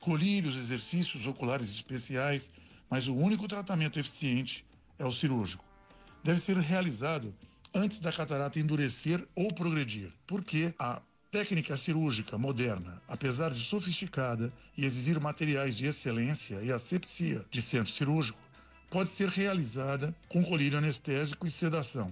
Colírios, 0.00 0.56
exercícios 0.56 1.26
oculares 1.26 1.68
especiais, 1.68 2.50
mas 2.88 3.06
o 3.06 3.14
único 3.14 3.46
tratamento 3.46 3.98
eficiente 3.98 4.64
é 4.98 5.04
o 5.04 5.12
cirúrgico. 5.12 5.62
Deve 6.24 6.40
ser 6.40 6.56
realizado 6.56 7.36
antes 7.74 8.00
da 8.00 8.10
catarata 8.10 8.58
endurecer 8.58 9.22
ou 9.34 9.48
progredir, 9.48 10.10
porque 10.26 10.74
a 10.78 11.02
técnica 11.30 11.76
cirúrgica 11.76 12.38
moderna, 12.38 13.02
apesar 13.06 13.50
de 13.50 13.58
sofisticada 13.58 14.50
e 14.74 14.86
exigir 14.86 15.20
materiais 15.20 15.76
de 15.76 15.84
excelência 15.84 16.62
e 16.62 16.72
asepsia 16.72 17.44
de 17.50 17.60
centro 17.60 17.92
cirúrgico, 17.92 18.38
pode 18.88 19.10
ser 19.10 19.28
realizada 19.28 20.16
com 20.30 20.42
colírio 20.42 20.78
anestésico 20.78 21.46
e 21.46 21.50
sedação, 21.50 22.10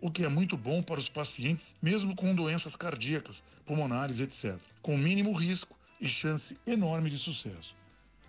o 0.00 0.10
que 0.10 0.24
é 0.24 0.28
muito 0.28 0.56
bom 0.56 0.82
para 0.82 0.98
os 0.98 1.08
pacientes, 1.08 1.76
mesmo 1.80 2.16
com 2.16 2.34
doenças 2.34 2.74
cardíacas, 2.74 3.44
pulmonares, 3.64 4.18
etc., 4.18 4.58
com 4.82 4.98
mínimo 4.98 5.32
risco 5.32 5.78
e 6.02 6.08
chance 6.08 6.58
enorme 6.66 7.08
de 7.08 7.16
sucesso. 7.16 7.76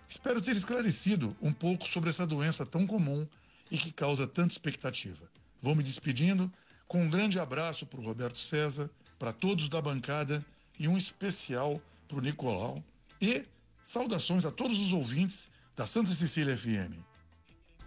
Espero 0.08 0.40
ter 0.40 0.54
esclarecido 0.54 1.36
um 1.42 1.52
pouco 1.52 1.88
sobre 1.88 2.08
essa 2.08 2.24
doença 2.24 2.64
tão 2.64 2.86
comum 2.86 3.26
e 3.68 3.76
que 3.76 3.92
causa 3.92 4.28
tanta 4.28 4.52
expectativa. 4.52 5.28
Vou 5.60 5.74
me 5.74 5.82
despedindo 5.82 6.50
com 6.86 7.02
um 7.02 7.10
grande 7.10 7.40
abraço 7.40 7.84
para 7.84 7.98
o 7.98 8.04
Roberto 8.04 8.38
César, 8.38 8.88
para 9.18 9.32
todos 9.32 9.68
da 9.68 9.82
bancada 9.82 10.44
e 10.78 10.86
um 10.86 10.96
especial 10.96 11.82
para 12.06 12.18
o 12.18 12.20
Nicolau 12.20 12.82
e 13.20 13.44
saudações 13.82 14.44
a 14.44 14.52
todos 14.52 14.78
os 14.78 14.92
ouvintes 14.92 15.50
da 15.74 15.84
Santa 15.84 16.12
Cecília 16.12 16.56
FM. 16.56 17.02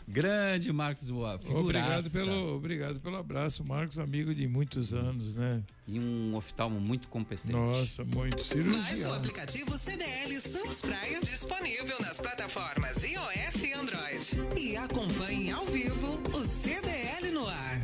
Grande 0.08 0.72
Marcos 0.72 1.10
Boa. 1.10 1.40
Obrigado 1.50 2.10
pelo, 2.10 2.56
obrigado 2.56 3.00
pelo 3.02 3.18
abraço, 3.18 3.64
Marcos, 3.64 4.00
amigo 4.00 4.34
de 4.34 4.48
muitos 4.48 4.94
anos, 4.94 5.36
né? 5.36 5.62
E 5.86 6.00
um 6.00 6.34
oftalmo 6.36 6.80
muito 6.80 7.10
competente. 7.10 7.52
Nossa, 7.52 8.06
muito 8.06 8.42
cirurgião. 8.42 8.82
Baixe 8.82 9.06
o 9.06 9.14
aplicativo 9.14 9.78
CDL 9.78 10.40
Santos 10.40 10.82
Praia, 10.82 11.20
disponível 11.20 11.98
nas 12.00 12.22
plataformas 12.22 13.04
iOS 13.04 13.64
e 13.64 13.74
Android. 13.74 14.60
E 14.62 14.78
acompanhe 14.78 15.52
ao 15.52 15.66
vivo. 15.66 16.22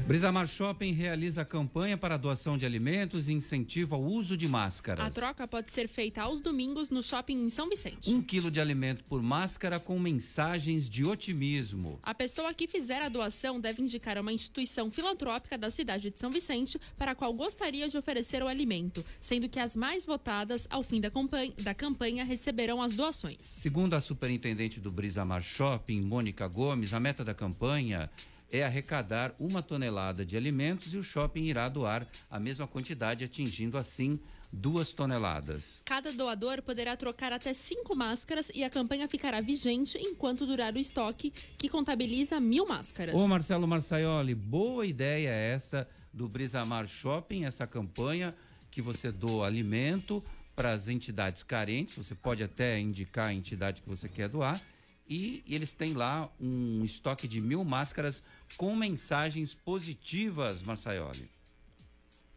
Brisamar 0.06 0.45
Shopping 0.45 0.91
realiza 0.91 1.45
campanha 1.45 1.97
para 1.97 2.18
doação 2.18 2.58
de 2.58 2.66
alimentos 2.66 3.30
e 3.30 3.34
incentiva 3.34 3.95
o 3.95 4.06
uso 4.06 4.36
de 4.36 4.49
máscaras. 4.49 5.06
A 5.06 5.10
troca 5.10 5.47
pode 5.47 5.72
ser 5.72 5.88
feita 5.88 6.22
aos 6.22 6.41
domingos 6.41 6.89
no 6.89 7.01
shopping 7.01 7.39
em 7.39 7.49
São 7.49 7.70
Vicente. 7.70 8.14
Um 8.14 8.22
quilo 8.22 8.51
de 8.51 8.60
alimento 8.60 9.06
por 9.06 9.22
máscara 9.22 9.80
com 9.80 9.97
mensagens 9.97 10.89
de 10.89 11.06
otimismo. 11.06 11.99
A 12.04 12.14
pessoa 12.14 12.54
que 12.54 12.68
fizer 12.68 13.01
a 13.01 13.08
doação 13.08 13.62
deve 13.62 13.82
indicar 13.82 14.18
uma 14.18 14.34
instituição 14.34 14.91
filantrópica 14.91 15.58
da 15.58 15.72
cidade 15.72 16.12
de 16.12 16.20
São 16.20 16.30
Vicente 16.30 16.78
para 16.97 17.12
a 17.12 17.16
qual 17.16 17.34
gostaria 17.34 17.88
de 17.88 17.97
oferecer 17.97 18.43
o 18.43 18.47
alimento, 18.49 19.06
sendo 19.22 19.47
que 19.47 19.60
as 19.60 19.74
mais 19.74 20.06
votadas 20.06 20.68
ao 20.70 20.84
fim 20.84 20.99
da 20.99 21.10
campanha, 21.10 21.54
da 21.62 21.74
campanha 21.74 22.26
receberão 22.26 22.82
as 22.82 22.93
doações. 22.93 23.38
Segundo 23.39 23.93
a 23.93 24.01
superintendente 24.01 24.82
do 24.82 24.91
Brisamar 24.91 25.41
Shopping, 25.41 26.01
Mônica 26.01 26.45
Gomes, 26.49 26.93
a 26.93 26.99
meta 26.99 27.24
da 27.24 27.34
campanha 27.34 28.10
é 28.54 28.64
arrecadar 28.64 29.34
uma 29.39 29.64
tonelada 29.64 30.24
de 30.24 30.38
alimentos 30.38 30.93
e 30.93 30.97
o 30.97 31.04
shopping 31.04 31.45
irá 31.45 31.68
doar 31.68 32.08
a 32.30 32.39
mesma 32.39 32.68
quantidade, 32.68 33.24
atingindo 33.24 33.80
assim 33.80 34.20
duas 34.51 34.91
toneladas. 34.91 35.82
Cada 35.84 36.14
doador 36.14 36.62
poderá 36.62 36.95
trocar 36.95 37.34
até 37.34 37.51
cinco 37.51 37.95
máscaras 37.95 38.51
e 38.54 38.64
a 38.64 38.70
campanha 38.70 39.08
ficará 39.08 39.41
vigente 39.41 39.97
enquanto 39.99 40.45
durar 40.45 40.72
o 40.76 40.78
estoque, 40.78 41.34
que 41.58 41.68
contabiliza 41.68 42.39
mil 42.39 42.68
máscaras. 42.68 43.16
Ô 43.20 43.28
Marcelo 43.28 43.68
Marçaioli, 43.68 44.36
boa 44.36 44.86
ideia 44.86 45.30
essa 45.30 45.89
do 46.14 46.28
Brisamar 46.28 46.86
Shopping, 46.86 47.45
essa 47.45 47.66
campanha 47.66 48.36
que 48.70 48.84
você 48.84 49.12
doa 49.12 49.47
alimento 49.47 50.24
para 50.56 50.74
as 50.74 50.88
entidades 50.88 51.41
carentes, 51.41 51.95
você 51.95 52.14
pode 52.14 52.43
até 52.43 52.80
indicar 52.80 53.30
a 53.30 53.34
entidade 53.34 53.82
que 53.82 53.89
você 53.89 54.08
quer 54.08 54.30
doar, 54.30 54.62
e 55.10 55.43
eles 55.47 55.74
têm 55.74 55.93
lá 55.93 56.30
um 56.39 56.84
estoque 56.84 57.28
de 57.28 57.41
mil 57.41 57.64
máscaras 57.64 58.24
com 58.58 58.76
mensagens 58.76 59.54
positivas, 59.54 60.62
Marçaioli. 60.62 61.30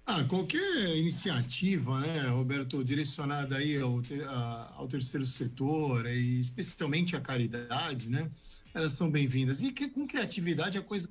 Ah, 0.08 0.22
qualquer 0.24 0.96
iniciativa, 0.96 1.98
né, 2.00 2.28
Roberto, 2.28 2.82
direcionada 2.84 3.56
aí 3.56 3.76
ao, 3.80 4.00
te- 4.00 4.22
a- 4.22 4.72
ao 4.76 4.86
terceiro 4.86 5.26
setor 5.26 6.06
e 6.06 6.38
especialmente 6.38 7.16
à 7.16 7.20
caridade, 7.20 8.08
né, 8.08 8.30
elas 8.72 8.92
são 8.92 9.10
bem-vindas. 9.10 9.62
E 9.62 9.72
que, 9.72 9.88
com 9.88 10.06
criatividade 10.06 10.78
a 10.78 10.82
coisa. 10.82 11.08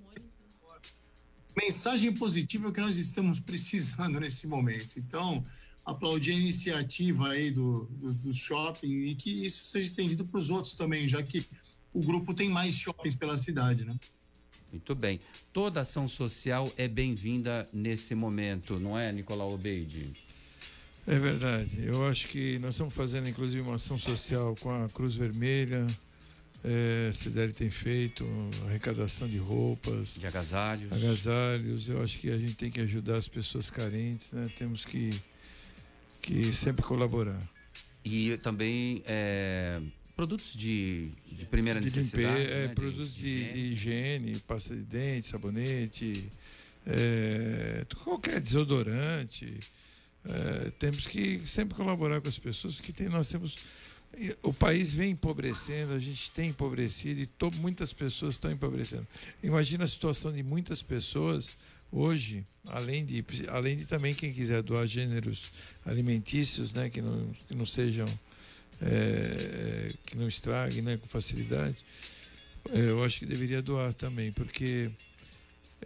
Mensagem 1.61 2.13
positiva 2.13 2.69
é 2.69 2.71
que 2.71 2.81
nós 2.81 2.97
estamos 2.97 3.39
precisando 3.39 4.19
nesse 4.19 4.47
momento. 4.47 4.97
Então, 4.97 5.43
aplaudir 5.85 6.31
a 6.31 6.35
iniciativa 6.35 7.29
aí 7.29 7.51
do, 7.51 7.85
do, 7.91 8.13
do 8.13 8.33
shopping 8.33 8.87
e 9.07 9.15
que 9.15 9.45
isso 9.45 9.65
seja 9.65 9.87
estendido 9.87 10.25
para 10.25 10.39
os 10.39 10.49
outros 10.49 10.73
também, 10.73 11.07
já 11.07 11.21
que 11.21 11.45
o 11.93 11.99
grupo 12.01 12.33
tem 12.33 12.49
mais 12.49 12.75
shoppings 12.75 13.15
pela 13.15 13.37
cidade, 13.37 13.85
né? 13.85 13.95
Muito 14.75 14.93
bem. 14.93 15.21
Toda 15.53 15.79
ação 15.81 16.05
social 16.05 16.69
é 16.75 16.85
bem-vinda 16.85 17.65
nesse 17.71 18.13
momento, 18.13 18.77
não 18.77 18.99
é, 18.99 19.09
Nicolau 19.09 19.53
Obeide? 19.53 20.11
É 21.07 21.17
verdade. 21.17 21.69
Eu 21.85 22.05
acho 22.05 22.27
que 22.27 22.59
nós 22.59 22.71
estamos 22.75 22.93
fazendo, 22.93 23.29
inclusive, 23.29 23.61
uma 23.61 23.75
ação 23.75 23.97
social 23.97 24.53
com 24.59 24.69
a 24.69 24.89
Cruz 24.89 25.15
Vermelha. 25.15 25.87
É, 26.61 27.09
a 27.13 27.53
tem 27.53 27.69
feito 27.69 28.25
arrecadação 28.67 29.29
de 29.29 29.37
roupas, 29.37 30.15
De 30.19 30.27
agasalhos. 30.27 30.91
agasalhos. 30.91 31.87
Eu 31.87 32.03
acho 32.03 32.19
que 32.19 32.29
a 32.29 32.37
gente 32.37 32.55
tem 32.55 32.69
que 32.69 32.81
ajudar 32.81 33.15
as 33.15 33.29
pessoas 33.29 33.69
carentes, 33.69 34.29
né? 34.33 34.45
Temos 34.57 34.83
que, 34.83 35.09
que 36.21 36.51
sempre 36.51 36.83
colaborar. 36.83 37.39
E 38.03 38.35
também 38.39 39.01
é, 39.05 39.79
produtos 40.15 40.53
de, 40.55 41.11
de 41.25 41.45
primeira 41.45 41.79
de 41.79 41.87
necessidade. 41.87 42.39
limpeza, 42.39 42.55
é, 42.55 42.67
né, 42.67 42.73
produtos 42.73 43.15
de, 43.15 43.51
de 43.51 43.59
higiene, 43.59 44.39
pasta 44.39 44.75
de 44.75 44.83
dente, 44.83 45.27
sabonete, 45.27 46.29
é, 46.85 47.85
qualquer 48.03 48.39
desodorante. 48.39 49.59
É, 50.27 50.71
temos 50.79 51.05
que 51.05 51.45
sempre 51.45 51.75
colaborar 51.75 52.21
com 52.21 52.27
as 52.27 52.39
pessoas, 52.39 52.75
porque 52.75 52.93
tem, 52.93 53.09
nós 53.09 53.29
temos. 53.29 53.57
O 54.41 54.53
país 54.53 54.93
vem 54.93 55.11
empobrecendo, 55.11 55.91
a 55.91 55.99
gente 55.99 56.31
tem 56.31 56.49
empobrecido 56.49 57.19
e 57.19 57.25
to, 57.25 57.51
muitas 57.57 57.91
pessoas 57.91 58.35
estão 58.35 58.49
empobrecendo. 58.49 59.05
Imagina 59.43 59.83
a 59.83 59.87
situação 59.87 60.31
de 60.31 60.41
muitas 60.41 60.81
pessoas 60.81 61.57
hoje, 61.91 62.45
além 62.65 63.05
de, 63.05 63.25
além 63.49 63.75
de 63.75 63.85
também 63.85 64.15
quem 64.15 64.31
quiser 64.31 64.61
doar 64.63 64.87
gêneros 64.87 65.51
alimentícios, 65.85 66.73
né, 66.73 66.89
que 66.89 67.01
não, 67.01 67.27
que 67.45 67.53
não 67.53 67.65
sejam 67.65 68.07
é, 68.81 69.91
que 70.05 70.17
não 70.17 70.27
estrague 70.27 70.81
né, 70.81 70.97
com 70.97 71.07
facilidade, 71.07 71.75
é, 72.71 72.79
eu 72.79 73.03
acho 73.03 73.19
que 73.19 73.25
deveria 73.25 73.61
doar 73.61 73.93
também, 73.93 74.31
porque 74.31 74.89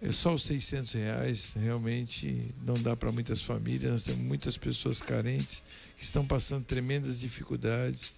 é 0.02 0.12
só 0.12 0.34
os 0.34 0.44
600 0.44 0.94
reais 0.94 1.52
realmente 1.56 2.54
não 2.64 2.76
dá 2.76 2.96
para 2.96 3.12
muitas 3.12 3.42
famílias, 3.42 3.92
nós 3.92 4.04
temos 4.04 4.22
muitas 4.22 4.58
pessoas 4.58 5.02
carentes 5.02 5.62
que 5.98 6.04
estão 6.04 6.26
passando 6.26 6.64
tremendas 6.64 7.20
dificuldades 7.20 8.14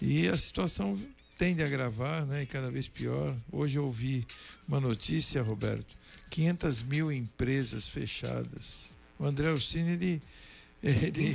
e 0.00 0.26
a 0.28 0.36
situação 0.36 0.98
tende 1.38 1.62
a 1.62 1.66
agravar, 1.66 2.26
né, 2.26 2.42
e 2.42 2.46
cada 2.46 2.70
vez 2.70 2.88
pior. 2.88 3.34
Hoje 3.52 3.78
eu 3.78 3.84
ouvi 3.84 4.26
uma 4.66 4.80
notícia, 4.80 5.40
Roberto, 5.40 5.86
500 6.30 6.82
mil 6.82 7.12
empresas 7.12 7.88
fechadas. 7.88 8.90
O 9.18 9.24
André 9.24 9.50
Orsini, 9.50 9.92
ele, 9.92 10.22
ele 10.82 11.34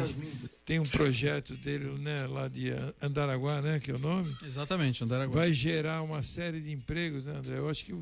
tem 0.66 0.80
um 0.80 0.84
projeto 0.86 1.56
dele, 1.58 1.86
né, 2.00 2.26
lá 2.28 2.48
de 2.48 2.70
Andaraguá, 3.02 3.62
né, 3.62 3.80
que 3.80 3.92
é 3.92 3.96
o 3.96 4.00
nome? 4.00 4.34
Exatamente, 4.46 5.04
Andaraguá. 5.04 5.42
Vai 5.42 5.52
gerar 5.54 6.02
uma 6.02 6.24
série 6.24 6.62
de 6.62 6.72
empregos, 6.72 7.26
né, 7.26 7.36
André? 7.38 7.58
Eu 7.58 7.70
acho 7.70 7.86
que 7.86 7.94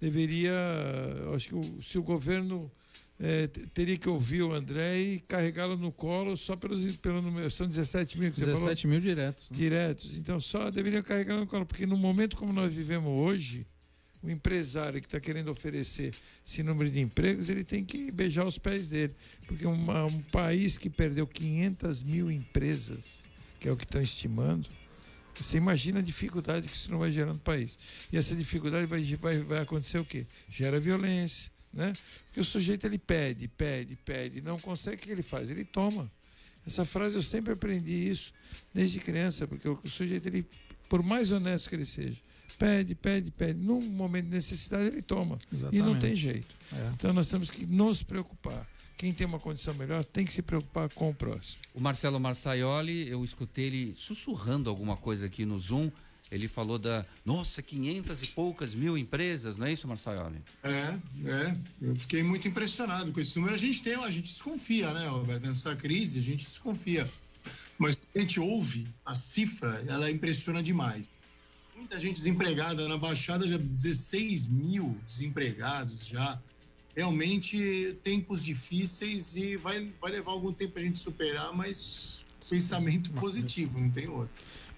deveria, 0.00 0.52
eu 1.22 1.34
acho 1.34 1.48
que 1.48 1.54
o- 1.54 1.78
se 1.82 1.98
o 1.98 2.02
governo 2.02 2.70
te- 3.52 3.66
teria 3.74 3.96
que 3.98 4.08
ouvir 4.08 4.42
o 4.42 4.52
André 4.52 4.96
e 5.00 5.18
carregá-lo 5.20 5.76
no 5.76 5.90
colo 5.92 6.36
só 6.36 6.54
pelos, 6.56 6.96
pelo 6.98 7.20
número, 7.20 7.50
são 7.50 7.66
17 7.66 8.16
mil 8.18 8.30
que 8.30 8.36
você 8.38 8.44
falou? 8.46 8.60
17 8.60 8.86
mil 8.86 9.00
diretos. 9.00 9.50
né? 9.50 9.56
diretos. 9.56 10.16
Então 10.16 10.40
só 10.40 10.70
deveria 10.70 11.02
carregar 11.02 11.36
no 11.36 11.46
colo, 11.46 11.66
porque 11.66 11.84
no 11.86 11.96
momento 11.96 12.36
como 12.36 12.52
nós 12.52 12.72
vivemos 12.72 13.10
hoje, 13.10 13.66
o 14.22 14.30
empresário 14.30 15.00
que 15.00 15.06
está 15.06 15.20
querendo 15.20 15.50
oferecer 15.50 16.12
esse 16.46 16.62
número 16.62 16.90
de 16.90 17.00
empregos, 17.00 17.48
ele 17.48 17.64
tem 17.64 17.84
que 17.84 18.10
beijar 18.10 18.46
os 18.46 18.58
pés 18.58 18.88
dele. 18.88 19.14
Porque 19.46 19.66
uma- 19.66 20.04
um 20.06 20.22
país 20.22 20.76
que 20.76 20.90
perdeu 20.90 21.26
500 21.26 22.02
mil 22.02 22.30
empresas, 22.30 23.24
que 23.60 23.68
é 23.68 23.72
o 23.72 23.76
que 23.76 23.84
estão 23.84 24.00
estimando, 24.00 24.66
você 25.34 25.56
imagina 25.56 26.00
a 26.00 26.02
dificuldade 26.02 26.66
que 26.66 26.74
isso 26.74 26.90
não 26.90 26.98
vai 26.98 27.12
gerar 27.12 27.32
no 27.32 27.38
país. 27.38 27.78
E 28.12 28.16
essa 28.16 28.34
dificuldade 28.34 28.86
vai, 28.86 29.00
vai, 29.16 29.38
vai 29.38 29.58
acontecer 29.60 29.98
o 29.98 30.04
quê? 30.04 30.26
Gera 30.50 30.80
violência, 30.80 31.50
né? 31.72 31.92
Porque 32.26 32.40
o 32.40 32.44
sujeito 32.44 32.84
ele 32.86 32.98
pede, 32.98 33.46
pede, 33.46 33.94
pede, 34.04 34.40
não 34.40 34.58
consegue, 34.58 34.96
o 34.96 34.98
que 34.98 35.10
ele 35.12 35.22
faz? 35.22 35.48
Ele 35.48 35.64
toma. 35.64 36.10
Essa 36.66 36.84
frase 36.84 37.14
eu 37.14 37.22
sempre 37.22 37.52
aprendi 37.52 38.08
isso 38.10 38.32
desde 38.74 38.98
criança, 38.98 39.46
porque 39.46 39.68
o 39.68 39.80
sujeito, 39.86 40.26
ele, 40.26 40.44
por 40.88 41.02
mais 41.04 41.30
honesto 41.30 41.68
que 41.68 41.76
ele 41.76 41.86
seja, 41.86 42.20
pede, 42.58 42.94
pede, 42.94 43.30
pede. 43.30 43.58
Num 43.58 43.80
momento 43.80 44.26
de 44.26 44.32
necessidade, 44.32 44.86
ele 44.86 45.02
toma. 45.02 45.38
E 45.50 45.56
não 45.56 45.68
Exatamente. 45.68 46.00
tem 46.00 46.14
jeito. 46.14 46.54
É. 46.72 46.90
Então 46.94 47.12
nós 47.12 47.28
temos 47.28 47.50
que 47.50 47.64
nos 47.64 48.02
preocupar. 48.02 48.66
Quem 48.96 49.12
tem 49.12 49.26
uma 49.26 49.38
condição 49.38 49.72
melhor 49.74 50.04
tem 50.04 50.24
que 50.24 50.32
se 50.32 50.42
preocupar 50.42 50.88
com 50.88 51.10
o 51.10 51.14
próximo. 51.14 51.62
O 51.72 51.80
Marcelo 51.80 52.18
Marçaioli, 52.18 53.08
eu 53.08 53.24
escutei 53.24 53.66
ele 53.66 53.94
sussurrando 53.96 54.68
alguma 54.68 54.96
coisa 54.96 55.26
aqui 55.26 55.44
no 55.44 55.58
Zoom. 55.58 55.88
Ele 56.30 56.48
falou 56.48 56.78
da, 56.78 57.06
nossa, 57.24 57.62
500 57.62 58.22
e 58.22 58.26
poucas 58.26 58.74
mil 58.74 58.98
empresas, 58.98 59.56
não 59.56 59.66
é 59.66 59.72
isso, 59.72 59.88
Marçaioli? 59.88 60.42
É, 60.62 60.98
é. 61.24 61.56
Eu 61.80 61.96
fiquei 61.96 62.22
muito 62.22 62.48
impressionado 62.48 63.12
com 63.12 63.20
esse 63.20 63.36
número. 63.38 63.54
A 63.54 63.58
gente 63.58 63.82
tem, 63.82 63.94
a 63.94 64.10
gente 64.10 64.26
desconfia, 64.26 64.92
né, 64.92 65.06
Roberto? 65.06 65.46
Nessa 65.46 65.74
crise, 65.74 66.18
a 66.18 66.22
gente 66.22 66.44
desconfia. 66.44 67.08
Mas 67.78 67.96
a 68.14 68.18
gente 68.18 68.40
ouve 68.40 68.86
a 69.06 69.14
cifra, 69.14 69.82
ela 69.86 70.10
impressiona 70.10 70.62
demais. 70.62 71.08
Muita 71.78 72.00
gente 72.00 72.16
desempregada 72.16 72.88
na 72.88 72.98
Baixada, 72.98 73.46
já 73.46 73.56
16 73.56 74.48
mil 74.48 74.98
desempregados 75.06 76.04
já. 76.04 76.38
Realmente, 76.94 77.96
tempos 78.02 78.42
difíceis 78.42 79.36
e 79.36 79.56
vai, 79.56 79.88
vai 80.00 80.10
levar 80.10 80.32
algum 80.32 80.52
tempo 80.52 80.76
a 80.76 80.82
gente 80.82 80.98
superar, 80.98 81.52
mas 81.54 82.26
pensamento 82.50 83.12
positivo, 83.12 83.78
não 83.78 83.88
tem 83.88 84.08
outro. 84.08 84.28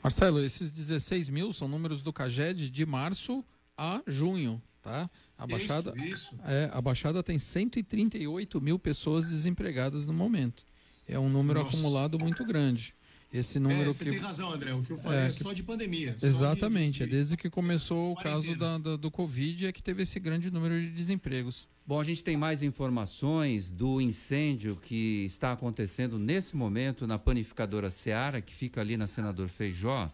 Marcelo, 0.03 0.45
esses 0.45 0.71
16 0.71 1.31
mil 1.31 1.55
são 1.55 1.67
números 1.67 2.03
do 2.03 2.13
Caged 2.13 2.69
de 2.69 2.85
março 2.85 3.43
a 3.77 4.03
junho, 4.07 4.61
tá? 4.83 5.09
A 5.39 5.47
Isso, 5.47 5.57
Baixada, 5.57 5.95
isso. 5.97 6.39
É, 6.45 6.71
a 6.71 6.83
Baixada 6.83 7.23
tem 7.23 7.39
138 7.39 8.61
mil 8.61 8.79
pessoas 8.79 9.27
desempregadas 9.27 10.07
no 10.07 10.13
momento. 10.13 10.65
É 11.09 11.19
um 11.19 11.31
número 11.31 11.61
Nossa. 11.61 11.75
acumulado 11.75 12.19
muito 12.19 12.45
grande. 12.45 12.95
Esse 13.33 13.61
número 13.61 13.83
é, 13.83 13.85
você 13.95 14.05
que 14.05 14.11
tem 14.11 14.19
razão, 14.19 14.51
André. 14.53 14.73
O 14.75 14.83
que 14.83 14.91
eu 14.93 14.97
falei 14.97 15.19
é, 15.21 15.23
É, 15.23 15.27
é 15.27 15.31
que- 15.31 15.43
só 15.43 15.53
de 15.53 15.63
pandemia. 15.63 16.17
Exatamente, 16.21 16.99
de- 16.99 17.05
é 17.05 17.07
desde 17.07 17.37
que 17.37 17.49
começou 17.49 18.13
o 18.13 18.17
caso 18.17 18.57
da, 18.57 18.77
da- 18.79 18.97
do 18.97 19.11
Covid 19.11 19.67
é 19.67 19.73
que 19.73 19.81
teve 19.83 20.03
esse 20.03 20.19
grande 20.19 20.51
número 20.51 20.81
de 20.81 20.89
desempregos. 20.91 21.69
Bom, 21.87 22.01
a 22.01 22.05
gente 22.05 22.25
tem 22.25 22.37
mais 22.37 22.63
informações 22.63 23.71
do 23.71 24.01
incêndio 24.01 24.77
que 24.85 25.25
está 25.27 25.53
acontecendo 25.53 26.19
nesse 26.19 26.57
momento 26.57 27.07
na 27.07 27.19
panificadora 27.19 27.91
Seara, 27.91 28.41
que 28.41 28.55
fica 28.55 28.81
ali 28.81 28.97
na 28.97 29.07
Senador 29.07 29.49
Feijó. 29.49 30.11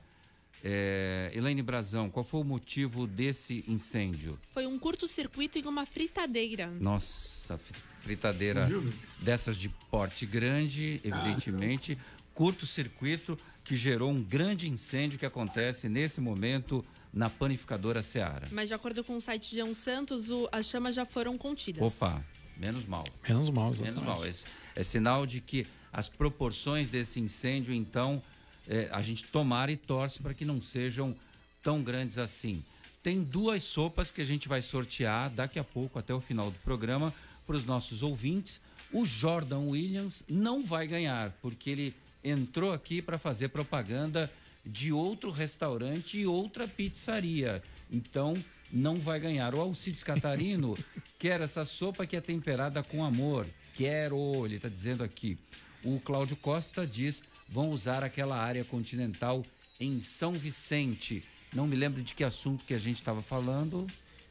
É, 0.65 1.31
Elaine 1.35 1.63
Brazão, 1.63 2.11
qual 2.11 2.25
foi 2.25 2.41
o 2.41 2.45
motivo 2.45 3.07
desse 3.07 3.65
incêndio? 3.69 4.39
Foi 4.53 4.67
um 4.67 4.79
curto-circuito 4.79 5.59
em 5.59 5.65
uma 5.67 5.85
fritadeira. 5.87 6.67
Nossa, 6.81 7.57
fri- 7.59 7.77
fritadeira 8.03 8.69
dessas 9.21 9.57
de 9.57 9.69
porte 9.91 10.25
grande, 10.25 11.01
evidentemente, 11.05 11.99
curto-circuito 12.37 13.37
que 13.65 13.77
gerou 13.77 14.11
um 14.13 14.23
grande 14.23 14.69
incêndio 14.69 15.19
que 15.19 15.27
acontece 15.27 15.89
nesse 15.89 16.21
momento 16.21 16.85
na 17.13 17.29
panificadora 17.29 18.03
Seara. 18.03 18.47
Mas 18.53 18.69
de 18.69 18.75
acordo 18.75 19.03
com 19.03 19.17
o 19.17 19.21
site 19.21 19.57
G1 19.57 19.75
Santos, 19.75 20.31
o- 20.31 20.49
as 20.53 20.67
chamas 20.67 20.95
já 20.95 21.05
foram 21.05 21.37
contidas. 21.37 21.83
Opa, 21.83 22.23
menos 22.57 22.85
mal. 22.85 23.05
Menos 23.29 23.51
mal, 23.51 23.65
Menos 23.65 23.81
exatamente. 23.81 24.05
mal. 24.07 24.27
Esse 24.27 24.45
é 24.77 24.85
sinal 24.85 25.27
de 25.27 25.41
que 25.41 25.67
as 25.93 26.09
proporções 26.09 26.89
desse 26.89 27.19
incêndio, 27.19 27.73
então, 27.75 28.23
é, 28.69 28.89
a 28.93 29.01
gente 29.03 29.25
tomara 29.25 29.73
e 29.73 29.77
torce 29.77 30.21
para 30.21 30.35
que 30.35 30.45
não 30.45 30.61
sejam 30.61 31.17
tão 31.63 31.83
grandes 31.83 32.19
assim. 32.19 32.63
Tem 33.03 33.23
duas 33.23 33.65
sopas 33.65 34.11
que 34.11 34.21
a 34.21 34.25
gente 34.25 34.47
vai 34.47 34.61
sortear 34.61 35.31
daqui 35.31 35.59
a 35.59 35.65
pouco, 35.65 35.99
até 35.99 36.13
o 36.15 36.21
final 36.21 36.51
do 36.51 36.59
programa, 36.59 37.13
para 37.47 37.57
os 37.57 37.65
nossos 37.65 38.03
ouvintes. 38.03 38.61
O 38.93 39.05
Jordan 39.07 39.61
Williams 39.71 40.23
não 40.29 40.63
vai 40.65 40.87
ganhar, 40.87 41.33
porque 41.41 41.71
ele 41.71 41.95
entrou 42.29 42.73
aqui 42.73 43.01
para 43.01 43.19
fazer 43.19 43.49
propaganda 43.49 44.31
de 44.65 44.93
outro 44.93 45.31
restaurante 45.31 46.19
e 46.19 46.27
outra 46.27 46.67
pizzaria. 46.67 47.63
Então, 47.91 48.35
não 48.73 48.97
vai 48.97 49.21
ganhar. 49.21 49.55
O 49.55 49.61
Alcides 49.61 50.03
Catarino 50.03 50.77
quer 51.19 51.41
essa 51.41 51.65
sopa 51.65 52.07
que 52.07 52.17
é 52.17 52.21
temperada 52.21 52.83
com 52.83 53.05
amor. 53.05 53.47
Quero, 53.75 54.45
ele 54.45 54.57
está 54.57 54.69
dizendo 54.69 55.05
aqui. 55.05 55.39
O 55.85 56.01
Cláudio 56.01 56.37
Costa 56.37 56.87
diz: 56.87 57.23
vão 57.49 57.71
usar 57.71 58.03
aquela 58.03 58.37
área 58.37 58.65
continental 58.65 59.45
em 59.79 60.01
São 60.01 60.33
Vicente. 60.33 61.23
Não 61.55 61.67
me 61.67 61.77
lembro 61.77 62.03
de 62.03 62.15
que 62.15 62.25
assunto 62.25 62.65
que 62.65 62.75
a 62.75 62.79
gente 62.79 62.99
estava 62.99 63.23
falando. 63.23 63.87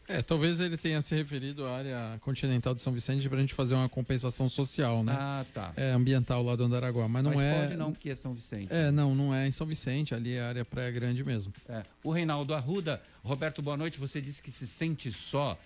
É, 0.07 0.21
talvez 0.21 0.59
ele 0.59 0.77
tenha 0.77 1.01
se 1.01 1.15
referido 1.15 1.65
à 1.65 1.77
área 1.77 2.19
continental 2.21 2.75
de 2.75 2.81
São 2.81 2.93
Vicente 2.93 3.27
para 3.27 3.39
a 3.39 3.41
gente 3.41 3.55
fazer 3.55 3.73
uma 3.73 3.89
compensação 3.89 4.47
social, 4.47 5.03
né? 5.03 5.15
Ah, 5.17 5.45
tá. 5.51 5.73
É, 5.75 5.91
ambiental 5.91 6.43
lá 6.43 6.55
do 6.55 6.63
Andaraguá, 6.63 7.07
mas 7.07 7.23
não 7.23 7.31
Mas 7.31 7.41
é. 7.41 7.61
pode 7.61 7.75
não, 7.75 7.91
que 7.91 8.11
é 8.11 8.15
São 8.15 8.33
Vicente. 8.33 8.71
É, 8.71 8.91
não, 8.91 9.15
não 9.15 9.33
é 9.33 9.47
em 9.47 9.51
São 9.51 9.65
Vicente, 9.65 10.13
ali 10.13 10.33
é 10.33 10.41
área 10.41 10.63
Praia 10.63 10.91
Grande 10.91 11.23
mesmo. 11.23 11.51
É. 11.67 11.83
O 12.03 12.11
Reinaldo 12.11 12.53
Arruda, 12.53 13.01
Roberto, 13.23 13.61
boa 13.61 13.75
noite. 13.75 13.99
Você 13.99 14.21
disse 14.21 14.41
que 14.41 14.51
se 14.51 14.67
sente 14.67 15.11
só. 15.11 15.57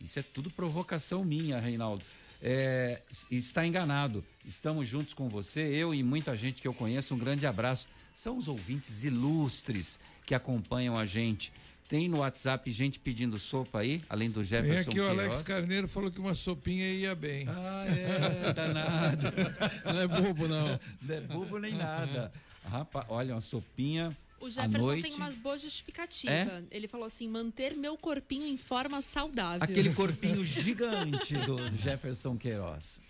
Isso 0.00 0.18
é 0.18 0.22
tudo 0.22 0.50
provocação 0.50 1.22
minha, 1.22 1.60
Reinaldo. 1.60 2.02
É, 2.40 3.00
está 3.30 3.66
enganado. 3.66 4.24
Estamos 4.44 4.88
juntos 4.88 5.14
com 5.14 5.28
você, 5.28 5.60
eu 5.60 5.94
e 5.94 6.02
muita 6.02 6.34
gente 6.34 6.62
que 6.62 6.66
eu 6.66 6.74
conheço. 6.74 7.14
Um 7.14 7.18
grande 7.18 7.46
abraço. 7.46 7.86
São 8.14 8.36
os 8.36 8.48
ouvintes 8.48 9.04
ilustres 9.04 9.98
que 10.26 10.34
acompanham 10.34 10.96
a 10.96 11.04
gente. 11.04 11.52
Tem 11.92 12.08
no 12.08 12.20
WhatsApp 12.20 12.70
gente 12.70 12.98
pedindo 12.98 13.38
sopa 13.38 13.80
aí, 13.80 14.02
além 14.08 14.30
do 14.30 14.42
Jefferson 14.42 14.90
Tem 14.90 14.92
aqui 14.92 15.00
o 15.00 15.06
Alex 15.06 15.42
Queiroz. 15.42 15.42
Carneiro 15.42 15.86
falou 15.86 16.10
que 16.10 16.20
uma 16.20 16.34
sopinha 16.34 16.86
ia 16.86 17.14
bem. 17.14 17.44
Ah, 17.46 17.84
é, 17.86 18.52
danado. 18.54 19.26
Não 19.84 20.00
é 20.00 20.08
bobo, 20.08 20.48
não. 20.48 20.80
Não 21.02 21.14
é 21.14 21.20
bobo 21.20 21.58
nem 21.58 21.74
nada. 21.74 22.32
Rapaz, 22.64 23.04
olha, 23.10 23.34
uma 23.34 23.42
sopinha. 23.42 24.16
O 24.40 24.46
à 24.46 24.48
Jefferson 24.48 24.78
noite. 24.78 25.02
tem 25.02 25.12
uma 25.12 25.30
boa 25.32 25.58
justificativa. 25.58 26.32
É? 26.32 26.62
Ele 26.70 26.88
falou 26.88 27.04
assim: 27.04 27.28
manter 27.28 27.76
meu 27.76 27.98
corpinho 27.98 28.46
em 28.46 28.56
forma 28.56 29.02
saudável. 29.02 29.62
Aquele 29.62 29.92
corpinho 29.94 30.42
gigante 30.46 31.36
do 31.36 31.76
Jefferson 31.76 32.38
Queiroz. 32.38 33.02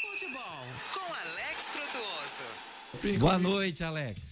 Futebol 0.00 0.66
com 0.94 1.12
Alex 1.12 1.72
Frutuoso. 1.72 3.18
Boa 3.18 3.38
noite, 3.40 3.82
Alex. 3.82 4.31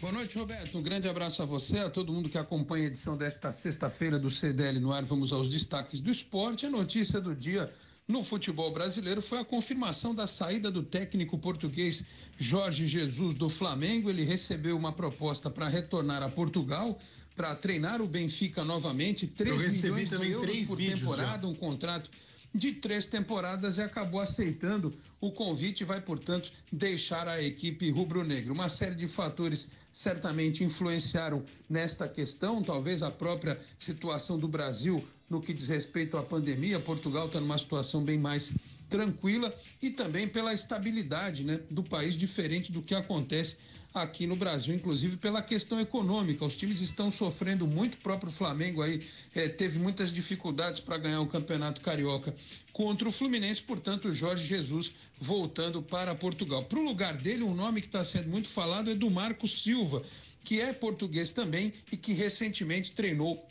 Boa 0.00 0.12
noite, 0.12 0.38
Roberto. 0.38 0.78
Um 0.78 0.82
grande 0.82 1.08
abraço 1.08 1.42
a 1.42 1.44
você, 1.44 1.78
a 1.78 1.90
todo 1.90 2.12
mundo 2.12 2.28
que 2.28 2.38
acompanha 2.38 2.84
a 2.84 2.86
edição 2.86 3.16
desta 3.16 3.50
sexta-feira 3.50 4.16
do 4.16 4.30
CDL 4.30 4.78
no 4.78 4.92
ar. 4.92 5.02
Vamos 5.02 5.32
aos 5.32 5.50
destaques 5.50 5.98
do 5.98 6.08
esporte. 6.08 6.64
A 6.66 6.70
notícia 6.70 7.20
do 7.20 7.34
dia 7.34 7.68
no 8.06 8.22
futebol 8.22 8.70
brasileiro 8.70 9.20
foi 9.20 9.40
a 9.40 9.44
confirmação 9.44 10.14
da 10.14 10.24
saída 10.24 10.70
do 10.70 10.84
técnico 10.84 11.36
português 11.36 12.04
Jorge 12.36 12.86
Jesus 12.86 13.34
do 13.34 13.50
Flamengo. 13.50 14.08
Ele 14.08 14.22
recebeu 14.22 14.76
uma 14.76 14.92
proposta 14.92 15.50
para 15.50 15.66
retornar 15.66 16.22
a 16.22 16.28
Portugal 16.28 16.96
para 17.34 17.56
treinar 17.56 18.00
o 18.00 18.06
Benfica 18.06 18.64
novamente. 18.64 19.26
3 19.26 19.50
Eu 19.50 19.60
recebi 19.60 19.94
milhões 19.94 20.10
também 20.10 20.28
de 20.28 20.32
euros 20.32 20.48
três 20.48 20.68
por 20.68 20.76
vídeos 20.76 21.00
já. 21.00 21.06
temporada, 21.08 21.48
um 21.48 21.54
contrato 21.56 22.08
de 22.54 22.72
três 22.72 23.06
temporadas 23.06 23.76
e 23.76 23.82
acabou 23.82 24.20
aceitando 24.20 24.92
o 25.20 25.30
convite 25.30 25.80
e 25.80 25.84
vai, 25.84 26.00
portanto, 26.00 26.50
deixar 26.72 27.28
a 27.28 27.42
equipe 27.42 27.90
rubro-negra. 27.90 28.52
Uma 28.52 28.68
série 28.68 28.94
de 28.94 29.06
fatores 29.06 29.68
certamente 29.92 30.62
influenciaram 30.62 31.44
nesta 31.68 32.06
questão, 32.08 32.62
talvez 32.62 33.02
a 33.02 33.10
própria 33.10 33.60
situação 33.78 34.38
do 34.38 34.48
Brasil 34.48 35.04
no 35.28 35.40
que 35.40 35.52
diz 35.52 35.68
respeito 35.68 36.16
à 36.16 36.22
pandemia. 36.22 36.78
Portugal 36.80 37.26
está 37.26 37.40
numa 37.40 37.58
situação 37.58 38.02
bem 38.02 38.18
mais 38.18 38.52
tranquila 38.88 39.54
e 39.82 39.90
também 39.90 40.26
pela 40.26 40.54
estabilidade 40.54 41.44
né, 41.44 41.60
do 41.70 41.82
país, 41.82 42.14
diferente 42.14 42.72
do 42.72 42.80
que 42.80 42.94
acontece 42.94 43.56
aqui 44.02 44.26
no 44.26 44.36
Brasil, 44.36 44.74
inclusive 44.74 45.16
pela 45.16 45.42
questão 45.42 45.80
econômica. 45.80 46.44
Os 46.44 46.56
times 46.56 46.80
estão 46.80 47.10
sofrendo 47.10 47.66
muito, 47.66 47.94
o 47.94 47.98
próprio 47.98 48.32
Flamengo 48.32 48.82
aí 48.82 49.00
eh, 49.34 49.48
teve 49.48 49.78
muitas 49.78 50.12
dificuldades 50.12 50.80
para 50.80 50.98
ganhar 50.98 51.20
o 51.20 51.26
Campeonato 51.26 51.80
Carioca 51.80 52.34
contra 52.72 53.08
o 53.08 53.12
Fluminense, 53.12 53.60
portanto, 53.62 54.12
Jorge 54.12 54.46
Jesus 54.46 54.92
voltando 55.20 55.82
para 55.82 56.14
Portugal. 56.14 56.64
Para 56.64 56.78
o 56.78 56.84
lugar 56.84 57.14
dele, 57.14 57.42
um 57.42 57.54
nome 57.54 57.80
que 57.80 57.88
está 57.88 58.04
sendo 58.04 58.28
muito 58.28 58.48
falado 58.48 58.90
é 58.90 58.94
do 58.94 59.10
Marcos 59.10 59.62
Silva, 59.62 60.02
que 60.44 60.60
é 60.60 60.72
português 60.72 61.32
também 61.32 61.72
e 61.90 61.96
que 61.96 62.12
recentemente 62.12 62.92
treinou 62.92 63.44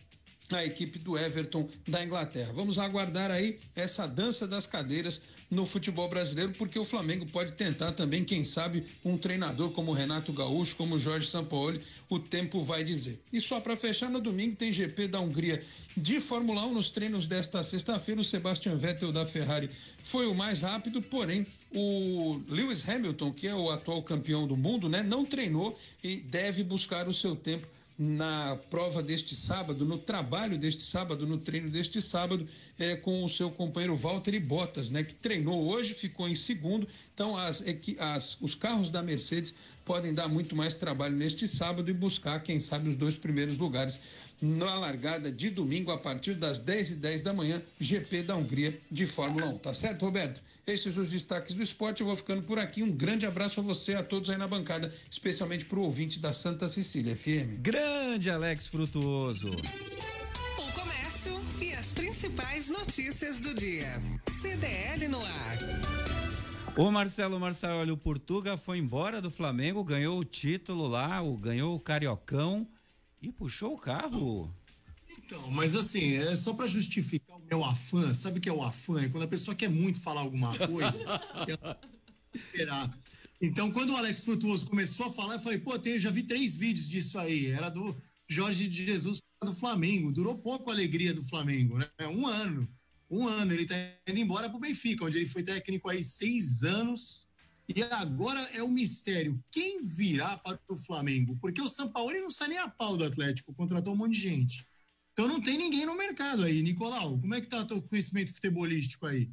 a 0.55 0.63
equipe 0.63 0.97
do 0.99 1.17
Everton 1.17 1.67
da 1.87 2.03
Inglaterra. 2.03 2.53
Vamos 2.53 2.79
aguardar 2.79 3.31
aí 3.31 3.59
essa 3.75 4.07
dança 4.07 4.47
das 4.47 4.65
cadeiras 4.65 5.21
no 5.49 5.65
futebol 5.65 6.09
brasileiro, 6.09 6.51
porque 6.57 6.77
o 6.77 6.83
Flamengo 6.83 7.25
pode 7.25 7.53
tentar 7.53 7.93
também, 7.93 8.23
quem 8.23 8.43
sabe, 8.43 8.85
um 9.03 9.17
treinador 9.17 9.71
como 9.71 9.93
Renato 9.93 10.33
Gaúcho, 10.33 10.75
como 10.75 10.99
Jorge 10.99 11.27
Sampaoli, 11.27 11.81
o 12.09 12.19
tempo 12.19 12.63
vai 12.63 12.83
dizer. 12.83 13.19
E 13.31 13.39
só 13.39 13.59
para 13.59 13.75
fechar, 13.75 14.09
no 14.09 14.19
domingo 14.19 14.55
tem 14.55 14.71
GP 14.71 15.07
da 15.07 15.19
Hungria 15.19 15.63
de 15.95 16.19
Fórmula 16.19 16.65
1 16.65 16.73
nos 16.73 16.89
treinos 16.89 17.27
desta 17.27 17.63
sexta-feira. 17.63 18.21
O 18.21 18.23
Sebastian 18.23 18.75
Vettel 18.75 19.13
da 19.13 19.25
Ferrari 19.25 19.69
foi 19.99 20.27
o 20.27 20.35
mais 20.35 20.61
rápido, 20.61 21.01
porém 21.01 21.45
o 21.73 22.41
Lewis 22.49 22.87
Hamilton, 22.87 23.31
que 23.31 23.47
é 23.47 23.55
o 23.55 23.69
atual 23.71 24.03
campeão 24.03 24.47
do 24.47 24.57
mundo, 24.57 24.89
né, 24.89 25.01
não 25.01 25.25
treinou 25.25 25.77
e 26.03 26.17
deve 26.17 26.63
buscar 26.63 27.07
o 27.07 27.13
seu 27.13 27.35
tempo 27.35 27.67
na 27.97 28.55
prova 28.69 29.01
deste 29.01 29.35
sábado, 29.35 29.83
no 29.83 29.97
trabalho 29.97 30.57
deste 30.57 30.83
sábado, 30.83 31.25
no 31.25 31.37
treino 31.37 31.67
deste 31.69 32.01
sábado, 32.01 32.47
é, 32.77 32.95
com 32.95 33.23
o 33.23 33.29
seu 33.29 33.49
companheiro 33.49 33.95
Valtteri 33.95 34.39
Bottas, 34.39 34.91
né, 34.91 35.03
que 35.03 35.15
treinou 35.15 35.67
hoje, 35.67 35.93
ficou 35.95 36.29
em 36.29 36.35
segundo. 36.35 36.87
Então, 37.13 37.35
as, 37.35 37.63
as- 37.97 38.37
os 38.39 38.53
carros 38.53 38.91
da 38.91 39.01
Mercedes 39.01 39.53
podem 39.83 40.13
dar 40.13 40.27
muito 40.27 40.55
mais 40.55 40.75
trabalho 40.75 41.15
neste 41.15 41.47
sábado 41.47 41.89
e 41.89 41.93
buscar, 41.93 42.43
quem 42.43 42.59
sabe, 42.59 42.89
os 42.89 42.95
dois 42.95 43.15
primeiros 43.15 43.57
lugares 43.57 43.99
na 44.39 44.75
largada 44.75 45.31
de 45.31 45.49
domingo, 45.49 45.89
a 45.89 45.97
partir 45.97 46.35
das 46.35 46.59
10 46.59 46.91
e 46.91 46.95
10 46.95 47.23
da 47.23 47.33
manhã, 47.33 47.59
GP 47.79 48.21
da 48.21 48.35
Hungria 48.35 48.79
de 48.91 49.07
Fórmula 49.07 49.47
1. 49.47 49.57
Tá 49.57 49.73
certo, 49.73 50.05
Roberto? 50.05 50.39
Esses 50.67 50.97
os 50.97 51.11
destaques 51.11 51.55
do 51.55 51.63
esporte. 51.63 52.01
Eu 52.01 52.07
vou 52.07 52.15
ficando 52.17 52.43
por 52.43 52.59
aqui. 52.59 52.83
Um 52.83 52.91
grande 52.91 53.25
abraço 53.25 53.61
a 53.61 53.63
você, 53.63 53.93
a 53.93 54.03
todos 54.03 54.29
aí 54.29 54.37
na 54.37 54.49
bancada, 54.49 54.93
especialmente 55.09 55.63
para 55.63 55.79
o 55.79 55.83
ouvinte 55.83 56.19
da 56.19 56.33
Santa 56.33 56.67
Cecília 56.67 57.15
FM. 57.15 57.61
Grande 57.61 58.29
Alex 58.29 58.67
Frutuoso. 58.67 59.47
O 59.47 60.71
comércio 60.73 61.39
e 61.63 61.73
as 61.73 61.93
principais 61.93 62.67
notícias 62.67 63.39
do 63.39 63.53
dia. 63.53 63.93
CDL 64.27 65.07
no 65.07 65.21
ar. 65.21 65.57
O 66.75 66.91
Marcelo 66.91 67.39
Marçal, 67.39 67.87
o 67.87 67.95
Portuga 67.95 68.57
foi 68.57 68.77
embora 68.77 69.21
do 69.21 69.31
Flamengo, 69.31 69.85
ganhou 69.85 70.19
o 70.19 70.25
título 70.25 70.85
lá, 70.85 71.23
o, 71.23 71.37
ganhou 71.37 71.77
o 71.77 71.79
Cariocão 71.79 72.67
e 73.21 73.31
puxou 73.31 73.75
o 73.75 73.79
carro. 73.79 74.53
Então, 75.27 75.51
mas 75.51 75.75
assim, 75.75 76.13
é 76.13 76.37
só 76.37 76.53
para 76.53 76.67
justificar 76.67 77.35
o 77.35 77.45
meu 77.45 77.61
afã. 77.61 78.13
Sabe 78.13 78.39
o 78.39 78.41
que 78.41 78.47
é 78.47 78.53
o 78.53 78.63
afã? 78.63 79.01
É 79.01 79.09
quando 79.09 79.23
a 79.23 79.27
pessoa 79.27 79.53
quer 79.53 79.69
muito 79.69 79.99
falar 79.99 80.21
alguma 80.21 80.57
coisa, 80.57 81.03
esperar. 82.33 82.97
Então, 83.41 83.69
quando 83.69 83.91
o 83.91 83.97
Alex 83.97 84.23
Frutuoso 84.23 84.69
começou 84.69 85.07
a 85.07 85.11
falar, 85.11 85.33
eu 85.33 85.41
falei, 85.41 85.57
pô, 85.57 85.75
eu 85.75 85.99
já 85.99 86.09
vi 86.09 86.23
três 86.23 86.55
vídeos 86.55 86.87
disso 86.87 87.19
aí. 87.19 87.47
Era 87.47 87.67
do 87.67 87.93
Jorge 88.25 88.69
de 88.69 88.85
Jesus 88.85 89.21
do 89.43 89.53
Flamengo. 89.53 90.13
Durou 90.13 90.37
pouco 90.37 90.69
a 90.69 90.73
alegria 90.73 91.13
do 91.13 91.21
Flamengo, 91.21 91.77
né? 91.77 91.89
Um 92.09 92.25
ano. 92.25 92.65
Um 93.11 93.27
ano. 93.27 93.51
Ele 93.51 93.65
tá 93.65 93.75
indo 94.07 94.21
embora 94.21 94.49
pro 94.49 94.59
Benfica, 94.59 95.03
onde 95.03 95.17
ele 95.17 95.27
foi 95.27 95.43
técnico 95.43 95.89
aí 95.89 96.05
seis 96.05 96.63
anos 96.63 97.27
E 97.67 97.83
agora 97.83 98.39
é 98.53 98.63
o 98.63 98.71
mistério. 98.71 99.37
Quem 99.51 99.83
virá 99.83 100.37
para 100.37 100.57
o 100.69 100.77
Flamengo? 100.77 101.37
Porque 101.41 101.61
o 101.61 101.67
São 101.67 101.89
Paulo 101.89 102.13
não 102.13 102.29
sai 102.29 102.47
nem 102.47 102.59
a 102.59 102.69
pau 102.69 102.95
do 102.95 103.03
Atlético, 103.03 103.53
contratou 103.53 103.93
um 103.93 103.97
monte 103.97 104.13
de 104.13 104.21
gente. 104.21 104.65
Então 105.17 105.27
não 105.27 105.41
tem 105.41 105.57
ninguém 105.57 105.83
no 105.83 105.97
mercado 105.97 106.43
aí. 106.43 106.61
Nicolau, 106.61 107.17
como 107.17 107.33
é 107.33 107.41
que 107.41 107.47
tá 107.47 107.65
teu 107.65 107.81
conhecimento 107.81 108.31
futebolístico 108.31 109.07
aí? 109.07 109.27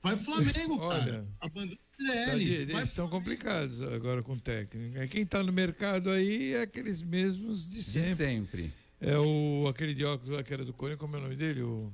Vai 0.00 0.14
pro 0.14 0.24
Flamengo, 0.26 0.78
Olha, 0.78 1.00
cara. 1.00 1.28
Abandona 1.40 1.72
o 1.72 1.76
Tá 1.76 2.12
PL. 2.14 2.52
Eles 2.52 2.82
estão 2.84 3.08
complicados 3.08 3.82
agora 3.82 4.22
com 4.22 4.34
o 4.34 4.40
técnico. 4.40 4.96
É, 4.96 5.08
Quem 5.08 5.22
está 5.22 5.42
no 5.42 5.52
mercado 5.52 6.08
aí 6.08 6.52
é 6.54 6.60
aqueles 6.60 7.02
mesmos 7.02 7.68
de 7.68 7.82
sempre. 7.82 8.10
De 8.10 8.16
sempre. 8.16 8.72
É 9.00 9.18
o 9.18 9.66
aquele 9.68 9.92
de 9.92 10.04
óculos 10.04 10.36
lá 10.36 10.42
que 10.44 10.54
era 10.54 10.64
do 10.64 10.72
Corinthians, 10.72 11.00
como 11.00 11.16
é 11.16 11.18
o 11.18 11.22
nome 11.22 11.34
dele? 11.34 11.62
O... 11.62 11.92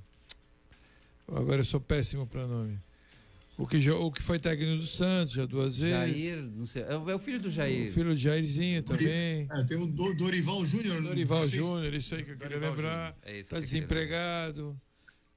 Agora 1.28 1.62
eu 1.62 1.64
sou 1.64 1.80
péssimo 1.80 2.26
para 2.26 2.47
nome. 2.47 2.78
O 3.62 3.66
que, 3.66 3.78
jo- 3.78 4.00
o 4.06 4.11
que 4.11 4.22
foi 4.22 4.38
técnico 4.38 4.76
do 4.78 4.86
Santos 4.86 5.34
já 5.34 5.44
duas 5.44 5.76
vezes. 5.76 5.90
Jair, 5.94 6.42
não 6.42 6.64
sei. 6.64 6.82
É 6.82 6.96
o 6.96 7.11
é 7.11 7.14
o 7.14 7.18
filho 7.18 7.38
do 7.38 7.50
Jair. 7.50 7.90
O 7.90 7.92
filho 7.92 8.08
do 8.11 8.16
Jairzinho 8.16 8.82
também. 8.82 9.46
É, 9.50 9.64
tem 9.64 9.76
o 9.76 9.86
Do- 9.86 10.14
Dorival 10.14 10.64
Júnior. 10.64 11.02
Dorival 11.02 11.42
se- 11.46 11.56
Júnior, 11.58 11.92
isso 11.92 12.14
aí 12.14 12.22
que 12.24 12.30
eu 12.30 12.36
queria 12.38 12.58
Dorival 12.58 12.70
lembrar. 12.74 13.16
É 13.22 13.38
Está 13.38 13.56
que 13.61 13.66
você 13.66 13.66
queria 13.66 13.86
desempregado. 13.86 14.80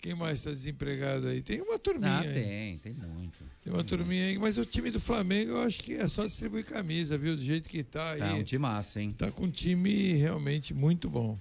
Quem 0.01 0.15
mais 0.15 0.39
está 0.39 0.51
desempregado 0.51 1.27
aí? 1.27 1.41
Tem 1.41 1.61
uma 1.61 1.77
turminha 1.79 2.19
Ah, 2.19 2.23
tem, 2.23 2.77
tem 2.77 2.93
muito. 2.93 3.43
Tem 3.63 3.71
uma 3.73 3.83
turminha 3.83 4.27
aí, 4.27 4.37
mas 4.37 4.57
o 4.57 4.65
time 4.65 4.89
do 4.89 4.99
Flamengo 5.01 5.51
eu 5.51 5.61
acho 5.61 5.81
que 5.83 5.93
é 5.93 6.07
só 6.07 6.25
distribuir 6.25 6.63
camisa, 6.65 7.17
viu? 7.17 7.35
Do 7.35 7.41
jeito 7.43 7.67
que 7.67 7.83
tá 7.83 8.11
aí. 8.11 8.19
Tá 8.19 8.33
um 8.35 8.43
time 8.43 8.59
massa, 8.61 9.01
hein? 9.01 9.13
Tá 9.17 9.31
com 9.31 9.45
um 9.45 9.51
time 9.51 10.13
realmente 10.13 10.73
muito 10.73 11.09
bom. 11.09 11.37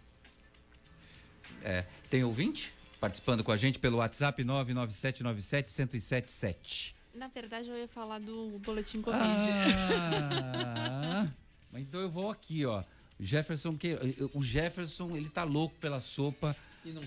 É, 1.65 1.85
tem 2.11 2.25
ouvinte 2.25 2.73
participando 3.03 3.43
com 3.43 3.51
a 3.51 3.57
gente 3.57 3.81
pelo 3.81 3.97
WhatsApp 3.97 4.45
99797-1077. 4.45 6.95
Na 7.13 7.27
verdade, 7.27 7.69
eu 7.69 7.77
ia 7.77 7.89
falar 7.89 8.21
do 8.21 8.61
boletim 8.61 9.03
Covid. 9.03 9.25
Ah, 9.25 11.27
mas 11.73 11.89
então 11.89 12.01
eu 12.01 12.09
vou 12.09 12.31
aqui, 12.31 12.65
ó. 12.65 12.85
O 13.19 13.25
Jefferson, 13.25 13.77
que, 13.77 13.99
o 14.33 14.41
Jefferson, 14.41 15.17
ele 15.17 15.29
tá 15.29 15.43
louco 15.43 15.75
pela 15.81 16.01
sopa 16.01 16.57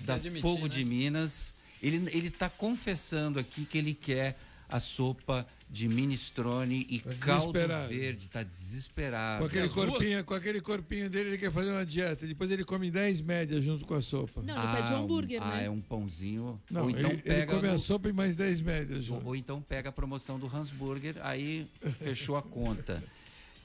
da 0.04 0.16
admitir, 0.16 0.42
Fogo 0.42 0.64
né? 0.64 0.68
de 0.68 0.84
Minas. 0.84 1.54
Ele, 1.82 1.96
ele 2.14 2.30
tá 2.30 2.50
confessando 2.50 3.40
aqui 3.40 3.64
que 3.64 3.78
ele 3.78 3.94
quer 3.94 4.36
a 4.68 4.78
sopa 4.78 5.48
de 5.68 5.88
minestrone 5.88 6.86
e 6.88 7.00
caldo 7.00 7.52
desesperado. 7.52 7.88
verde. 7.88 8.28
Tá 8.28 8.42
desesperado. 8.42 9.40
Com 9.40 9.46
aquele, 9.46 9.68
duas? 9.68 9.74
corpinho, 9.88 10.24
com 10.24 10.34
aquele 10.34 10.60
corpinho 10.60 11.10
dele, 11.10 11.30
ele 11.30 11.38
quer 11.38 11.50
fazer 11.50 11.72
uma 11.72 11.84
dieta. 11.84 12.26
Depois 12.26 12.50
ele 12.50 12.64
come 12.64 12.90
10 12.90 13.20
médias 13.22 13.64
junto 13.64 13.84
com 13.84 13.94
a 13.94 14.00
sopa. 14.00 14.42
Não, 14.42 14.56
ele 14.56 14.76
pede 14.76 14.92
um 14.92 14.96
hambúrguer, 14.96 15.42
ah, 15.42 15.56
né? 15.56 15.64
é 15.66 15.70
um 15.70 15.80
pãozinho. 15.80 16.60
Não, 16.70 16.84
ou 16.84 16.90
então 16.90 17.10
ele, 17.10 17.12
ele 17.14 17.22
pega 17.22 17.54
come 17.54 17.68
a 17.68 17.72
no- 17.72 17.78
sopa 17.78 18.08
e 18.08 18.12
mais 18.12 18.36
10 18.36 18.60
médias 18.60 18.98
Ou, 18.98 19.16
junto. 19.16 19.26
ou 19.26 19.36
então 19.36 19.60
pega 19.60 19.88
a 19.88 19.92
promoção 19.92 20.38
do 20.38 20.46
Hansburger, 20.46 21.16
aí 21.20 21.66
fechou 22.00 22.36
a 22.36 22.42
conta. 22.42 23.02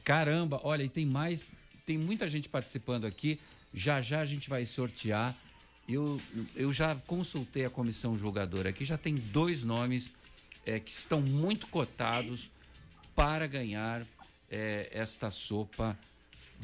Caramba, 0.03 0.59
olha, 0.63 0.83
e 0.83 0.89
tem 0.89 1.05
mais, 1.05 1.43
tem 1.85 1.97
muita 1.97 2.27
gente 2.29 2.49
participando 2.49 3.05
aqui. 3.05 3.39
Já 3.73 4.01
já 4.01 4.21
a 4.21 4.25
gente 4.25 4.49
vai 4.49 4.65
sortear. 4.65 5.35
Eu, 5.87 6.19
eu 6.55 6.71
já 6.73 6.95
consultei 7.07 7.65
a 7.65 7.69
comissão 7.69 8.17
julgadora 8.17 8.69
aqui, 8.69 8.83
já 8.85 8.97
tem 8.97 9.15
dois 9.15 9.61
nomes 9.63 10.13
eh, 10.65 10.79
que 10.79 10.91
estão 10.91 11.21
muito 11.21 11.67
cotados 11.67 12.51
para 13.15 13.47
ganhar 13.47 14.05
eh, 14.49 14.89
esta 14.91 15.31
sopa 15.31 15.97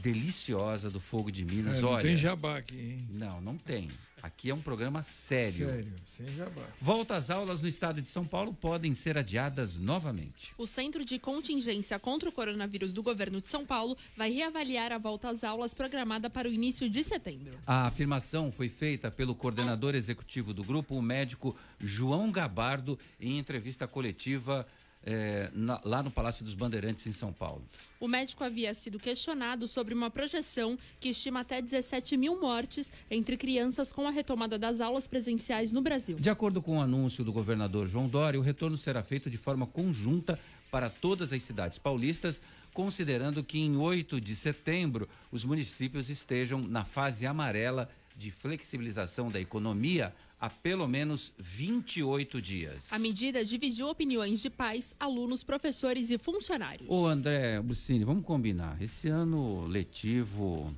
deliciosa 0.02 0.90
do 0.90 1.00
Fogo 1.00 1.32
de 1.32 1.44
Minas. 1.44 1.78
É, 1.78 1.82
não 1.82 1.90
olha, 1.90 2.02
tem 2.02 2.18
jabá 2.18 2.58
aqui, 2.58 2.78
hein? 2.78 3.08
Não, 3.12 3.42
não 3.42 3.58
tem. 3.58 3.90
Aqui 4.22 4.50
é 4.50 4.54
um 4.54 4.60
programa 4.60 5.04
sério. 5.04 5.68
Sério, 5.68 5.94
sem 6.08 6.26
jabá. 6.36 6.64
Volta 6.82 7.16
às 7.16 7.30
aulas 7.30 7.62
no 7.62 7.68
estado 7.68 8.02
de 8.02 8.10
São 8.10 8.26
Paulo 8.26 8.52
podem 8.52 8.94
ser 8.94 9.16
adiadas 9.16 9.76
novamente. 9.76 10.54
O 10.58 10.66
Centro 10.66 11.06
de 11.06 11.20
Contingência 11.20 12.00
contra 12.00 12.28
o 12.28 12.32
Coronavírus 12.32 12.92
do 12.92 13.04
Governo 13.04 13.40
de 13.40 13.48
São 13.48 13.64
Paulo 13.64 13.96
vai 14.18 14.32
reavaliar 14.32 14.92
a 14.92 14.98
volta 14.98 15.30
às 15.30 15.44
aulas 15.44 15.74
programada 15.74 16.32
para 16.32 16.50
o 16.50 16.52
início 16.52 16.90
de 16.90 17.04
setembro. 17.04 17.60
A 17.66 17.88
afirmação 17.88 18.52
foi 18.52 18.70
feita 18.70 19.12
pelo 19.12 19.36
coordenador 19.36 19.94
executivo 19.94 20.52
do 20.52 20.64
grupo, 20.64 20.96
o 20.96 21.02
médico 21.02 21.56
João 21.80 22.32
Gabardo, 22.32 22.98
em 23.20 23.38
entrevista 23.38 23.88
coletiva 23.88 24.68
eh, 25.10 25.50
na- 25.54 25.80
lá 25.86 26.04
no 26.04 26.12
Palácio 26.12 26.44
dos 26.44 26.54
Bandeirantes, 26.54 27.08
em 27.08 27.14
São 27.14 27.32
Paulo. 27.32 27.64
O 27.98 28.10
médico 28.10 28.44
havia 28.44 28.74
sido 28.74 29.00
questionado 29.00 29.66
sobre 29.66 29.94
uma 29.94 30.10
projeção 30.12 30.78
que 31.00 31.08
estima 31.10 31.40
até 31.40 31.62
17 31.62 32.18
mil 32.18 32.42
mortes 32.42 32.92
entre 33.10 33.38
crianças 33.38 33.94
com 33.94 34.06
a 34.06 34.12
retomada 34.12 34.60
das 34.60 34.82
aulas 34.82 35.08
presenciais 35.08 35.72
no 35.72 35.82
Brasil. 35.82 36.18
De 36.20 36.30
acordo 36.30 36.62
com 36.62 36.78
o 36.78 36.82
anúncio 36.82 37.24
do 37.24 37.32
governador 37.32 37.88
João 37.88 38.10
Dória, 38.10 38.38
o 38.38 38.44
retorno 38.44 38.78
será 38.78 39.02
feito 39.02 39.30
de 39.30 39.38
forma 39.38 39.66
conjunta 39.66 40.38
para 40.70 40.90
todas 40.90 41.32
as 41.32 41.42
cidades 41.42 41.78
paulistas, 41.78 42.42
considerando 42.74 43.42
que 43.42 43.58
em 43.60 43.78
8 43.78 44.20
de 44.20 44.36
setembro 44.36 45.08
os 45.32 45.46
municípios 45.46 46.10
estejam 46.10 46.62
na 46.62 46.84
fase 46.84 47.26
amarela 47.26 47.90
de 48.18 48.30
flexibilização 48.30 49.32
da 49.32 49.40
economia 49.40 50.14
há 50.40 50.50
pelo 50.50 50.88
menos 50.88 51.32
28 51.40 52.42
dias. 52.42 52.92
A 52.94 53.00
medida 53.00 53.44
dividiu 53.44 53.90
opiniões 53.90 54.42
de 54.42 54.50
pais, 54.50 54.94
alunos, 55.00 55.44
professores 55.44 56.12
e 56.12 56.18
funcionários. 56.18 56.88
Ô 56.90 57.08
André 57.08 57.60
Bucini, 57.62 58.04
vamos 58.04 58.24
combinar. 58.26 58.82
Esse 58.82 59.08
ano 59.10 59.66
letivo 59.68 60.74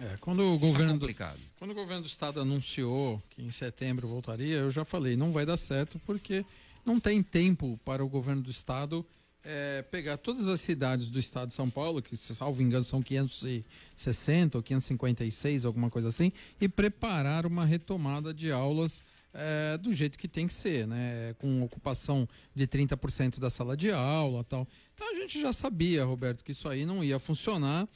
É, 0.00 0.16
quando 0.20 0.42
o 0.42 0.58
governo 0.58 0.94
do, 0.94 1.00
complicado. 1.00 1.40
quando 1.58 1.72
o 1.72 1.74
governo 1.74 2.02
do 2.02 2.06
estado 2.06 2.40
anunciou 2.40 3.20
que 3.30 3.42
em 3.42 3.50
setembro 3.50 4.06
voltaria, 4.06 4.56
eu 4.58 4.70
já 4.70 4.84
falei, 4.84 5.16
não 5.16 5.32
vai 5.32 5.44
dar 5.44 5.56
certo 5.56 6.00
porque 6.06 6.44
não 6.86 7.00
tem 7.00 7.22
tempo 7.22 7.78
para 7.84 8.04
o 8.04 8.08
governo 8.08 8.42
do 8.42 8.50
estado 8.50 9.04
eh, 9.44 9.84
pegar 9.90 10.16
todas 10.16 10.48
as 10.48 10.60
cidades 10.60 11.10
do 11.10 11.18
estado 11.18 11.48
de 11.48 11.54
São 11.54 11.70
Paulo, 11.70 12.02
que 12.02 12.16
se 12.16 12.34
salvo 12.34 12.62
engano 12.62 12.84
são 12.84 13.02
560 13.02 14.58
ou 14.58 14.62
556, 14.62 15.64
alguma 15.64 15.88
coisa 15.88 16.08
assim, 16.08 16.32
e 16.60 16.68
preparar 16.68 17.46
uma 17.46 17.64
retomada 17.64 18.34
de 18.34 18.50
aulas 18.50 19.02
eh, 19.34 19.78
do 19.78 19.92
jeito 19.92 20.18
que 20.18 20.26
tem 20.26 20.46
que 20.46 20.52
ser, 20.54 20.86
né? 20.86 21.34
Com 21.38 21.62
ocupação 21.62 22.28
de 22.54 22.66
30% 22.66 23.38
da 23.38 23.48
sala 23.48 23.76
de 23.76 23.90
aula 23.90 24.42
tal. 24.42 24.66
Então 24.94 25.10
a 25.10 25.14
gente 25.14 25.40
já 25.40 25.52
sabia, 25.52 26.04
Roberto, 26.04 26.42
que 26.42 26.52
isso 26.52 26.68
aí 26.68 26.84
não 26.84 27.04
ia 27.04 27.18
funcionar. 27.18 27.88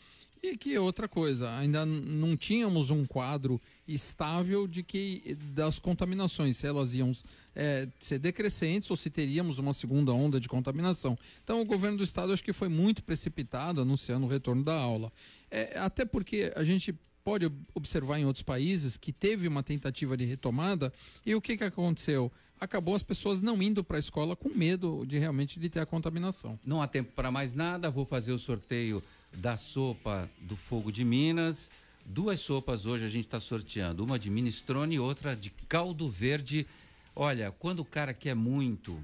E 0.44 0.56
que 0.56 0.76
outra 0.76 1.06
coisa, 1.06 1.56
ainda 1.56 1.86
não 1.86 2.36
tínhamos 2.36 2.90
um 2.90 3.06
quadro 3.06 3.60
estável 3.86 4.66
de 4.66 4.82
que 4.82 5.38
das 5.54 5.78
contaminações, 5.78 6.56
se 6.56 6.66
elas 6.66 6.94
iam 6.94 7.12
eh, 7.54 7.86
ser 8.00 8.18
decrescentes 8.18 8.90
ou 8.90 8.96
se 8.96 9.08
teríamos 9.08 9.60
uma 9.60 9.72
segunda 9.72 10.12
onda 10.12 10.40
de 10.40 10.48
contaminação. 10.48 11.16
Então 11.44 11.60
o 11.60 11.64
governo 11.64 11.98
do 11.98 12.02
estado 12.02 12.32
acho 12.32 12.42
que 12.42 12.52
foi 12.52 12.68
muito 12.68 13.04
precipitado 13.04 13.80
anunciando 13.80 14.26
o 14.26 14.28
retorno 14.28 14.64
da 14.64 14.74
aula. 14.74 15.12
Eh, 15.48 15.78
até 15.78 16.04
porque 16.04 16.52
a 16.56 16.64
gente 16.64 16.92
pode 17.22 17.46
ob- 17.46 17.54
observar 17.72 18.18
em 18.18 18.24
outros 18.24 18.42
países 18.42 18.96
que 18.96 19.12
teve 19.12 19.46
uma 19.46 19.62
tentativa 19.62 20.16
de 20.16 20.24
retomada 20.24 20.92
e 21.24 21.36
o 21.36 21.40
que, 21.40 21.56
que 21.56 21.62
aconteceu? 21.62 22.32
Acabou 22.58 22.96
as 22.96 23.02
pessoas 23.04 23.40
não 23.40 23.62
indo 23.62 23.84
para 23.84 23.96
a 23.96 24.00
escola 24.00 24.34
com 24.34 24.48
medo 24.48 25.04
de 25.06 25.18
realmente 25.18 25.60
de 25.60 25.68
ter 25.68 25.78
a 25.78 25.86
contaminação. 25.86 26.58
Não 26.64 26.82
há 26.82 26.88
tempo 26.88 27.12
para 27.14 27.30
mais 27.30 27.54
nada, 27.54 27.90
vou 27.90 28.04
fazer 28.04 28.32
o 28.32 28.38
sorteio 28.40 29.00
da 29.34 29.56
sopa 29.56 30.28
do 30.40 30.56
Fogo 30.56 30.92
de 30.92 31.04
Minas. 31.04 31.70
Duas 32.04 32.40
sopas 32.40 32.86
hoje 32.86 33.04
a 33.04 33.08
gente 33.08 33.26
está 33.26 33.40
sorteando, 33.40 34.04
uma 34.04 34.18
de 34.18 34.28
minestrone 34.28 34.96
e 34.96 34.98
outra 34.98 35.36
de 35.36 35.50
caldo 35.68 36.08
verde. 36.08 36.66
Olha, 37.14 37.52
quando 37.58 37.80
o 37.80 37.84
cara 37.84 38.12
quer 38.12 38.34
muito, 38.34 38.98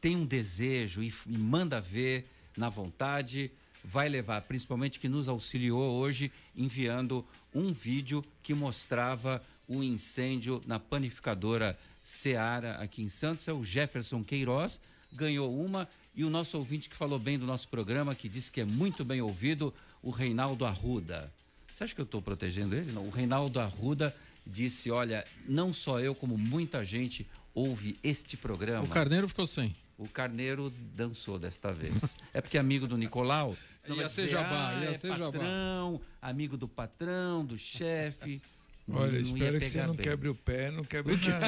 tem 0.00 0.16
um 0.16 0.26
desejo 0.26 1.02
e, 1.02 1.12
e 1.26 1.38
manda 1.38 1.80
ver 1.80 2.26
na 2.56 2.68
vontade, 2.68 3.50
vai 3.84 4.08
levar, 4.08 4.42
principalmente 4.42 5.00
que 5.00 5.08
nos 5.08 5.28
auxiliou 5.28 5.92
hoje 5.92 6.30
enviando 6.56 7.24
um 7.54 7.72
vídeo 7.72 8.24
que 8.42 8.54
mostrava 8.54 9.42
o 9.66 9.82
incêndio 9.82 10.62
na 10.66 10.78
panificadora 10.78 11.78
Seara 12.04 12.76
aqui 12.76 13.02
em 13.02 13.08
Santos, 13.08 13.46
é 13.48 13.52
o 13.52 13.64
Jefferson 13.64 14.22
Queiroz, 14.24 14.80
ganhou 15.12 15.56
uma 15.56 15.88
e 16.14 16.24
o 16.24 16.30
nosso 16.30 16.56
ouvinte 16.58 16.88
que 16.88 16.96
falou 16.96 17.18
bem 17.18 17.38
do 17.38 17.46
nosso 17.46 17.68
programa, 17.68 18.14
que 18.14 18.28
disse 18.28 18.50
que 18.50 18.60
é 18.60 18.64
muito 18.64 19.04
bem 19.04 19.20
ouvido, 19.22 19.72
o 20.02 20.10
Reinaldo 20.10 20.64
Arruda. 20.64 21.32
Você 21.72 21.84
acha 21.84 21.94
que 21.94 22.00
eu 22.00 22.04
estou 22.04 22.20
protegendo 22.20 22.74
ele? 22.74 22.92
Não. 22.92 23.06
O 23.06 23.10
Reinaldo 23.10 23.58
Arruda 23.58 24.14
disse: 24.46 24.90
olha, 24.90 25.24
não 25.48 25.72
só 25.72 26.00
eu, 26.00 26.14
como 26.14 26.36
muita 26.36 26.84
gente 26.84 27.26
ouve 27.54 27.98
este 28.02 28.36
programa. 28.36 28.84
O 28.84 28.88
Carneiro 28.88 29.26
ficou 29.28 29.46
sem. 29.46 29.74
O 29.96 30.08
Carneiro 30.08 30.72
dançou 30.94 31.38
desta 31.38 31.72
vez. 31.72 32.16
é 32.34 32.40
porque 32.40 32.56
é 32.56 32.60
amigo 32.60 32.86
do 32.86 32.96
Nicolau. 32.96 33.56
Ia 33.88 33.94
vai 33.94 34.08
ser 34.08 34.22
dizer, 34.24 34.36
jabá, 34.36 34.68
"Ah, 34.70 34.84
ia 34.84 34.90
é 34.90 34.98
ser 34.98 35.16
jabá." 35.16 35.32
patrão, 35.32 36.00
amigo 36.20 36.56
do 36.56 36.68
patrão, 36.68 37.44
do 37.44 37.58
chefe. 37.58 38.42
Olha, 38.90 39.18
espero 39.18 39.58
que 39.58 39.66
você 39.66 39.82
não 39.86 39.94
bem. 39.94 40.04
quebre 40.04 40.28
o 40.28 40.34
pé, 40.34 40.70
não 40.70 40.84
quebre 40.84 41.16
nada. 41.16 41.46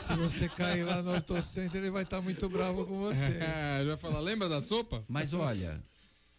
Se 0.00 0.16
você 0.16 0.48
cair 0.48 0.84
lá 0.84 1.02
no 1.02 1.14
autocentro, 1.14 1.76
ele 1.78 1.90
vai 1.90 2.04
estar 2.04 2.20
muito 2.20 2.48
bravo 2.48 2.84
com 2.86 2.98
você. 2.98 3.18
É, 3.40 3.80
ele 3.80 3.88
vai 3.90 3.96
falar, 3.98 4.20
lembra 4.20 4.48
da 4.48 4.60
sopa? 4.62 5.04
Mas 5.08 5.32
olha, 5.32 5.82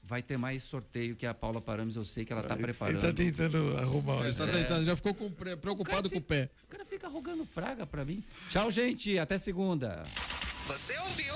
vai 0.01 0.21
ter 0.23 0.37
mais 0.37 0.63
sorteio 0.63 1.15
que 1.15 1.25
a 1.25 1.33
Paula 1.33 1.61
Parames, 1.61 1.95
eu 1.95 2.05
sei 2.05 2.25
que 2.25 2.31
ela 2.33 2.41
está 2.41 2.55
Ele 2.55 2.63
preparando. 2.63 2.97
está 2.97 3.13
tentando 3.13 3.77
arrumar 3.77 4.19
Ele 4.21 4.29
isso. 4.29 4.43
tá 4.45 4.51
tentando, 4.51 4.85
já 4.85 4.95
ficou 4.95 5.13
com 5.13 5.29
pre- 5.29 5.55
preocupado 5.57 6.09
com 6.09 6.17
o 6.17 6.21
pé. 6.21 6.49
O 6.67 6.71
cara 6.71 6.85
fica 6.85 7.07
rogando 7.07 7.45
praga 7.45 7.85
pra 7.85 8.03
mim. 8.05 8.23
Tchau, 8.49 8.71
gente. 8.71 9.19
Até 9.19 9.37
segunda. 9.37 10.01
Você 10.65 10.97
ouviu? 10.99 11.35